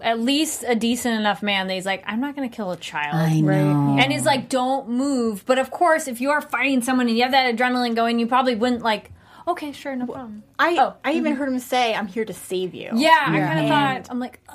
at 0.00 0.20
least 0.20 0.64
a 0.66 0.74
decent 0.76 1.18
enough 1.18 1.42
man 1.42 1.66
that 1.66 1.74
he's 1.74 1.86
like, 1.86 2.04
I'm 2.06 2.20
not 2.20 2.36
going 2.36 2.48
to 2.48 2.54
kill 2.54 2.70
a 2.70 2.76
child. 2.76 3.16
I 3.16 3.40
know 3.40 3.96
And 3.98 4.12
he's 4.12 4.24
like, 4.24 4.48
don't 4.48 4.88
move. 4.88 5.44
But 5.44 5.58
of 5.58 5.70
course, 5.72 6.06
if 6.06 6.20
you 6.20 6.30
are 6.30 6.40
fighting 6.40 6.82
someone 6.82 7.08
and 7.08 7.16
you 7.16 7.22
have 7.24 7.32
that 7.32 7.56
adrenaline 7.56 7.96
going, 7.96 8.18
you 8.20 8.26
probably 8.28 8.54
wouldn't 8.54 8.82
like, 8.82 9.10
okay, 9.48 9.72
sure, 9.72 9.96
no 9.96 10.06
problem. 10.06 10.44
I 10.58 10.76
Oh, 10.78 10.94
I 11.04 11.14
even 11.14 11.34
heard 11.34 11.48
him 11.48 11.58
say, 11.58 11.94
"I'm 11.94 12.06
here 12.06 12.24
to 12.24 12.32
save 12.32 12.74
you." 12.74 12.90
Yeah, 12.94 13.24
I 13.26 13.40
kind 13.40 13.60
of 13.60 13.68
thought, 13.68 14.06
I'm 14.10 14.20
like, 14.20 14.38
uh, 14.48 14.54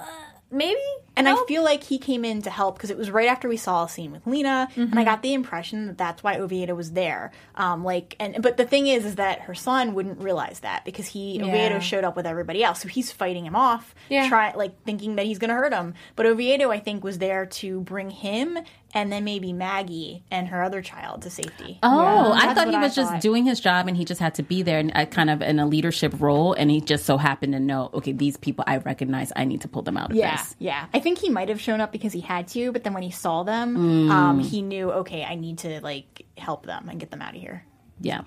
maybe? 0.50 0.80
And 1.18 1.28
I 1.28 1.36
feel 1.48 1.64
like 1.64 1.84
he 1.84 1.98
came 1.98 2.24
in 2.24 2.42
to 2.44 2.50
help 2.50 2.76
because 2.78 2.90
it 2.90 2.98
was 2.98 3.10
right 3.12 3.28
after 3.28 3.50
we 3.50 3.58
saw 3.58 3.84
a 3.86 3.90
scene 3.90 4.12
with 4.12 4.26
Lina, 4.28 4.70
and 4.76 5.00
I 5.00 5.04
got 5.04 5.22
the 5.22 5.34
impression 5.34 5.88
that 5.88 5.98
that's 5.98 6.24
why 6.24 6.38
Oviedo 6.38 6.76
was 6.76 6.92
there. 6.92 7.32
Um, 7.56 7.84
like, 7.84 8.16
and 8.20 8.42
but 8.42 8.58
the 8.58 8.66
thing 8.66 8.88
is, 8.88 9.04
is 9.06 9.16
that 9.16 9.42
her 9.42 9.56
son 9.56 9.94
wouldn't 9.94 10.20
realize 10.20 10.60
that 10.62 10.86
because 10.86 11.08
he 11.08 11.42
Oviedo 11.42 11.80
showed 11.80 12.04
up 12.04 12.16
with 12.16 12.26
everybody 12.28 12.64
else, 12.64 12.82
so 12.82 12.88
he's 12.88 13.12
fighting 13.12 13.46
him 13.46 13.56
off, 13.56 13.96
Yeah. 14.10 14.30
try 14.30 14.54
like 14.54 14.82
thinking 14.84 15.16
that 15.16 15.26
he's 15.26 15.40
going 15.40 15.50
to 15.50 15.56
hurt 15.56 15.74
him. 15.74 15.94
But 16.16 16.26
Oviedo, 16.26 16.70
I 16.72 16.80
think, 16.80 17.04
was 17.04 17.18
there 17.18 17.46
to 17.46 17.82
bring 17.82 18.10
him 18.12 18.58
and 18.94 19.12
then 19.12 19.24
maybe 19.24 19.54
Maggie 19.54 20.24
and 20.32 20.48
her 20.48 20.64
other 20.64 20.82
child 20.82 21.22
to 21.24 21.30
safety. 21.30 21.78
Oh, 21.84 22.32
I 22.34 22.54
thought 22.54 22.70
he 22.70 22.76
I 22.76 22.82
was 22.82 22.96
just 22.96 23.20
doing 23.22 23.46
his 23.46 23.60
job 23.60 23.88
and 23.88 23.96
he 23.98 24.06
just 24.06 24.22
had 24.22 24.36
to 24.36 24.44
be 24.44 24.62
there 24.64 24.80
and 24.80 24.92
uh, 24.96 25.06
kind 25.06 25.30
of 25.30 25.42
in 25.42 25.60
a 25.60 25.66
leadership 25.66 26.14
role. 26.20 26.54
And 26.54 26.72
he 26.72 26.80
just 26.82 27.06
so 27.06 27.18
happened 27.18 27.54
to 27.54 27.60
know, 27.60 27.90
okay, 27.94 28.14
these 28.14 28.38
people 28.38 28.64
I 28.68 28.78
recognize, 28.78 29.32
I 29.36 29.46
need 29.46 29.62
to 29.62 29.68
pull 29.68 29.82
them 29.82 29.98
out 29.98 30.12
of 30.12 30.16
Yeah, 30.18 30.38
this. 30.38 30.56
yeah. 30.60 30.88
I 30.94 31.00
think 31.00 31.20
he 31.20 31.30
might 31.30 31.50
have 31.50 31.60
shown 31.62 31.82
up 31.82 31.92
because 31.92 32.14
he 32.14 32.22
had 32.22 32.48
to, 32.50 32.72
but 32.72 32.84
then 32.84 32.94
when 32.94 33.04
he 33.04 33.12
saw 33.12 33.44
them, 33.44 33.76
Mm. 33.78 34.10
um, 34.12 34.40
he 34.40 34.62
knew, 34.62 34.92
okay, 34.92 35.24
I 35.24 35.36
need 35.36 35.60
to 35.60 35.82
like 35.82 36.26
help 36.38 36.66
them 36.66 36.88
and 36.90 37.00
get 37.00 37.12
them 37.12 37.22
out 37.22 37.36
of 37.36 37.42
here. 37.42 37.66
Yeah. 38.00 38.22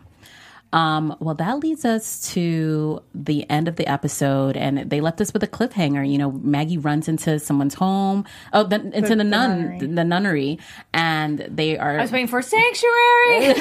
Um, 0.72 1.16
well, 1.18 1.34
that 1.34 1.58
leads 1.58 1.84
us 1.84 2.32
to 2.32 3.02
the 3.12 3.48
end 3.50 3.66
of 3.66 3.76
the 3.76 3.86
episode, 3.88 4.56
and 4.56 4.78
they 4.90 5.00
left 5.00 5.20
us 5.20 5.32
with 5.32 5.42
a 5.42 5.48
cliffhanger. 5.48 6.08
You 6.08 6.18
know, 6.18 6.30
Maggie 6.30 6.78
runs 6.78 7.08
into 7.08 7.40
someone's 7.40 7.74
home, 7.74 8.24
oh, 8.52 8.62
the, 8.62 8.76
into 8.76 9.00
the, 9.00 9.16
the 9.16 9.24
nun, 9.24 9.62
nunnery. 9.62 9.78
the 9.86 10.04
nunnery, 10.04 10.58
and 10.92 11.38
they 11.48 11.76
are 11.76 11.98
I 11.98 12.02
was 12.02 12.12
waiting 12.12 12.28
for 12.28 12.40
sanctuary. 12.40 13.54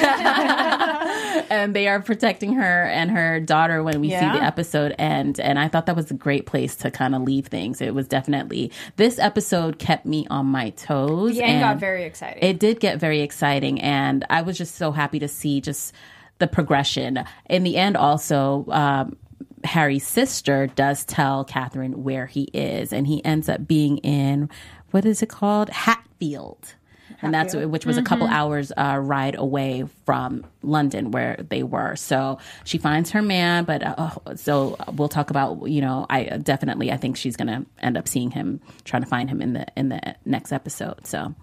and 1.50 1.74
they 1.74 1.88
are 1.88 2.00
protecting 2.00 2.54
her 2.54 2.84
and 2.84 3.10
her 3.10 3.40
daughter 3.40 3.82
when 3.82 4.00
we 4.00 4.10
see 4.10 4.16
the 4.16 4.42
episode 4.42 4.94
end. 4.98 5.40
And 5.40 5.58
I 5.58 5.66
thought 5.68 5.86
that 5.86 5.96
was 5.96 6.10
a 6.10 6.14
great 6.14 6.46
place 6.46 6.76
to 6.76 6.90
kind 6.90 7.14
of 7.14 7.22
leave 7.22 7.48
things. 7.48 7.80
It 7.80 7.94
was 7.94 8.06
definitely 8.06 8.70
this 8.96 9.18
episode 9.18 9.78
kept 9.78 10.06
me 10.06 10.26
on 10.30 10.46
my 10.46 10.70
toes. 10.70 11.34
the 11.34 11.42
end 11.42 11.60
got 11.60 11.78
very 11.78 12.04
exciting. 12.04 12.42
It 12.42 12.60
did 12.60 12.78
get 12.78 13.00
very 13.00 13.20
exciting, 13.20 13.80
and 13.80 14.24
I 14.30 14.42
was 14.42 14.56
just 14.56 14.76
so 14.76 14.92
happy 14.92 15.18
to 15.18 15.28
see 15.28 15.60
just 15.60 15.92
the 16.40 16.48
progression. 16.48 17.24
In 17.48 17.62
the 17.62 17.76
end, 17.76 17.96
also. 17.96 18.66
Um, 18.68 19.16
Harry's 19.62 20.06
sister 20.06 20.68
does 20.68 21.04
tell 21.04 21.44
Catherine 21.44 22.02
where 22.02 22.24
he 22.24 22.44
is, 22.54 22.94
and 22.94 23.06
he 23.06 23.22
ends 23.26 23.46
up 23.46 23.66
being 23.66 23.98
in 23.98 24.48
what 24.90 25.04
is 25.04 25.22
it 25.22 25.28
called? 25.28 25.68
Hatfield. 25.68 26.74
And 27.22 27.34
that's 27.34 27.54
which 27.54 27.84
was 27.84 27.98
a 27.98 28.02
couple 28.02 28.26
hours 28.26 28.72
uh, 28.76 28.98
ride 28.98 29.34
away 29.36 29.84
from 30.06 30.46
London 30.62 31.10
where 31.10 31.36
they 31.50 31.62
were. 31.62 31.94
So 31.96 32.38
she 32.64 32.78
finds 32.78 33.10
her 33.10 33.20
man, 33.20 33.64
but 33.64 33.82
uh, 33.82 34.10
so 34.36 34.76
we'll 34.94 35.08
talk 35.08 35.28
about 35.28 35.68
you 35.68 35.82
know 35.82 36.06
I 36.08 36.24
definitely 36.38 36.90
I 36.90 36.96
think 36.96 37.16
she's 37.16 37.36
gonna 37.36 37.66
end 37.80 37.98
up 37.98 38.08
seeing 38.08 38.30
him, 38.30 38.60
trying 38.84 39.02
to 39.02 39.08
find 39.08 39.28
him 39.28 39.42
in 39.42 39.52
the 39.52 39.66
in 39.76 39.90
the 39.90 40.14
next 40.24 40.52
episode. 40.52 41.06
So 41.06 41.34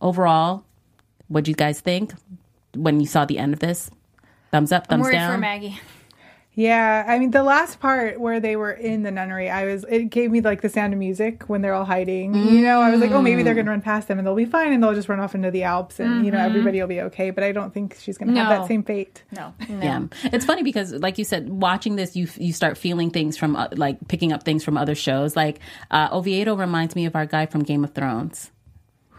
overall, 0.00 0.64
what 1.28 1.44
do 1.44 1.50
you 1.50 1.56
guys 1.56 1.80
think 1.80 2.14
when 2.74 2.98
you 2.98 3.06
saw 3.06 3.24
the 3.24 3.38
end 3.38 3.52
of 3.52 3.60
this? 3.60 3.90
Thumbs 4.52 4.70
up, 4.70 4.84
I'm 4.84 4.98
thumbs 4.98 5.02
worried 5.04 5.14
down. 5.14 5.32
for 5.32 5.38
Maggie. 5.38 5.80
Yeah, 6.54 7.06
I 7.08 7.18
mean 7.18 7.30
the 7.30 7.42
last 7.42 7.80
part 7.80 8.20
where 8.20 8.38
they 8.38 8.56
were 8.56 8.72
in 8.72 9.04
the 9.04 9.10
nunnery, 9.10 9.48
I 9.48 9.64
was 9.64 9.86
it 9.88 10.10
gave 10.10 10.30
me 10.30 10.42
like 10.42 10.60
the 10.60 10.68
sound 10.68 10.92
of 10.92 10.98
music 10.98 11.44
when 11.48 11.62
they're 11.62 11.72
all 11.72 11.86
hiding. 11.86 12.34
You 12.34 12.60
know, 12.60 12.82
I 12.82 12.90
was 12.90 13.00
like, 13.00 13.10
oh, 13.12 13.22
maybe 13.22 13.42
they're 13.42 13.54
gonna 13.54 13.70
run 13.70 13.80
past 13.80 14.08
them 14.08 14.18
and 14.18 14.26
they'll 14.26 14.34
be 14.34 14.44
fine 14.44 14.70
and 14.74 14.82
they'll 14.82 14.92
just 14.92 15.08
run 15.08 15.18
off 15.18 15.34
into 15.34 15.50
the 15.50 15.62
Alps 15.62 15.98
and 15.98 16.26
you 16.26 16.30
know 16.30 16.38
everybody 16.38 16.78
will 16.78 16.88
be 16.88 17.00
okay. 17.00 17.30
But 17.30 17.42
I 17.42 17.52
don't 17.52 17.72
think 17.72 17.96
she's 17.98 18.18
gonna 18.18 18.38
have 18.38 18.50
that 18.50 18.68
same 18.68 18.82
fate. 18.82 19.22
No. 19.30 19.54
Yeah, 19.66 20.04
it's 20.24 20.44
funny 20.44 20.62
because, 20.62 20.92
like 20.92 21.16
you 21.16 21.24
said, 21.24 21.48
watching 21.48 21.96
this, 21.96 22.14
you 22.14 22.28
you 22.36 22.52
start 22.52 22.76
feeling 22.76 23.10
things 23.10 23.38
from 23.38 23.56
uh, 23.56 23.68
like 23.72 24.06
picking 24.08 24.30
up 24.30 24.42
things 24.42 24.62
from 24.62 24.76
other 24.76 24.94
shows. 24.94 25.34
Like 25.34 25.58
uh, 25.90 26.10
Oviedo 26.12 26.54
reminds 26.54 26.94
me 26.94 27.06
of 27.06 27.16
our 27.16 27.24
guy 27.24 27.46
from 27.46 27.62
Game 27.62 27.82
of 27.82 27.94
Thrones. 27.94 28.50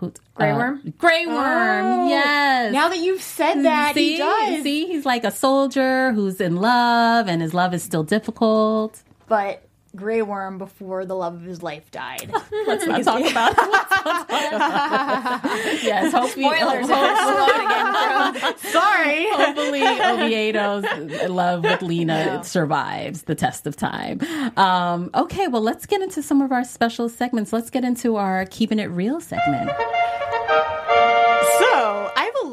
Who, 0.04 0.14
Grey 0.36 0.52
uh, 0.52 0.58
Worm? 0.58 0.94
Grey 0.98 1.26
Worm. 1.26 2.10
yes. 2.10 2.74
Now 2.74 2.90
that 2.90 3.00
you've 3.00 3.22
said 3.22 3.64
that, 3.64 3.96
see, 3.96 4.14
he 4.14 4.18
does. 4.18 4.64
see, 4.64 4.88
he's 4.88 5.06
like 5.06 5.24
a 5.24 5.32
soldier 5.32 6.12
who's 6.12 6.42
in 6.42 6.58
love, 6.58 7.28
and 7.28 7.42
his 7.42 7.54
love 7.54 7.74
is 7.74 7.84
still 7.84 8.04
difficult. 8.04 9.02
But 9.28 9.64
Grey 9.96 10.22
Worm 10.24 10.58
before 10.58 11.06
the 11.06 11.16
love 11.16 11.36
of 11.36 11.42
his 11.44 11.62
life 11.62 11.92
died. 11.92 12.32
Let's 12.68 12.86
not 12.86 13.04
talk 13.04 13.30
about 13.30 13.52
it. 13.52 13.58
Let's 13.58 13.72
not 13.72 14.30
talk 14.30 14.30
about 14.54 15.46
it. 15.46 15.84
yes, 15.84 16.12
hopefully, 16.12 16.46
Spoilers. 16.46 16.90
hopefully, 16.90 18.58
Sorry. 18.72 19.28
hopefully 19.32 19.84
Oviedo's 19.84 21.30
love 21.30 21.64
with 21.64 21.82
Lina 21.84 22.44
survives 22.44 23.24
the 23.24 23.36
test 23.36 23.68
of 23.68 23.76
time. 23.76 24.20
Um, 24.58 25.12
okay, 25.14 25.48
well, 25.48 25.62
let's 25.62 25.86
get 25.86 26.02
into 26.02 26.24
some 26.24 26.42
of 26.42 26.52
our 26.52 26.64
special 26.64 27.08
segments. 27.08 27.54
Let's 27.54 27.70
get 27.70 27.84
into 27.84 28.16
our 28.16 28.46
Keeping 28.48 28.80
It 28.80 28.90
Real 28.90 29.22
segment. 29.22 29.70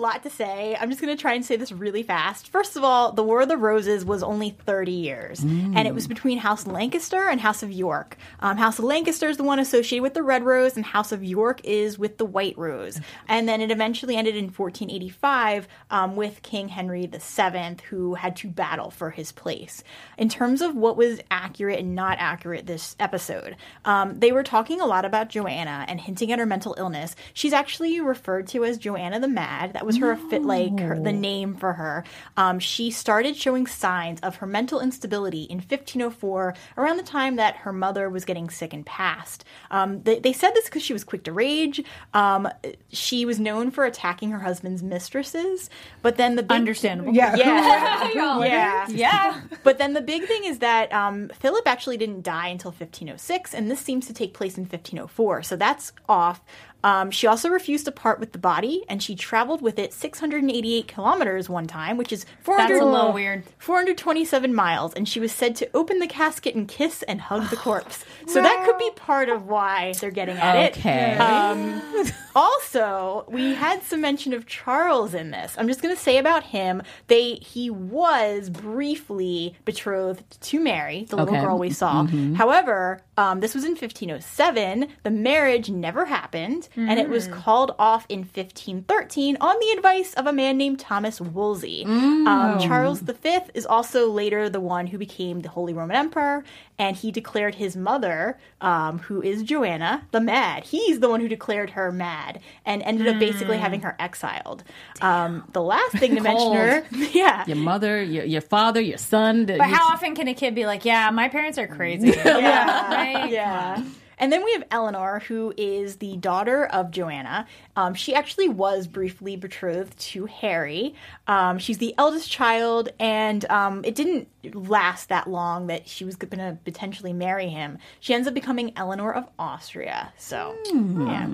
So, 0.01 0.07
I 0.07 0.13
have 0.13 0.15
a 0.15 0.17
lot 0.17 0.23
to 0.23 0.31
say. 0.31 0.77
I'm 0.81 0.89
just 0.89 1.01
going 1.01 1.15
to 1.15 1.21
try 1.21 1.35
and 1.35 1.45
say 1.45 1.57
this 1.57 1.73
really 1.73 2.03
fast. 2.03 2.49
First 2.49 2.77
of 2.77 2.85
all, 2.85 3.13
the 3.13 3.23
War 3.23 3.43
of 3.43 3.49
the 3.49 3.57
Roses 3.57 4.05
was 4.05 4.23
only 4.23 4.51
30 4.51 4.93
years, 4.93 5.41
and 5.41 5.87
it 5.87 5.95
was 5.95 6.07
between 6.07 6.39
House 6.39 6.67
Lancaster 6.67 7.29
and 7.29 7.41
House 7.41 7.63
of 7.63 7.71
York. 7.71 8.17
Um, 8.41 8.57
House 8.57 8.79
of 8.79 8.85
Lancaster 8.87 9.29
is 9.29 9.37
the 9.37 9.43
one 9.43 9.59
associated 9.59 10.03
with 10.03 10.15
the 10.15 10.23
Red 10.23 10.45
Rose, 10.45 10.77
and 10.77 10.87
House 10.87 11.13
of 11.13 11.23
York 11.23 11.61
is 11.65 11.99
with 11.99 12.19
the 12.19 12.25
White 12.25 12.57
Rose. 12.57 13.01
And 13.29 13.49
then 13.49 13.61
it 13.61 13.71
eventually 13.71 14.17
ended 14.17 14.37
in 14.37 14.45
1485 14.45 15.69
um, 15.91 16.17
with 16.17 16.43
King 16.43 16.69
Henry 16.69 17.07
VII, 17.07 17.77
who 17.91 18.15
had 18.15 18.37
to 18.37 18.49
battle 18.49 18.91
for 18.91 19.11
his 19.11 19.33
place. 19.33 19.85
In 20.17 20.29
terms 20.29 20.63
of 20.63 20.75
what 20.75 20.97
was 20.97 21.21
accurate 21.31 21.81
and 21.81 21.95
not 21.95 22.19
accurate 22.19 22.67
this 22.67 22.97
episode, 22.99 23.57
um, 23.85 24.19
they 24.19 24.33
were 24.33 24.45
talking 24.45 24.81
a 24.81 24.87
lot 24.87 25.05
about 25.05 25.29
Joanna 25.29 25.85
and 25.89 26.01
hinting 26.01 26.33
at 26.33 26.39
her 26.39 26.47
mental 26.47 26.75
illness. 26.79 27.15
She's 27.35 27.53
actually 27.53 28.01
referred 28.01 28.47
to 28.49 28.65
as 28.65 28.79
Joanna 28.79 29.21
the 29.21 29.29
Mad. 29.29 29.75
That 29.75 29.87
was 29.87 29.90
her 29.99 30.17
fit, 30.17 30.43
like 30.43 30.79
her, 30.81 30.99
the 30.99 31.13
name 31.13 31.55
for 31.55 31.75
her. 31.75 32.05
Um, 32.37 32.59
she 32.59 32.91
started 32.91 33.37
showing 33.37 33.67
signs 33.67 34.21
of 34.21 34.37
her 34.37 34.47
mental 34.47 34.81
instability 34.81 35.43
in 35.45 35.59
1504, 35.59 36.55
around 36.77 36.97
the 36.97 37.03
time 37.03 37.37
that 37.37 37.57
her 37.57 37.73
mother 37.73 38.09
was 38.09 38.25
getting 38.25 38.51
sick 38.51 38.73
and 38.73 38.85
passed. 38.87 39.45
Um, 39.71 40.03
they, 40.03 40.19
they 40.19 40.33
said 40.33 40.53
this 40.55 40.67
because 40.67 40.83
she 40.83 40.93
was 40.93 41.05
quick 41.05 41.25
to 41.25 41.33
rage. 41.33 41.83
Um, 42.15 42.49
she 42.91 43.25
was 43.25 43.41
known 43.41 43.71
for 43.71 43.85
attacking 43.85 44.31
her 44.31 44.41
husband's 44.41 44.83
mistresses, 44.83 45.71
but 46.03 46.17
then 46.17 46.37
the 46.37 46.43
big 46.43 46.53
Understandable. 46.53 47.13
Yeah. 47.13 47.37
yeah, 47.37 48.11
yeah. 48.45 48.89
Yeah. 48.89 49.41
But 49.63 49.79
then 49.79 49.95
the 49.95 50.01
big 50.01 50.25
thing 50.27 50.45
is 50.45 50.59
that 50.59 50.93
um, 50.93 51.31
Philip 51.31 51.67
actually 51.67 51.97
didn't 51.97 52.23
die 52.23 52.49
until 52.49 52.71
1506, 52.71 53.55
and 53.55 53.71
this 53.71 53.81
seems 53.81 54.07
to 54.07 54.13
take 54.13 54.35
place 54.35 54.57
in 54.57 54.65
1504. 54.65 55.43
So 55.43 55.57
that's 55.57 55.93
off. 56.09 56.43
Um, 56.83 57.11
she 57.11 57.27
also 57.27 57.49
refused 57.49 57.85
to 57.87 57.93
part 57.93 58.21
with 58.21 58.33
the 58.33 58.39
body, 58.39 58.85
and 58.89 59.03
she 59.03 59.15
traveled 59.15 59.61
with 59.63 59.79
it 59.79 59.93
688 59.93 60.89
kilometers 60.89 61.49
one 61.49 61.67
time, 61.67 61.97
which 61.97 62.13
is 62.13 62.25
400, 62.43 62.69
That's 62.69 62.81
a 62.81 62.85
little 62.85 63.13
weird. 63.13 63.45
427 63.59 64.55
miles. 64.55 64.95
And 64.95 65.09
she 65.09 65.21
was 65.21 65.33
said 65.33 65.57
to 65.57 65.69
open 65.75 65.99
the 65.99 66.07
casket 66.07 66.55
and 66.55 66.67
kiss 66.67 67.03
and 67.05 67.21
hug 67.21 67.49
the 67.51 67.57
corpse. 67.69 68.05
So 68.27 68.41
that 68.41 68.63
could 68.65 68.79
be 68.79 68.91
part 68.97 69.29
of 69.29 69.47
why 69.47 69.93
they're 70.01 70.11
getting 70.11 70.37
at 70.39 70.57
it. 70.57 70.79
Okay. 70.79 71.17
Um, 71.17 71.83
also, 72.35 73.25
we 73.29 73.55
had 73.55 73.83
some 73.83 74.01
mention 74.01 74.33
of 74.33 74.47
Charles 74.47 75.15
in 75.15 75.31
this. 75.31 75.55
I'm 75.59 75.69
just 75.69 75.83
going 75.83 75.95
to 75.95 76.01
say 76.01 76.19
about 76.19 76.45
him, 76.45 76.83
they 77.09 77.35
he 77.35 77.71
was 77.71 78.49
briefly 78.51 79.55
betrothed 79.65 80.41
to 80.41 80.61
Mary, 80.61 81.05
the 81.09 81.17
little 81.17 81.35
Okay. 81.35 81.45
girl 81.45 81.59
we 81.59 81.71
saw. 81.71 82.07
However, 82.35 83.03
um, 83.17 83.41
this 83.41 83.55
was 83.55 83.65
in 83.65 83.73
1507. 83.73 84.89
The 85.03 85.11
marriage 85.11 85.69
never 85.71 86.07
happened, 86.07 86.69
and 86.77 86.99
it 86.99 87.09
was 87.09 87.29
called 87.29 87.75
off 87.79 88.07
in 88.09 88.21
1513 88.21 89.37
on 89.41 89.57
the 89.61 89.71
advice 89.77 90.15
of 90.15 90.27
a 90.27 90.33
man 90.33 90.57
named 90.57 90.79
Thomas 90.81 91.21
Wolsey. 91.21 91.85
Um, 91.85 92.59
Charles 92.61 93.01
V 93.01 93.39
is 93.55 93.67
also 93.67 94.11
later 94.11 94.49
the 94.49 94.61
one 94.61 94.87
who 94.87 94.99
became 94.99 95.41
the 95.41 95.49
Holy 95.49 95.73
Roman 95.73 95.97
Emperor, 95.97 96.45
and 96.79 96.97
he 96.97 97.11
declared 97.11 97.57
his 97.57 97.77
mother, 97.77 98.39
um, 98.61 98.99
who 99.01 99.23
is 99.23 99.43
Joanna, 99.43 100.07
the 100.13 100.21
Mad. 100.21 100.65
He's 100.65 101.01
the 101.01 101.09
one 101.09 101.21
who 101.21 101.29
declared 101.29 101.71
her 101.71 101.93
mad 101.93 102.41
and 102.65 102.83
ended 102.83 103.07
up 103.09 103.19
basically 103.19 103.59
having 103.59 103.81
her 103.83 103.97
exiled. 103.99 104.65
Um, 105.01 105.45
the 105.53 105.63
last 105.63 105.97
thing 105.97 106.15
to 106.17 106.21
mention 106.23 106.53
her, 106.55 106.85
yeah, 107.13 107.45
Your 107.47 107.57
mother, 107.57 108.03
your, 108.03 108.25
your 108.25 108.41
father, 108.41 108.81
your 108.81 108.99
son. 108.99 109.47
But 109.47 109.61
how 109.63 109.89
often 109.93 110.15
can 110.15 110.29
a 110.29 110.35
kid 110.35 110.55
be 110.55 110.67
like, 110.67 110.85
yeah, 110.85 111.11
my 111.11 111.29
parents 111.29 111.59
are 111.59 111.67
crazy? 111.67 112.09
yeah. 112.25 112.95
Right? 112.95 113.31
Yeah. 113.31 113.83
And 114.21 114.31
then 114.33 114.45
we 114.45 114.53
have 114.53 114.63
Eleanor, 114.71 115.19
who 115.27 115.53
is 115.57 115.97
the 115.97 116.17
daughter 116.19 116.67
of 116.67 116.91
Joanna. 116.93 117.47
Um, 117.75 117.95
she 117.95 118.15
actually 118.15 118.49
was 118.49 118.87
briefly 118.87 119.35
betrothed 119.35 119.99
to 119.99 120.27
Harry. 120.27 120.95
Um, 121.27 121.59
she's 121.59 121.79
the 121.79 121.95
eldest 121.99 122.31
child, 122.31 122.91
and 123.01 123.45
um, 123.51 123.83
it 123.85 123.95
didn't 123.97 124.29
last 124.55 125.09
that 125.09 125.29
long 125.29 125.67
that 125.67 125.89
she 125.89 126.05
was 126.05 126.15
going 126.17 126.39
to 126.39 126.59
potentially 126.65 127.13
marry 127.13 127.49
him. 127.49 127.79
She 127.99 128.15
ends 128.15 128.29
up 128.29 128.35
becoming 128.35 128.73
Eleanor 128.77 129.13
of 129.13 129.27
Austria. 129.39 130.13
So, 130.19 130.55
yeah. 130.67 131.29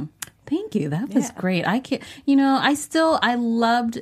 Thank 0.47 0.77
you. 0.77 0.89
That 0.89 1.13
was 1.13 1.33
great. 1.33 1.67
I 1.67 1.81
can't, 1.81 2.03
you 2.25 2.37
know, 2.37 2.57
I 2.63 2.75
still, 2.75 3.19
I 3.21 3.35
loved. 3.35 4.01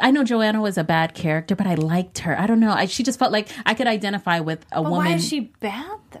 I 0.00 0.12
know 0.12 0.22
Joanna 0.22 0.60
was 0.60 0.78
a 0.78 0.84
bad 0.84 1.14
character, 1.14 1.56
but 1.56 1.66
I 1.66 1.74
liked 1.74 2.18
her. 2.20 2.38
I 2.38 2.46
don't 2.46 2.60
know. 2.60 2.70
I, 2.70 2.86
she 2.86 3.02
just 3.02 3.18
felt 3.18 3.32
like 3.32 3.48
I 3.66 3.74
could 3.74 3.88
identify 3.88 4.38
with 4.38 4.64
a 4.70 4.82
But 4.82 4.90
woman. 4.90 5.06
why 5.06 5.14
is 5.14 5.26
she 5.26 5.40
bad 5.40 5.98
though? 6.12 6.20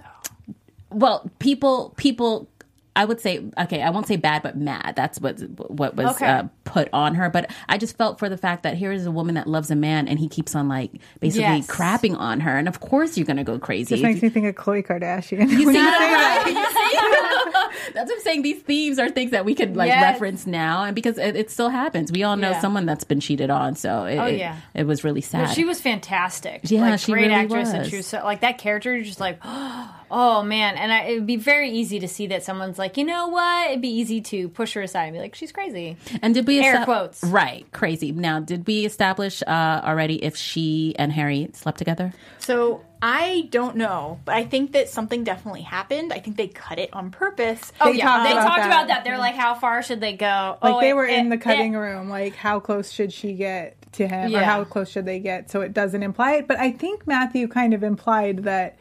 Well, 0.90 1.30
people, 1.38 1.94
people. 1.96 2.48
I 2.96 3.04
would 3.04 3.20
say 3.20 3.44
okay. 3.60 3.82
I 3.82 3.90
won't 3.90 4.08
say 4.08 4.16
bad, 4.16 4.42
but 4.42 4.56
mad. 4.56 4.94
That's 4.96 5.20
what 5.20 5.38
what 5.70 5.94
was 5.94 6.16
Okay. 6.16 6.26
uh, 6.26 6.44
put 6.68 6.88
on 6.92 7.14
her. 7.16 7.28
But 7.30 7.50
I 7.68 7.78
just 7.78 7.96
felt 7.96 8.18
for 8.18 8.28
the 8.28 8.36
fact 8.36 8.62
that 8.62 8.74
here 8.76 8.92
is 8.92 9.06
a 9.06 9.10
woman 9.10 9.34
that 9.36 9.46
loves 9.46 9.70
a 9.70 9.76
man, 9.76 10.06
and 10.08 10.18
he 10.18 10.28
keeps 10.28 10.54
on 10.54 10.68
like 10.68 10.92
basically 11.20 11.42
Yes. 11.58 11.66
crapping 11.66 12.16
on 12.18 12.40
her, 12.40 12.56
and 12.56 12.68
of 12.68 12.80
course 12.80 13.16
you're 13.16 13.26
gonna 13.26 13.44
go 13.44 13.58
crazy. 13.58 13.94
This 13.96 14.02
makes 14.02 14.22
me 14.22 14.28
think 14.28 14.46
of 14.46 14.54
Khloe 14.54 14.86
Kardashian. 14.86 15.48
You 15.50 15.56
see 15.58 15.62
you 15.64 15.72
that, 15.72 15.98
say 15.98 16.10
that. 16.10 16.42
right? 16.44 16.54
You 16.58 16.64
see? 16.64 17.92
That's 17.94 18.10
what 18.10 18.16
I'm 18.18 18.22
saying. 18.22 18.42
These 18.42 18.62
themes 18.62 18.98
are 18.98 19.08
things 19.08 19.30
that 19.30 19.44
we 19.44 19.54
could 19.54 19.76
like 19.76 19.88
Yes. 19.88 20.02
reference 20.02 20.46
now, 20.46 20.84
and 20.84 20.94
because 20.94 21.16
it, 21.18 21.36
it 21.36 21.50
still 21.50 21.68
happens, 21.70 22.12
we 22.12 22.22
all 22.22 22.36
know 22.36 22.50
Yeah. 22.50 22.60
someone 22.60 22.86
that's 22.86 23.04
been 23.04 23.20
cheated 23.20 23.50
on. 23.50 23.74
So 23.76 24.04
it, 24.04 24.16
Oh, 24.18 24.26
yeah. 24.26 24.56
it, 24.74 24.86
was 24.86 25.04
really 25.04 25.20
sad. 25.20 25.46
But 25.48 25.54
she 25.54 25.64
was 25.64 25.80
fantastic. 25.80 26.60
Yeah, 26.64 26.82
like, 26.82 27.00
she 27.00 27.12
great 27.12 27.22
really 27.22 27.34
actress, 27.34 27.70
and 27.70 27.86
she 27.88 27.96
was 27.96 28.06
so, 28.06 28.20
like 28.24 28.40
that 28.40 28.58
character. 28.58 28.94
You're 28.94 29.04
just 29.04 29.20
like, 29.20 29.38
oh 30.10 30.42
man, 30.42 30.76
and 30.76 30.92
I, 30.92 31.02
it 31.04 31.14
would 31.14 31.26
be 31.26 31.36
very 31.36 31.70
easy 31.70 31.98
to 32.00 32.08
see 32.08 32.26
that 32.28 32.42
someone's 32.42 32.78
like, 32.78 32.96
you 32.96 33.04
know 33.04 33.28
what? 33.28 33.70
It'd 33.70 33.82
be 33.82 33.88
easy 33.88 34.20
to 34.22 34.48
push 34.48 34.74
her 34.74 34.82
aside 34.82 35.04
and 35.04 35.14
be 35.14 35.20
like, 35.20 35.34
she's 35.34 35.52
crazy. 35.52 35.96
and 36.22 36.34
did 36.34 36.46
we 36.46 36.57
Air 36.62 36.74
esta- 36.76 36.84
quotes. 36.84 37.24
right 37.24 37.66
crazy? 37.72 38.12
Now, 38.12 38.40
did 38.40 38.66
we 38.66 38.84
establish 38.84 39.42
uh, 39.46 39.80
already 39.84 40.22
if 40.24 40.36
she 40.36 40.94
and 40.98 41.12
Harry 41.12 41.50
slept 41.52 41.78
together? 41.78 42.12
So 42.38 42.82
I 43.00 43.48
don't 43.50 43.76
know, 43.76 44.18
but 44.24 44.34
I 44.34 44.44
think 44.44 44.72
that 44.72 44.88
something 44.88 45.22
definitely 45.24 45.62
happened. 45.62 46.12
I 46.12 46.18
think 46.18 46.36
they 46.36 46.48
cut 46.48 46.78
it 46.78 46.90
on 46.92 47.10
purpose. 47.10 47.72
Oh 47.80 47.92
They 47.92 47.98
yeah, 47.98 48.04
talked 48.06 48.24
they 48.24 48.32
about 48.32 48.42
talked 48.44 48.56
that. 48.60 48.66
about 48.66 48.88
that. 48.88 49.04
They're 49.04 49.18
like, 49.18 49.34
how 49.36 49.54
far 49.54 49.82
should 49.82 50.00
they 50.00 50.14
go? 50.14 50.58
Like 50.62 50.74
oh, 50.74 50.80
they 50.80 50.90
it- 50.90 50.96
were 50.96 51.06
in 51.06 51.26
it- 51.26 51.30
the 51.30 51.38
cutting 51.38 51.74
it- 51.74 51.78
room. 51.78 52.08
Like 52.08 52.34
how 52.34 52.58
close 52.60 52.90
should 52.90 53.12
she 53.12 53.34
get 53.34 53.76
to 53.92 54.06
him, 54.08 54.26
or 54.26 54.28
Yeah. 54.40 54.44
how 54.44 54.64
close 54.64 54.90
should 54.90 55.06
they 55.06 55.18
get 55.20 55.50
so 55.50 55.60
it 55.60 55.72
doesn't 55.72 56.02
imply 56.02 56.34
it? 56.36 56.48
But 56.48 56.58
I 56.58 56.72
think 56.72 57.06
Matthew 57.06 57.46
kind 57.48 57.72
of 57.72 57.82
implied 57.84 58.44
that 58.44 58.76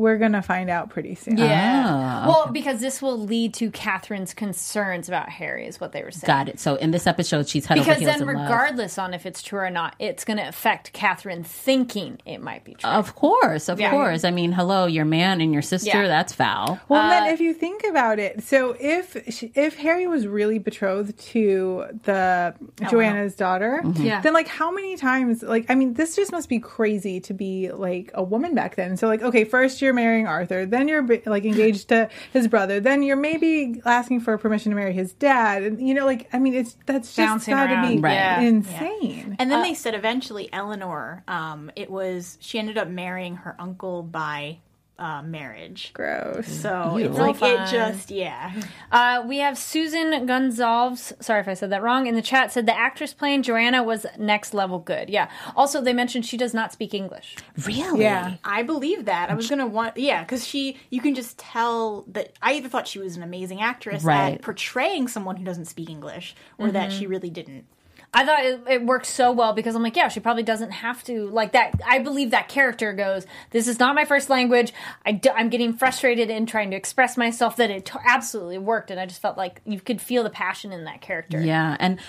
we're 0.00 0.16
gonna 0.18 0.42
find 0.42 0.70
out 0.70 0.88
pretty 0.90 1.14
soon. 1.14 1.36
Yeah. 1.36 1.84
Ah, 1.86 2.24
well, 2.26 2.46
because 2.50 2.80
this 2.80 3.02
will 3.02 3.18
lead 3.18 3.52
to 3.54 3.70
Catherine's 3.70 4.32
concerns 4.34 5.08
about 5.08 5.28
Harry, 5.28 5.66
is 5.66 5.80
what 5.80 5.92
they 5.92 6.02
were 6.02 6.10
saying. 6.10 6.26
Got 6.26 6.48
it. 6.48 6.58
So 6.58 6.76
in 6.76 6.90
this 6.90 7.06
episode, 7.06 7.48
she's 7.48 7.66
head 7.66 7.74
Because 7.76 7.96
over 7.96 8.00
heels 8.00 8.18
then, 8.18 8.28
in 8.28 8.34
love. 8.34 8.42
regardless 8.50 8.98
on 8.98 9.12
if 9.14 9.26
it's 9.26 9.42
true 9.42 9.60
or 9.60 9.70
not, 9.70 9.94
it's 9.98 10.24
going 10.24 10.38
to 10.38 10.48
affect 10.48 10.92
Catherine 10.92 11.44
thinking 11.44 12.18
it 12.24 12.38
might 12.42 12.64
be 12.64 12.74
true. 12.74 12.88
Of 12.90 13.14
course, 13.14 13.68
of 13.68 13.78
Yeah. 13.78 13.90
course. 13.90 14.24
I 14.24 14.30
mean, 14.30 14.52
hello, 14.52 14.86
your 14.86 15.04
man 15.04 15.40
and 15.40 15.52
your 15.52 15.62
sister, 15.62 15.88
Yeah. 16.02 16.06
that's 16.08 16.32
foul. 16.32 16.80
Well, 16.88 17.02
Uh, 17.02 17.10
then 17.10 17.34
if 17.34 17.40
you 17.40 17.52
think 17.52 17.84
about 17.88 18.18
it, 18.18 18.42
so 18.42 18.74
if 18.80 19.16
she- 19.28 19.52
if 19.54 19.76
Harry 19.78 20.06
was 20.06 20.26
really 20.26 20.58
betrothed 20.58 21.18
to 21.32 21.84
the 22.04 22.54
Joanna's 22.90 23.34
daughter, 23.36 23.82
Yeah. 23.96 24.20
then 24.22 24.32
like 24.32 24.48
how 24.48 24.70
many 24.70 24.96
times? 24.96 25.42
Like 25.42 25.66
I 25.68 25.74
mean, 25.74 25.94
this 25.94 26.16
just 26.16 26.32
must 26.32 26.48
be 26.48 26.58
crazy 26.58 27.20
to 27.20 27.34
be 27.34 27.70
like 27.70 28.10
a 28.14 28.22
woman 28.22 28.54
back 28.54 28.76
then. 28.76 28.96
So 28.96 29.06
like, 29.06 29.22
okay, 29.22 29.44
first 29.44 29.82
you're 29.82 29.89
you're 29.90 29.94
marrying 29.96 30.28
Arthur, 30.28 30.66
then 30.66 30.86
you're 30.86 31.04
like 31.26 31.44
engaged 31.44 31.88
to 31.88 32.08
his 32.32 32.46
brother, 32.46 32.78
then 32.78 33.02
you're 33.02 33.16
maybe 33.16 33.82
asking 33.84 34.20
for 34.20 34.38
permission 34.38 34.70
to 34.70 34.76
marry 34.76 34.92
his 34.92 35.12
dad, 35.14 35.64
and 35.64 35.86
you 35.86 35.94
know, 35.94 36.06
like 36.06 36.28
I 36.32 36.38
mean, 36.38 36.54
it's 36.54 36.76
that's 36.86 37.12
just 37.16 37.46
got 37.48 37.66
to 37.66 37.88
be 37.88 37.98
Right. 38.00 38.14
Yeah. 38.14 38.40
insane. 38.40 39.36
And 39.40 39.50
Uh, 39.50 39.56
then 39.56 39.62
they 39.64 39.74
said 39.74 39.94
eventually 39.94 40.48
Eleanor, 40.52 41.24
um, 41.26 41.72
it 41.74 41.90
was 41.90 42.38
she 42.40 42.58
ended 42.60 42.78
up 42.78 42.86
marrying 42.86 43.34
her 43.36 43.56
uncle 43.58 44.04
by 44.04 44.58
uh, 45.00 45.22
marriage. 45.22 45.90
Gross. 45.94 46.46
So 46.46 46.96
Ew. 46.98 47.06
it's 47.06 47.18
like 47.18 47.36
it 47.42 47.70
just 47.70 48.10
yeah. 48.10 48.52
Uh, 48.92 49.24
we 49.26 49.38
have 49.38 49.56
Susan 49.56 50.26
Gonzalez. 50.26 51.12
Sorry 51.20 51.40
if 51.40 51.48
I 51.48 51.54
said 51.54 51.70
that 51.70 51.82
wrong. 51.82 52.06
In 52.06 52.14
the 52.14 52.22
chat, 52.22 52.52
said 52.52 52.66
the 52.66 52.76
actress 52.78 53.14
playing 53.14 53.42
Joanna 53.42 53.82
was 53.82 54.04
next 54.18 54.52
level 54.52 54.78
good. 54.78 55.08
Yeah. 55.08 55.30
Also, 55.56 55.80
they 55.80 55.94
mentioned 55.94 56.26
she 56.26 56.36
does 56.36 56.52
not 56.52 56.72
speak 56.72 56.92
English. 56.92 57.36
Really? 57.66 58.02
Yeah. 58.02 58.36
I 58.44 58.62
believe 58.62 59.06
that. 59.06 59.30
I 59.30 59.34
was 59.34 59.48
gonna 59.48 59.66
want 59.66 59.96
yeah, 59.96 60.22
because 60.22 60.46
she 60.46 60.76
you 60.90 61.00
can 61.00 61.14
just 61.14 61.38
tell 61.38 62.04
that 62.08 62.34
I 62.42 62.52
even 62.54 62.70
thought 62.70 62.86
she 62.86 62.98
was 62.98 63.16
an 63.16 63.22
amazing 63.22 63.62
actress 63.62 64.04
Right. 64.04 64.34
at 64.34 64.42
portraying 64.42 65.08
someone 65.08 65.36
who 65.36 65.44
doesn't 65.44 65.64
speak 65.64 65.88
English, 65.88 66.34
or 66.58 66.70
that 66.70 66.92
she 66.92 67.06
really 67.06 67.30
didn't. 67.30 67.64
I 68.12 68.26
thought 68.26 68.44
it, 68.44 68.60
it 68.68 68.86
worked 68.86 69.06
so 69.06 69.30
well 69.30 69.52
because 69.52 69.76
I'm 69.76 69.82
like, 69.82 69.94
yeah, 69.94 70.08
she 70.08 70.18
probably 70.18 70.42
doesn't 70.42 70.72
have 70.72 71.04
to 71.04 71.28
like 71.28 71.52
that. 71.52 71.80
I 71.86 72.00
believe 72.00 72.32
that 72.32 72.48
character 72.48 72.92
goes, 72.92 73.24
"This 73.50 73.68
is 73.68 73.78
not 73.78 73.94
my 73.94 74.04
first 74.04 74.28
language. 74.28 74.72
I 75.06 75.20
am 75.36 75.48
getting 75.48 75.72
frustrated 75.72 76.28
in 76.28 76.46
trying 76.46 76.70
to 76.70 76.76
express 76.76 77.16
myself." 77.16 77.56
That 77.56 77.70
it 77.70 77.86
t- 77.86 77.98
absolutely 78.04 78.58
worked, 78.58 78.90
and 78.90 78.98
I 78.98 79.06
just 79.06 79.22
felt 79.22 79.36
like 79.36 79.60
you 79.64 79.80
could 79.80 80.00
feel 80.00 80.24
the 80.24 80.30
passion 80.30 80.72
in 80.72 80.84
that 80.84 81.00
character. 81.00 81.40
Yeah, 81.40 81.76
and 81.78 82.00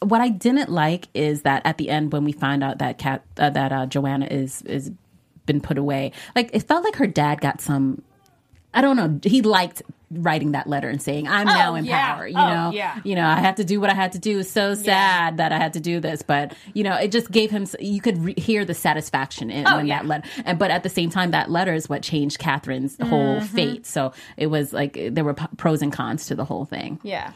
what 0.00 0.20
I 0.20 0.28
didn't 0.28 0.70
like 0.70 1.08
is 1.14 1.42
that 1.42 1.62
at 1.64 1.78
the 1.78 1.88
end 1.88 2.12
when 2.12 2.24
we 2.24 2.32
find 2.32 2.62
out 2.62 2.78
that 2.78 2.98
cat 2.98 3.24
uh, 3.38 3.50
that 3.50 3.72
uh, 3.72 3.86
Joanna 3.86 4.26
is 4.26 4.60
is 4.62 4.90
been 5.46 5.62
put 5.62 5.78
away, 5.78 6.12
like 6.36 6.50
it 6.52 6.62
felt 6.64 6.84
like 6.84 6.96
her 6.96 7.06
dad 7.06 7.40
got 7.40 7.62
some. 7.62 8.02
I 8.74 8.82
don't 8.82 8.96
know. 8.96 9.20
He 9.22 9.40
liked 9.40 9.82
writing 10.18 10.52
that 10.52 10.66
letter 10.66 10.88
and 10.88 11.00
saying, 11.00 11.28
"I'm 11.28 11.46
now 11.46 11.74
in 11.74 11.84
yeah. 11.84 12.14
power." 12.14 12.26
You 12.26 12.36
Oh, 12.36 12.48
know, 12.48 12.70
yeah. 12.72 13.00
you 13.04 13.14
know, 13.14 13.26
I 13.26 13.36
had 13.36 13.56
to 13.58 13.64
do 13.64 13.80
what 13.80 13.90
I 13.90 13.94
had 13.94 14.12
to 14.12 14.18
do. 14.18 14.42
So 14.42 14.74
sad 14.74 15.38
that 15.38 15.52
I 15.52 15.58
had 15.58 15.72
to 15.74 15.80
do 15.80 16.00
this, 16.00 16.22
but 16.22 16.54
you 16.72 16.84
know, 16.84 16.94
it 16.96 17.12
just 17.12 17.30
gave 17.30 17.50
him. 17.50 17.66
You 17.80 18.00
could 18.00 18.18
re- 18.24 18.34
hear 18.36 18.64
the 18.64 18.74
satisfaction 18.74 19.50
in 19.50 19.64
when 19.64 19.86
yeah. 19.86 19.98
that 19.98 20.06
letter, 20.06 20.28
and 20.44 20.58
but 20.58 20.70
at 20.70 20.82
the 20.82 20.88
same 20.88 21.10
time, 21.10 21.32
that 21.32 21.50
letter 21.50 21.74
is 21.74 21.88
what 21.88 22.02
changed 22.02 22.38
Catherine's 22.38 22.96
whole 23.00 23.40
fate. 23.40 23.86
So 23.86 24.12
it 24.36 24.46
was 24.48 24.72
like 24.72 24.98
there 25.10 25.24
were 25.24 25.34
p- 25.34 25.46
pros 25.56 25.82
and 25.82 25.92
cons 25.92 26.26
to 26.26 26.34
the 26.34 26.44
whole 26.44 26.64
thing. 26.64 27.00
Yeah. 27.02 27.32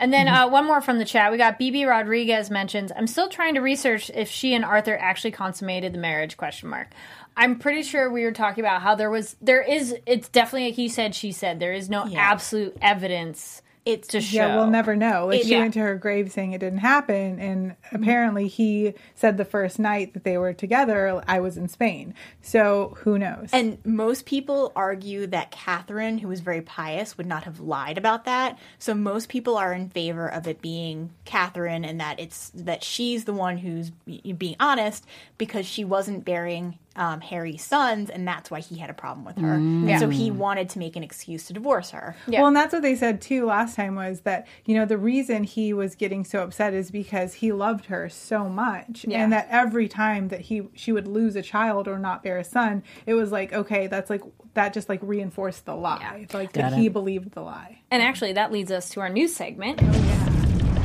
And 0.00 0.14
then 0.14 0.28
uh, 0.28 0.48
one 0.48 0.64
more 0.64 0.80
from 0.80 0.98
the 0.98 1.04
chat. 1.04 1.30
We 1.30 1.36
got 1.36 1.60
BB 1.60 1.86
Rodriguez 1.86 2.50
mentions, 2.50 2.90
I'm 2.96 3.06
still 3.06 3.28
trying 3.28 3.54
to 3.56 3.60
research 3.60 4.10
if 4.14 4.30
she 4.30 4.54
and 4.54 4.64
Arthur 4.64 4.96
actually 4.96 5.32
consummated 5.32 5.92
the 5.92 5.98
marriage 5.98 6.38
question 6.38 6.70
mark. 6.70 6.88
I'm 7.36 7.58
pretty 7.58 7.82
sure 7.82 8.10
we 8.10 8.24
were 8.24 8.32
talking 8.32 8.62
about 8.64 8.82
how 8.82 8.94
there 8.94 9.10
was 9.10 9.36
there 9.40 9.62
is 9.62 9.94
it's 10.06 10.28
definitely 10.28 10.68
a 10.68 10.72
he 10.72 10.88
said 10.88 11.14
she 11.14 11.32
said. 11.32 11.60
There 11.60 11.72
is 11.72 11.88
no 11.88 12.04
Yeah. 12.06 12.18
absolute 12.20 12.76
evidence 12.82 13.62
It's 13.86 14.08
to 14.08 14.20
show. 14.20 14.36
Yeah, 14.46 14.56
we'll 14.56 14.66
never 14.66 14.94
know. 14.94 15.26
Like 15.26 15.40
It- 15.40 15.44
she 15.46 15.52
yeah. 15.52 15.60
went 15.60 15.72
to 15.74 15.80
her 15.80 15.94
grave 15.96 16.30
saying 16.30 16.52
it 16.52 16.58
didn't 16.58 16.80
happen, 16.80 17.38
and 17.40 17.76
apparently 17.92 18.46
he 18.46 18.92
said 19.14 19.38
the 19.38 19.44
first 19.46 19.78
night 19.78 20.12
that 20.12 20.22
they 20.22 20.36
were 20.36 20.52
together, 20.52 21.22
I 21.26 21.40
was 21.40 21.56
in 21.56 21.66
Spain. 21.66 22.12
So 22.42 22.98
who 23.00 23.18
knows? 23.18 23.48
And 23.54 23.78
most 23.86 24.26
people 24.26 24.70
argue 24.76 25.26
that 25.28 25.50
Catherine, 25.50 26.18
who 26.18 26.28
was 26.28 26.40
very 26.40 26.60
pious, 26.60 27.16
would 27.16 27.26
not 27.26 27.44
have 27.44 27.58
lied 27.58 27.96
about 27.96 28.26
that. 28.26 28.58
So 28.78 28.92
most 28.92 29.30
people 29.30 29.56
are 29.56 29.72
in 29.72 29.88
favor 29.88 30.28
of 30.30 30.46
it 30.46 30.60
being 30.60 31.10
Catherine 31.24 31.84
and 31.86 31.98
that 32.00 32.20
it's 32.20 32.50
that 32.54 32.84
she's 32.84 33.24
the 33.24 33.32
one 33.32 33.56
who's 33.56 33.90
being 33.90 34.56
honest 34.60 35.06
because 35.38 35.64
she 35.64 35.84
wasn't 35.86 36.26
bearing 36.26 36.78
um, 36.96 37.20
Harry's 37.20 37.62
sons, 37.64 38.10
and 38.10 38.26
that's 38.26 38.50
why 38.50 38.60
he 38.60 38.76
had 38.76 38.90
a 38.90 38.94
problem 38.94 39.24
with 39.24 39.38
her. 39.38 39.54
And 39.54 40.00
so 40.00 40.08
he 40.08 40.30
wanted 40.30 40.68
to 40.70 40.78
make 40.78 40.96
an 40.96 41.02
excuse 41.04 41.46
to 41.46 41.52
divorce 41.52 41.90
her. 41.90 42.16
Yeah. 42.26 42.40
Well, 42.40 42.48
and 42.48 42.56
that's 42.56 42.72
what 42.72 42.82
they 42.82 42.96
said 42.96 43.20
too 43.20 43.46
last 43.46 43.76
time 43.76 43.94
was 43.94 44.22
that, 44.22 44.46
you 44.64 44.74
know, 44.74 44.84
the 44.84 44.98
reason 44.98 45.44
he 45.44 45.72
was 45.72 45.94
getting 45.94 46.24
so 46.24 46.42
upset 46.42 46.74
is 46.74 46.90
because 46.90 47.34
he 47.34 47.52
loved 47.52 47.86
her 47.86 48.08
so 48.08 48.48
much. 48.48 49.04
Yeah. 49.08 49.22
And 49.22 49.32
that 49.32 49.46
every 49.50 49.88
time 49.88 50.28
that 50.28 50.40
he 50.40 50.62
she 50.74 50.90
would 50.92 51.06
lose 51.06 51.36
a 51.36 51.42
child 51.42 51.86
or 51.86 51.98
not 51.98 52.22
bear 52.22 52.38
a 52.38 52.44
son, 52.44 52.82
it 53.06 53.14
was 53.14 53.30
like, 53.30 53.52
okay, 53.52 53.86
that's 53.86 54.10
like 54.10 54.22
that 54.54 54.72
just 54.74 54.88
like 54.88 54.98
reinforced 55.02 55.64
the 55.66 55.76
lie. 55.76 56.26
Like 56.34 56.52
that 56.54 56.72
he 56.72 56.88
believed 56.88 57.32
the 57.32 57.40
lie. 57.42 57.82
and 57.92 58.02
actually 58.02 58.32
that 58.32 58.50
leads 58.50 58.72
us 58.72 58.88
to 58.90 59.00
our 59.00 59.08
news 59.08 59.34
segment. 59.34 59.78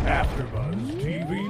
AfterBuzz 0.05 0.75
TV 1.01 1.29
News. 1.29 1.44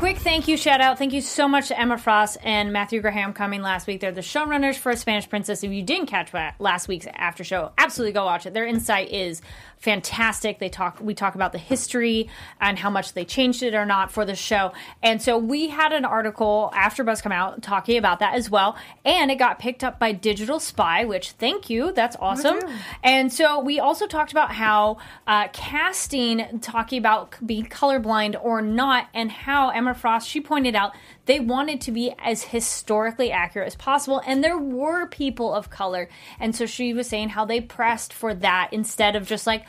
Quick 0.00 0.16
thank 0.16 0.48
you 0.48 0.56
shout 0.56 0.80
out. 0.80 0.96
Thank 0.96 1.12
you 1.12 1.20
so 1.20 1.46
much 1.46 1.68
to 1.68 1.78
Emma 1.78 1.98
Frost 1.98 2.38
and 2.42 2.72
Matthew 2.72 3.02
Graham 3.02 3.34
coming 3.34 3.60
last 3.60 3.86
week. 3.86 4.00
They're 4.00 4.10
the 4.10 4.22
showrunners 4.22 4.76
for 4.76 4.96
Spanish 4.96 5.28
Princess. 5.28 5.62
If 5.62 5.72
you 5.72 5.82
didn't 5.82 6.06
catch 6.06 6.32
last 6.58 6.88
week's 6.88 7.06
after 7.12 7.44
show, 7.44 7.72
absolutely 7.76 8.14
go 8.14 8.24
watch 8.24 8.46
it. 8.46 8.54
Their 8.54 8.64
insight 8.64 9.10
is 9.10 9.42
fantastic. 9.80 10.58
They 10.58 10.68
talk 10.68 11.00
we 11.00 11.14
talk 11.14 11.34
about 11.34 11.52
the 11.52 11.58
history 11.58 12.28
and 12.60 12.78
how 12.78 12.90
much 12.90 13.14
they 13.14 13.24
changed 13.24 13.62
it 13.62 13.74
or 13.74 13.86
not 13.86 14.12
for 14.12 14.24
the 14.24 14.34
show. 14.34 14.72
And 15.02 15.20
so 15.20 15.38
we 15.38 15.68
had 15.68 15.92
an 15.92 16.04
article 16.04 16.70
AfterBuzz 16.74 17.22
come 17.22 17.32
out 17.32 17.62
talking 17.62 17.96
about 17.96 18.18
that 18.20 18.34
as 18.34 18.50
well. 18.50 18.76
And 19.04 19.30
it 19.30 19.36
got 19.36 19.58
picked 19.58 19.82
up 19.82 19.98
by 19.98 20.12
Digital 20.12 20.60
Spy, 20.60 21.04
which 21.04 21.32
thank 21.32 21.70
you. 21.70 21.92
That's 21.92 22.16
awesome. 22.20 22.60
And 23.02 23.32
so 23.32 23.58
we 23.58 23.80
also 23.80 24.06
talked 24.06 24.32
about 24.32 24.52
how 24.52 24.98
uh, 25.26 25.48
casting, 25.48 26.60
talking 26.60 26.98
about 26.98 27.34
being 27.44 27.66
colorblind 27.66 28.38
or 28.42 28.60
not, 28.60 29.08
and 29.14 29.30
how 29.32 29.70
Emma 29.70 29.94
Frost, 29.94 30.28
she 30.28 30.40
pointed 30.40 30.76
out 30.76 30.92
they 31.30 31.38
wanted 31.38 31.80
to 31.82 31.92
be 31.92 32.12
as 32.18 32.42
historically 32.42 33.30
accurate 33.30 33.68
as 33.68 33.76
possible. 33.76 34.20
And 34.26 34.42
there 34.42 34.58
were 34.58 35.06
people 35.06 35.54
of 35.54 35.70
color. 35.70 36.08
And 36.40 36.56
so 36.56 36.66
she 36.66 36.92
was 36.92 37.08
saying 37.08 37.28
how 37.28 37.44
they 37.44 37.60
pressed 37.60 38.12
for 38.12 38.34
that 38.34 38.70
instead 38.72 39.14
of 39.14 39.28
just 39.28 39.46
like, 39.46 39.64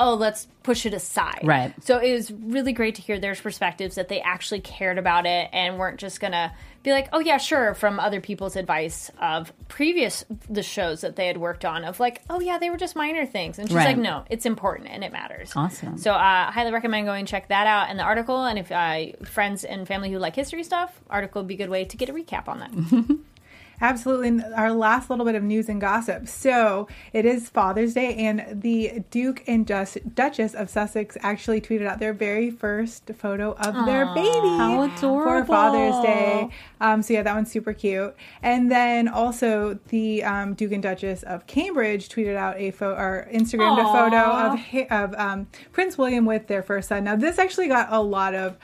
oh, 0.00 0.14
let's 0.14 0.48
push 0.62 0.86
it 0.86 0.94
aside. 0.94 1.40
Right. 1.44 1.72
So 1.84 1.98
it 1.98 2.12
was 2.12 2.30
really 2.32 2.72
great 2.72 2.94
to 2.96 3.02
hear 3.02 3.18
their 3.20 3.34
perspectives 3.34 3.94
that 3.96 4.08
they 4.08 4.20
actually 4.20 4.60
cared 4.60 4.98
about 4.98 5.26
it 5.26 5.48
and 5.52 5.78
weren't 5.78 6.00
just 6.00 6.20
going 6.20 6.32
to 6.32 6.50
be 6.82 6.90
like, 6.92 7.08
oh, 7.12 7.18
yeah, 7.20 7.36
sure, 7.36 7.74
from 7.74 8.00
other 8.00 8.20
people's 8.22 8.56
advice 8.56 9.10
of 9.20 9.52
previous 9.68 10.24
the 10.48 10.62
shows 10.62 11.02
that 11.02 11.14
they 11.16 11.26
had 11.26 11.36
worked 11.36 11.64
on 11.66 11.84
of 11.84 12.00
like, 12.00 12.22
oh, 12.30 12.40
yeah, 12.40 12.56
they 12.58 12.70
were 12.70 12.78
just 12.78 12.96
minor 12.96 13.26
things. 13.26 13.58
And 13.58 13.68
she's 13.68 13.76
Right. 13.76 13.88
like, 13.88 13.98
no, 13.98 14.24
it's 14.30 14.46
important 14.46 14.88
and 14.90 15.04
it 15.04 15.12
matters. 15.12 15.52
Awesome. 15.54 15.98
So 15.98 16.12
uh, 16.12 16.16
I 16.48 16.50
highly 16.52 16.72
recommend 16.72 17.06
going 17.06 17.26
check 17.26 17.48
that 17.48 17.66
out 17.66 17.90
and 17.90 17.98
the 17.98 18.02
article. 18.02 18.42
And 18.44 18.58
if 18.58 18.72
uh, 18.72 19.12
friends 19.26 19.64
and 19.64 19.86
family 19.86 20.10
who 20.10 20.18
like 20.18 20.34
history 20.34 20.64
stuff, 20.64 20.98
article 21.10 21.42
would 21.42 21.48
be 21.48 21.54
a 21.54 21.58
good 21.58 21.70
way 21.70 21.84
to 21.84 21.96
get 21.98 22.08
a 22.08 22.12
recap 22.14 22.48
on 22.48 22.60
that. 22.60 23.18
Absolutely. 23.80 24.28
And 24.28 24.44
our 24.54 24.72
last 24.72 25.10
little 25.10 25.24
bit 25.24 25.34
of 25.34 25.42
news 25.42 25.68
and 25.68 25.80
gossip. 25.80 26.28
So 26.28 26.88
it 27.12 27.24
is 27.24 27.48
Father's 27.48 27.94
Day, 27.94 28.14
and 28.16 28.60
the 28.62 29.02
Duke 29.10 29.42
and 29.46 29.66
Duchess 29.66 30.54
of 30.54 30.68
Sussex 30.68 31.16
actually 31.20 31.60
tweeted 31.60 31.86
out 31.86 31.98
their 31.98 32.12
very 32.12 32.50
first 32.50 33.10
photo 33.16 33.52
of 33.52 33.86
their 33.86 34.06
baby 34.14 34.28
How 34.30 34.88
for. 34.96 35.44
Father's 35.44 36.04
Day. 36.04 36.50
Um, 36.80 37.02
so 37.02 37.14
yeah, 37.14 37.22
that 37.22 37.34
one's 37.34 37.50
super 37.50 37.72
cute. 37.72 38.14
And 38.42 38.70
then 38.70 39.08
also 39.08 39.78
the 39.88 40.22
um, 40.24 40.54
Duke 40.54 40.72
and 40.72 40.82
Duchess 40.82 41.22
of 41.22 41.46
Cambridge 41.46 42.08
tweeted 42.08 42.36
out 42.36 42.56
a 42.58 42.70
photo 42.70 43.00
or 43.00 43.28
Instagrammed 43.32 43.80
a 43.80 43.84
photo 43.84 44.16
of 44.18 44.90
of 44.90 45.14
um, 45.18 45.46
Prince 45.72 45.96
William 45.96 46.24
with 46.24 46.46
their 46.46 46.62
first 46.62 46.88
son. 46.88 47.04
Now 47.04 47.16
this 47.16 47.38
actually 47.38 47.68
got 47.68 47.88
a 47.90 48.00
lot 48.00 48.34
of 48.34 48.56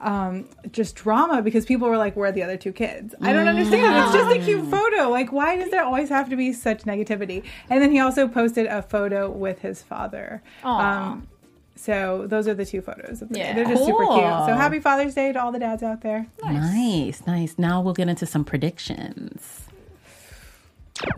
um, 0.00 0.48
just 0.70 0.96
drama 0.96 1.42
because 1.42 1.64
people 1.64 1.88
were 1.88 1.96
like, 1.96 2.16
"Where 2.16 2.28
are 2.28 2.32
the 2.32 2.42
other 2.42 2.56
two 2.56 2.72
kids?" 2.72 3.14
I 3.20 3.32
don't 3.32 3.48
understand. 3.48 4.04
It's 4.04 4.14
just 4.14 4.36
a 4.36 4.44
cute 4.44 4.70
photo. 4.70 5.08
Like, 5.10 5.32
why 5.32 5.56
does 5.56 5.70
there 5.70 5.84
always 5.84 6.08
have 6.08 6.28
to 6.30 6.36
be 6.36 6.52
such 6.52 6.82
negativity? 6.82 7.44
And 7.70 7.82
then 7.82 7.90
he 7.90 8.00
also 8.00 8.28
posted 8.28 8.66
a 8.66 8.82
photo 8.82 9.30
with 9.30 9.60
his 9.60 9.82
father. 9.82 10.42
Um, 10.62 11.28
so 11.76 12.26
those 12.26 12.46
are 12.48 12.54
the 12.54 12.64
two 12.64 12.80
photos. 12.80 13.22
Of 13.22 13.30
the 13.30 13.38
Yeah. 13.38 13.54
They're 13.54 13.64
just 13.64 13.84
super 13.84 14.04
cute. 14.06 14.46
So 14.46 14.54
happy 14.54 14.80
Father's 14.80 15.14
Day 15.14 15.32
to 15.32 15.42
all 15.42 15.52
the 15.52 15.58
dads 15.58 15.82
out 15.82 16.02
there. 16.02 16.26
Nice, 16.42 17.26
nice. 17.26 17.56
Now 17.58 17.80
we'll 17.80 17.94
get 17.94 18.08
into 18.08 18.26
some 18.26 18.44
predictions. 18.44 19.62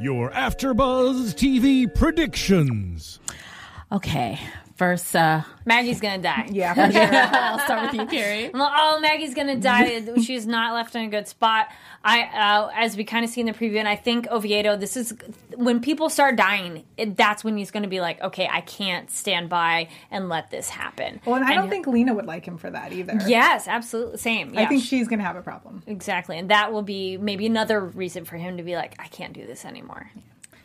Your 0.00 0.30
AfterBuzz 0.30 1.34
TV 1.34 1.92
predictions. 1.94 3.20
Okay, 3.92 4.40
first, 4.76 5.16
uh, 5.16 5.42
Maggie's 5.64 6.00
going 6.00 6.20
to 6.20 6.22
die. 6.22 6.48
Yeah, 6.52 6.74
for 6.74 6.92
sure. 6.92 7.02
I'll 7.02 7.58
start 7.58 7.82
with 7.82 8.00
you, 8.00 8.06
Kari. 8.06 8.50
Well, 8.50 8.70
oh, 8.72 9.00
Maggie's 9.00 9.34
gonna 9.34 9.56
die. 9.56 10.02
She's 10.22 10.46
not 10.46 10.74
left 10.74 10.94
in 10.94 11.02
a 11.02 11.08
good 11.08 11.26
spot. 11.26 11.68
I, 12.04 12.22
uh, 12.22 12.70
as 12.74 12.96
we 12.96 13.04
kind 13.04 13.24
of 13.24 13.30
see 13.30 13.40
in 13.40 13.46
the 13.46 13.52
preview, 13.52 13.78
and 13.78 13.88
I 13.88 13.96
think 13.96 14.28
Oviedo. 14.30 14.76
This 14.76 14.96
is 14.96 15.12
when 15.56 15.80
people 15.80 16.08
start 16.08 16.36
dying. 16.36 16.84
It, 16.96 17.16
that's 17.16 17.42
when 17.42 17.56
he's 17.56 17.70
going 17.72 17.82
to 17.82 17.88
be 17.88 18.00
like, 18.00 18.22
okay, 18.22 18.48
I 18.50 18.60
can't 18.60 19.10
stand 19.10 19.48
by 19.48 19.88
and 20.10 20.28
let 20.28 20.50
this 20.50 20.68
happen. 20.68 21.20
Well, 21.26 21.34
and 21.34 21.44
I 21.44 21.54
don't 21.54 21.68
think 21.68 21.86
Lina 21.86 22.14
would 22.14 22.26
like 22.26 22.46
him 22.46 22.58
for 22.58 22.70
that 22.70 22.92
either. 22.92 23.18
Yes, 23.26 23.66
absolutely, 23.66 24.18
same. 24.18 24.54
Yeah, 24.54 24.62
I 24.62 24.66
think 24.66 24.84
she's 24.84 25.08
gonna 25.08 25.24
have 25.24 25.36
a 25.36 25.42
problem. 25.42 25.82
exactly, 25.86 26.38
and 26.38 26.50
that 26.50 26.72
will 26.72 26.82
be 26.82 27.16
maybe 27.16 27.46
another 27.46 27.80
reason 27.80 28.24
for 28.24 28.36
him 28.36 28.56
to 28.58 28.62
be 28.62 28.76
like, 28.76 28.94
I 28.98 29.08
can't 29.08 29.32
do 29.32 29.44
this 29.46 29.64
anymore. 29.64 30.10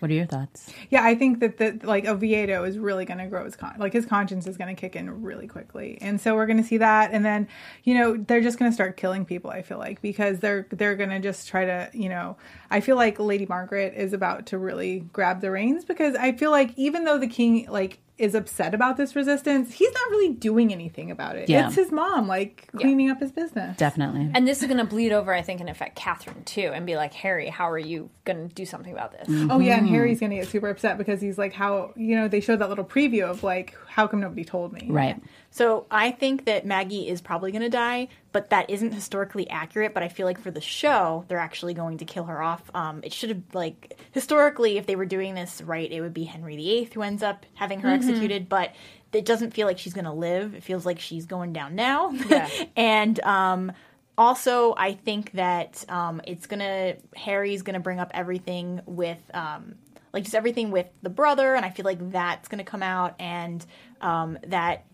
What 0.01 0.09
are 0.09 0.15
your 0.15 0.25
thoughts? 0.25 0.67
Yeah, 0.89 1.03
I 1.03 1.13
think 1.13 1.41
that 1.41 1.59
the 1.59 1.79
like 1.83 2.07
Oviedo 2.07 2.63
is 2.63 2.79
really 2.79 3.05
going 3.05 3.19
to 3.19 3.27
grow 3.27 3.45
his 3.45 3.55
con 3.55 3.75
like 3.77 3.93
his 3.93 4.03
conscience 4.03 4.47
is 4.47 4.57
going 4.57 4.75
to 4.75 4.79
kick 4.79 4.95
in 4.95 5.21
really 5.21 5.47
quickly, 5.47 5.99
and 6.01 6.19
so 6.19 6.33
we're 6.33 6.47
going 6.47 6.57
to 6.57 6.63
see 6.63 6.77
that, 6.77 7.11
and 7.11 7.23
then 7.23 7.47
you 7.83 7.93
know 7.93 8.17
they're 8.17 8.41
just 8.41 8.57
going 8.57 8.71
to 8.71 8.73
start 8.73 8.97
killing 8.97 9.25
people. 9.25 9.51
I 9.51 9.61
feel 9.61 9.77
like 9.77 10.01
because 10.01 10.39
they're 10.39 10.65
they're 10.71 10.95
going 10.95 11.11
to 11.11 11.19
just 11.19 11.47
try 11.47 11.65
to 11.65 11.91
you 11.93 12.09
know 12.09 12.35
I 12.71 12.79
feel 12.79 12.95
like 12.95 13.19
Lady 13.19 13.45
Margaret 13.45 13.93
is 13.95 14.13
about 14.13 14.47
to 14.47 14.57
really 14.57 15.01
grab 15.13 15.41
the 15.41 15.51
reins 15.51 15.85
because 15.85 16.15
I 16.15 16.31
feel 16.31 16.51
like 16.51 16.73
even 16.77 17.03
though 17.03 17.17
the 17.17 17.27
king 17.27 17.67
like 17.69 17.99
is 18.17 18.35
upset 18.35 18.75
about 18.75 18.97
this 18.97 19.15
resistance, 19.15 19.73
he's 19.73 19.91
not 19.91 20.09
really 20.11 20.29
doing 20.29 20.71
anything 20.71 21.09
about 21.09 21.35
it. 21.35 21.49
Yeah. 21.49 21.65
It's 21.65 21.75
his 21.75 21.91
mom 21.91 22.27
like 22.27 22.69
cleaning 22.75 23.09
up 23.09 23.19
his 23.19 23.31
business. 23.31 23.75
Definitely. 23.77 24.29
And 24.35 24.47
this 24.47 24.61
is 24.61 24.67
going 24.67 24.77
to 24.77 24.85
bleed 24.85 25.11
over, 25.11 25.33
I 25.33 25.41
think, 25.41 25.59
and 25.59 25.67
affect 25.67 25.95
Catherine 25.95 26.43
too, 26.43 26.71
and 26.73 26.85
be 26.85 26.95
like, 26.95 27.13
Harry, 27.15 27.49
how 27.49 27.69
are 27.69 27.79
you 27.79 28.11
going 28.25 28.47
to 28.47 28.53
do 28.53 28.65
something 28.65 28.93
about 28.93 29.11
this? 29.11 29.27
Oh 29.27 29.59
yeah, 29.59 29.75
and 29.75 29.85
mm-hmm. 29.85 29.95
Harry's 29.95 30.19
gonna 30.19 30.35
get 30.35 30.47
super 30.47 30.69
upset 30.69 30.99
because 30.99 31.19
he's 31.19 31.37
like, 31.39 31.53
how 31.53 31.93
you 31.95 32.15
know 32.15 32.27
they 32.27 32.41
showed 32.41 32.59
that 32.59 32.69
little 32.69 32.85
preview 32.85 33.23
of 33.23 33.43
like, 33.43 33.75
how 33.91 34.07
come 34.07 34.21
nobody 34.21 34.45
told 34.45 34.71
me? 34.71 34.87
right. 34.89 35.21
So 35.53 35.85
I 35.91 36.11
think 36.11 36.45
that 36.45 36.65
Maggie 36.65 37.09
is 37.09 37.19
probably 37.19 37.51
going 37.51 37.63
to 37.63 37.69
die, 37.69 38.07
but 38.31 38.51
that 38.51 38.69
isn't 38.69 38.93
historically 38.93 39.49
accurate. 39.49 39.93
But 39.93 40.01
I 40.01 40.07
feel 40.07 40.25
like 40.25 40.39
for 40.39 40.49
the 40.49 40.61
show, 40.61 41.25
they're 41.27 41.37
actually 41.37 41.73
going 41.73 41.97
to 41.97 42.05
kill 42.05 42.23
her 42.23 42.41
off. 42.41 42.63
Um, 42.73 43.01
it 43.03 43.11
should 43.11 43.29
have 43.29 43.41
like 43.51 43.99
historically, 44.11 44.77
if 44.77 44.85
they 44.85 44.95
were 44.95 45.05
doing 45.05 45.35
this 45.35 45.61
right, 45.61 45.91
it 45.91 45.99
would 45.99 46.13
be 46.13 46.23
Henry 46.23 46.55
VIII 46.55 46.85
who 46.93 47.01
ends 47.01 47.21
up 47.21 47.45
having 47.55 47.81
her 47.81 47.89
executed. 47.89 48.47
But 48.47 48.73
it 49.11 49.25
doesn't 49.25 49.51
feel 49.51 49.67
like 49.67 49.77
she's 49.77 49.93
going 49.93 50.05
to 50.05 50.13
live. 50.13 50.55
It 50.55 50.63
feels 50.63 50.85
like 50.85 50.99
she's 50.99 51.25
going 51.25 51.51
down 51.51 51.75
now. 51.75 52.11
Yeah. 52.11 52.49
and 52.77 53.19
um, 53.25 53.73
also, 54.17 54.73
I 54.77 54.93
think 54.93 55.31
that 55.33 55.83
um, 55.89 56.21
it's 56.25 56.45
gonna 56.45 56.95
Harry's 57.15 57.61
gonna 57.61 57.79
bring 57.79 57.99
up 57.99 58.11
everything 58.13 58.81
with 58.85 59.19
um, 59.33 59.75
like 60.13 60.23
just 60.23 60.35
everything 60.35 60.71
with 60.71 60.87
the 61.01 61.09
brother, 61.09 61.55
and 61.55 61.65
I 61.65 61.69
feel 61.69 61.85
like 61.85 62.11
that's 62.11 62.47
gonna 62.47 62.63
come 62.63 62.83
out, 62.83 63.15
and 63.19 63.65
um, 64.01 64.37
that 64.47 64.85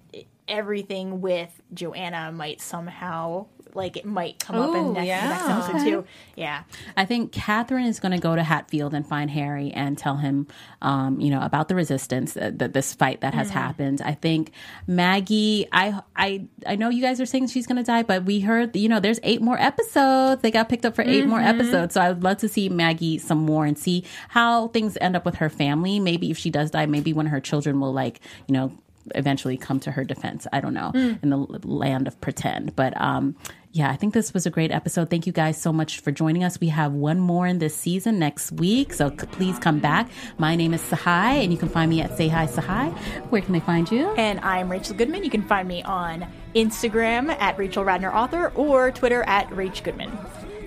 everything 0.47 1.22
with 1.22 1.61
Joanna 1.74 2.32
might 2.32 2.61
somehow 2.61 3.47
like 3.78 3.95
it 3.95 4.05
might 4.05 4.39
come 4.39 4.57
up 4.57 4.75
in 4.75 4.86
Ooh, 4.88 4.93
next, 4.93 5.07
yeah. 5.07 5.30
next 5.30 5.49
episode 5.49 5.89
too. 5.89 6.05
Yeah, 6.36 6.63
I 6.97 7.05
think 7.05 7.32
Catherine 7.32 7.86
is 7.86 7.99
going 7.99 8.11
to 8.11 8.17
go 8.17 8.36
to 8.36 8.43
Hatfield 8.43 8.93
and 8.93 9.07
find 9.07 9.30
Harry 9.32 9.71
and 9.71 9.97
tell 9.97 10.17
him, 10.17 10.47
um, 10.82 11.19
you 11.19 11.30
know, 11.30 11.41
about 11.41 11.69
the 11.69 11.75
resistance, 11.75 12.36
uh, 12.36 12.51
that 12.55 12.73
this 12.73 12.93
fight 12.93 13.21
that 13.21 13.34
has 13.34 13.49
happened. 13.49 14.01
I 14.01 14.13
think 14.13 14.51
Maggie, 14.88 15.67
I, 15.71 16.01
I, 16.15 16.47
I 16.65 16.75
know 16.75 16.89
you 16.89 17.01
guys 17.01 17.21
are 17.21 17.25
saying 17.25 17.47
she's 17.47 17.67
going 17.67 17.78
to 17.78 17.84
die, 17.84 18.03
but 18.03 18.25
we 18.25 18.39
heard, 18.39 18.75
you 18.75 18.89
know, 18.89 18.99
there's 18.99 19.19
eight 19.23 19.41
more 19.41 19.59
episodes. 19.59 20.41
They 20.41 20.51
got 20.51 20.69
picked 20.69 20.86
up 20.86 20.95
for 20.95 21.03
8 21.03 21.28
more 21.28 21.39
episodes, 21.39 21.93
so 21.93 22.01
I 22.01 22.09
would 22.09 22.23
love 22.23 22.38
to 22.38 22.49
see 22.49 22.69
Maggie 22.69 23.17
some 23.17 23.39
more 23.39 23.65
and 23.65 23.78
see 23.78 24.03
how 24.30 24.69
things 24.69 24.97
end 24.99 25.15
up 25.15 25.25
with 25.25 25.36
her 25.36 25.49
family. 25.49 25.99
Maybe 25.99 26.32
if 26.32 26.38
she 26.38 26.49
does 26.49 26.71
die, 26.71 26.86
maybe 26.86 27.13
one 27.13 27.25
of 27.28 27.32
her 27.32 27.41
children 27.41 27.80
will 27.80 27.93
like, 27.93 28.19
you 28.47 28.53
know. 28.53 28.71
Eventually, 29.16 29.58
come 29.58 29.80
to 29.82 29.91
her 29.91 30.03
defense. 30.03 30.47
I 30.51 30.60
don't 30.62 30.74
know 30.74 30.91
in 30.93 31.30
the 31.30 31.38
land 31.38 32.08
of 32.08 32.20
pretend, 32.22 32.76
but 32.76 32.99
um, 32.99 33.36
yeah, 33.72 33.91
I 33.91 33.95
think 33.95 34.14
this 34.14 34.34
was 34.34 34.45
a 34.45 34.49
great 34.49 34.72
episode. 34.72 35.10
Thank 35.10 35.28
you 35.28 35.34
guys 35.34 35.60
so 35.62 35.72
much 35.72 35.99
for 35.99 36.12
joining 36.12 36.43
us. 36.43 36.60
We 36.60 36.70
have 36.70 36.93
one 36.93 37.20
more 37.20 37.45
in 37.45 37.60
this 37.60 37.76
season 37.76 38.18
next 38.18 38.51
week, 38.53 38.93
so 38.93 39.10
c- 39.10 39.28
please 39.28 39.60
come 39.60 39.80
back. 39.80 40.10
My 40.39 40.55
name 40.55 40.74
is 40.74 40.82
Sahai, 40.82 41.43
and 41.43 41.51
you 41.51 41.60
can 41.60 41.70
find 41.70 41.89
me 41.89 42.01
at 42.01 42.18
Say 42.18 42.28
Hi 42.28 42.47
Sahai. 42.47 42.89
Where 43.30 43.41
can 43.41 43.53
they 43.53 43.60
find 43.60 43.91
you? 43.91 44.08
and 44.18 44.39
I'm 44.39 44.70
Rachel 44.72 44.95
Goodman. 44.95 45.24
You 45.24 45.30
can 45.30 45.43
find 45.43 45.68
me 45.68 45.84
on 45.84 46.26
Instagram 46.55 47.30
at 47.39 47.58
Rachel 47.58 47.84
Radner 47.84 48.14
Author 48.14 48.49
or 48.55 48.91
Twitter 48.91 49.24
at 49.24 49.47
Rach 49.49 49.84
Goodman. 49.84 50.12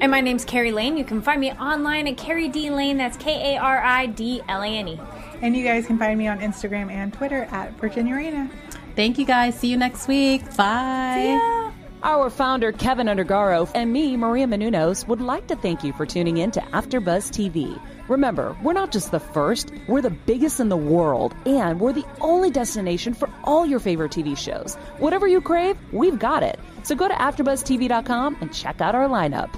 And 0.01 0.11
my 0.11 0.21
name's 0.23 0.45
Kari 0.47 0.73
Lane. 0.73 0.97
You 0.97 1.05
can 1.05 1.21
find 1.21 1.41
me 1.41 1.53
online 1.53 2.07
at 2.07 2.17
Kari 2.17 2.49
D 2.49 2.71
Lane. 2.71 2.97
That's 2.97 3.17
K 3.19 3.55
A 3.55 3.59
R 3.61 3.83
I 3.83 4.07
D 4.07 4.41
L 4.49 4.63
A 4.63 4.67
N 4.67 4.89
E. 4.89 5.01
And 5.43 5.57
you 5.57 5.65
guys 5.65 5.87
can 5.87 5.99
find 5.99 6.19
me 6.19 6.29
on 6.29 6.41
Instagram 6.41 6.91
and 6.91 7.13
Twitter 7.13 7.45
at 7.51 7.73
Virginia 7.79 8.15
Reina. 8.15 8.51
Thank 8.97 9.19
you 9.19 9.25
guys. 9.25 9.59
See 9.59 9.69
you 9.69 9.77
next 9.77 10.09
week. 10.09 10.43
Bye. 10.57 11.71
Our 12.03 12.31
founder, 12.31 12.73
Keven 12.73 13.09
Undergaro, 13.09 13.71
and 13.75 13.93
me, 13.93 14.17
Maria 14.17 14.47
Menounos, 14.47 15.07
would 15.07 15.21
like 15.21 15.49
to 15.49 15.57
thank 15.57 15.85
you 15.85 15.93
for 15.93 16.07
tuning 16.07 16.39
in 16.39 16.51
to 16.53 16.61
AfterBuzz 16.61 17.31
TV. 17.31 17.79
Remember, 18.09 18.57
we're 18.63 18.73
not 18.73 18.91
just 18.91 19.11
the 19.11 19.21
first, 19.21 19.71
we're 19.87 20.01
the 20.01 20.09
biggest 20.09 20.61
in 20.61 20.71
the 20.71 20.79
world, 20.79 21.35
and 21.45 21.79
we're 21.79 21.93
the 21.93 22.07
only 22.23 22.51
destination 22.51 23.13
for 23.13 23.29
all 23.45 23.67
your 23.67 23.81
favorite 23.81 24.13
TV 24.13 24.37
shows. 24.37 24.77
Whatever 24.99 25.29
you 25.29 25.43
crave, 25.43 25.77
we've 25.93 26.19
got 26.19 26.43
it. 26.43 26.59
So 26.85 26.95
go 26.95 27.07
to 27.07 27.15
AfterBuzzTV.com 27.15 28.39
and 28.41 28.53
check 28.53 28.81
out 28.81 28.95
our 28.95 29.07
lineup. 29.07 29.51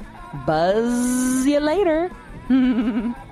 Buzz 0.45 1.47
you 1.47 1.61
later. 1.61 2.11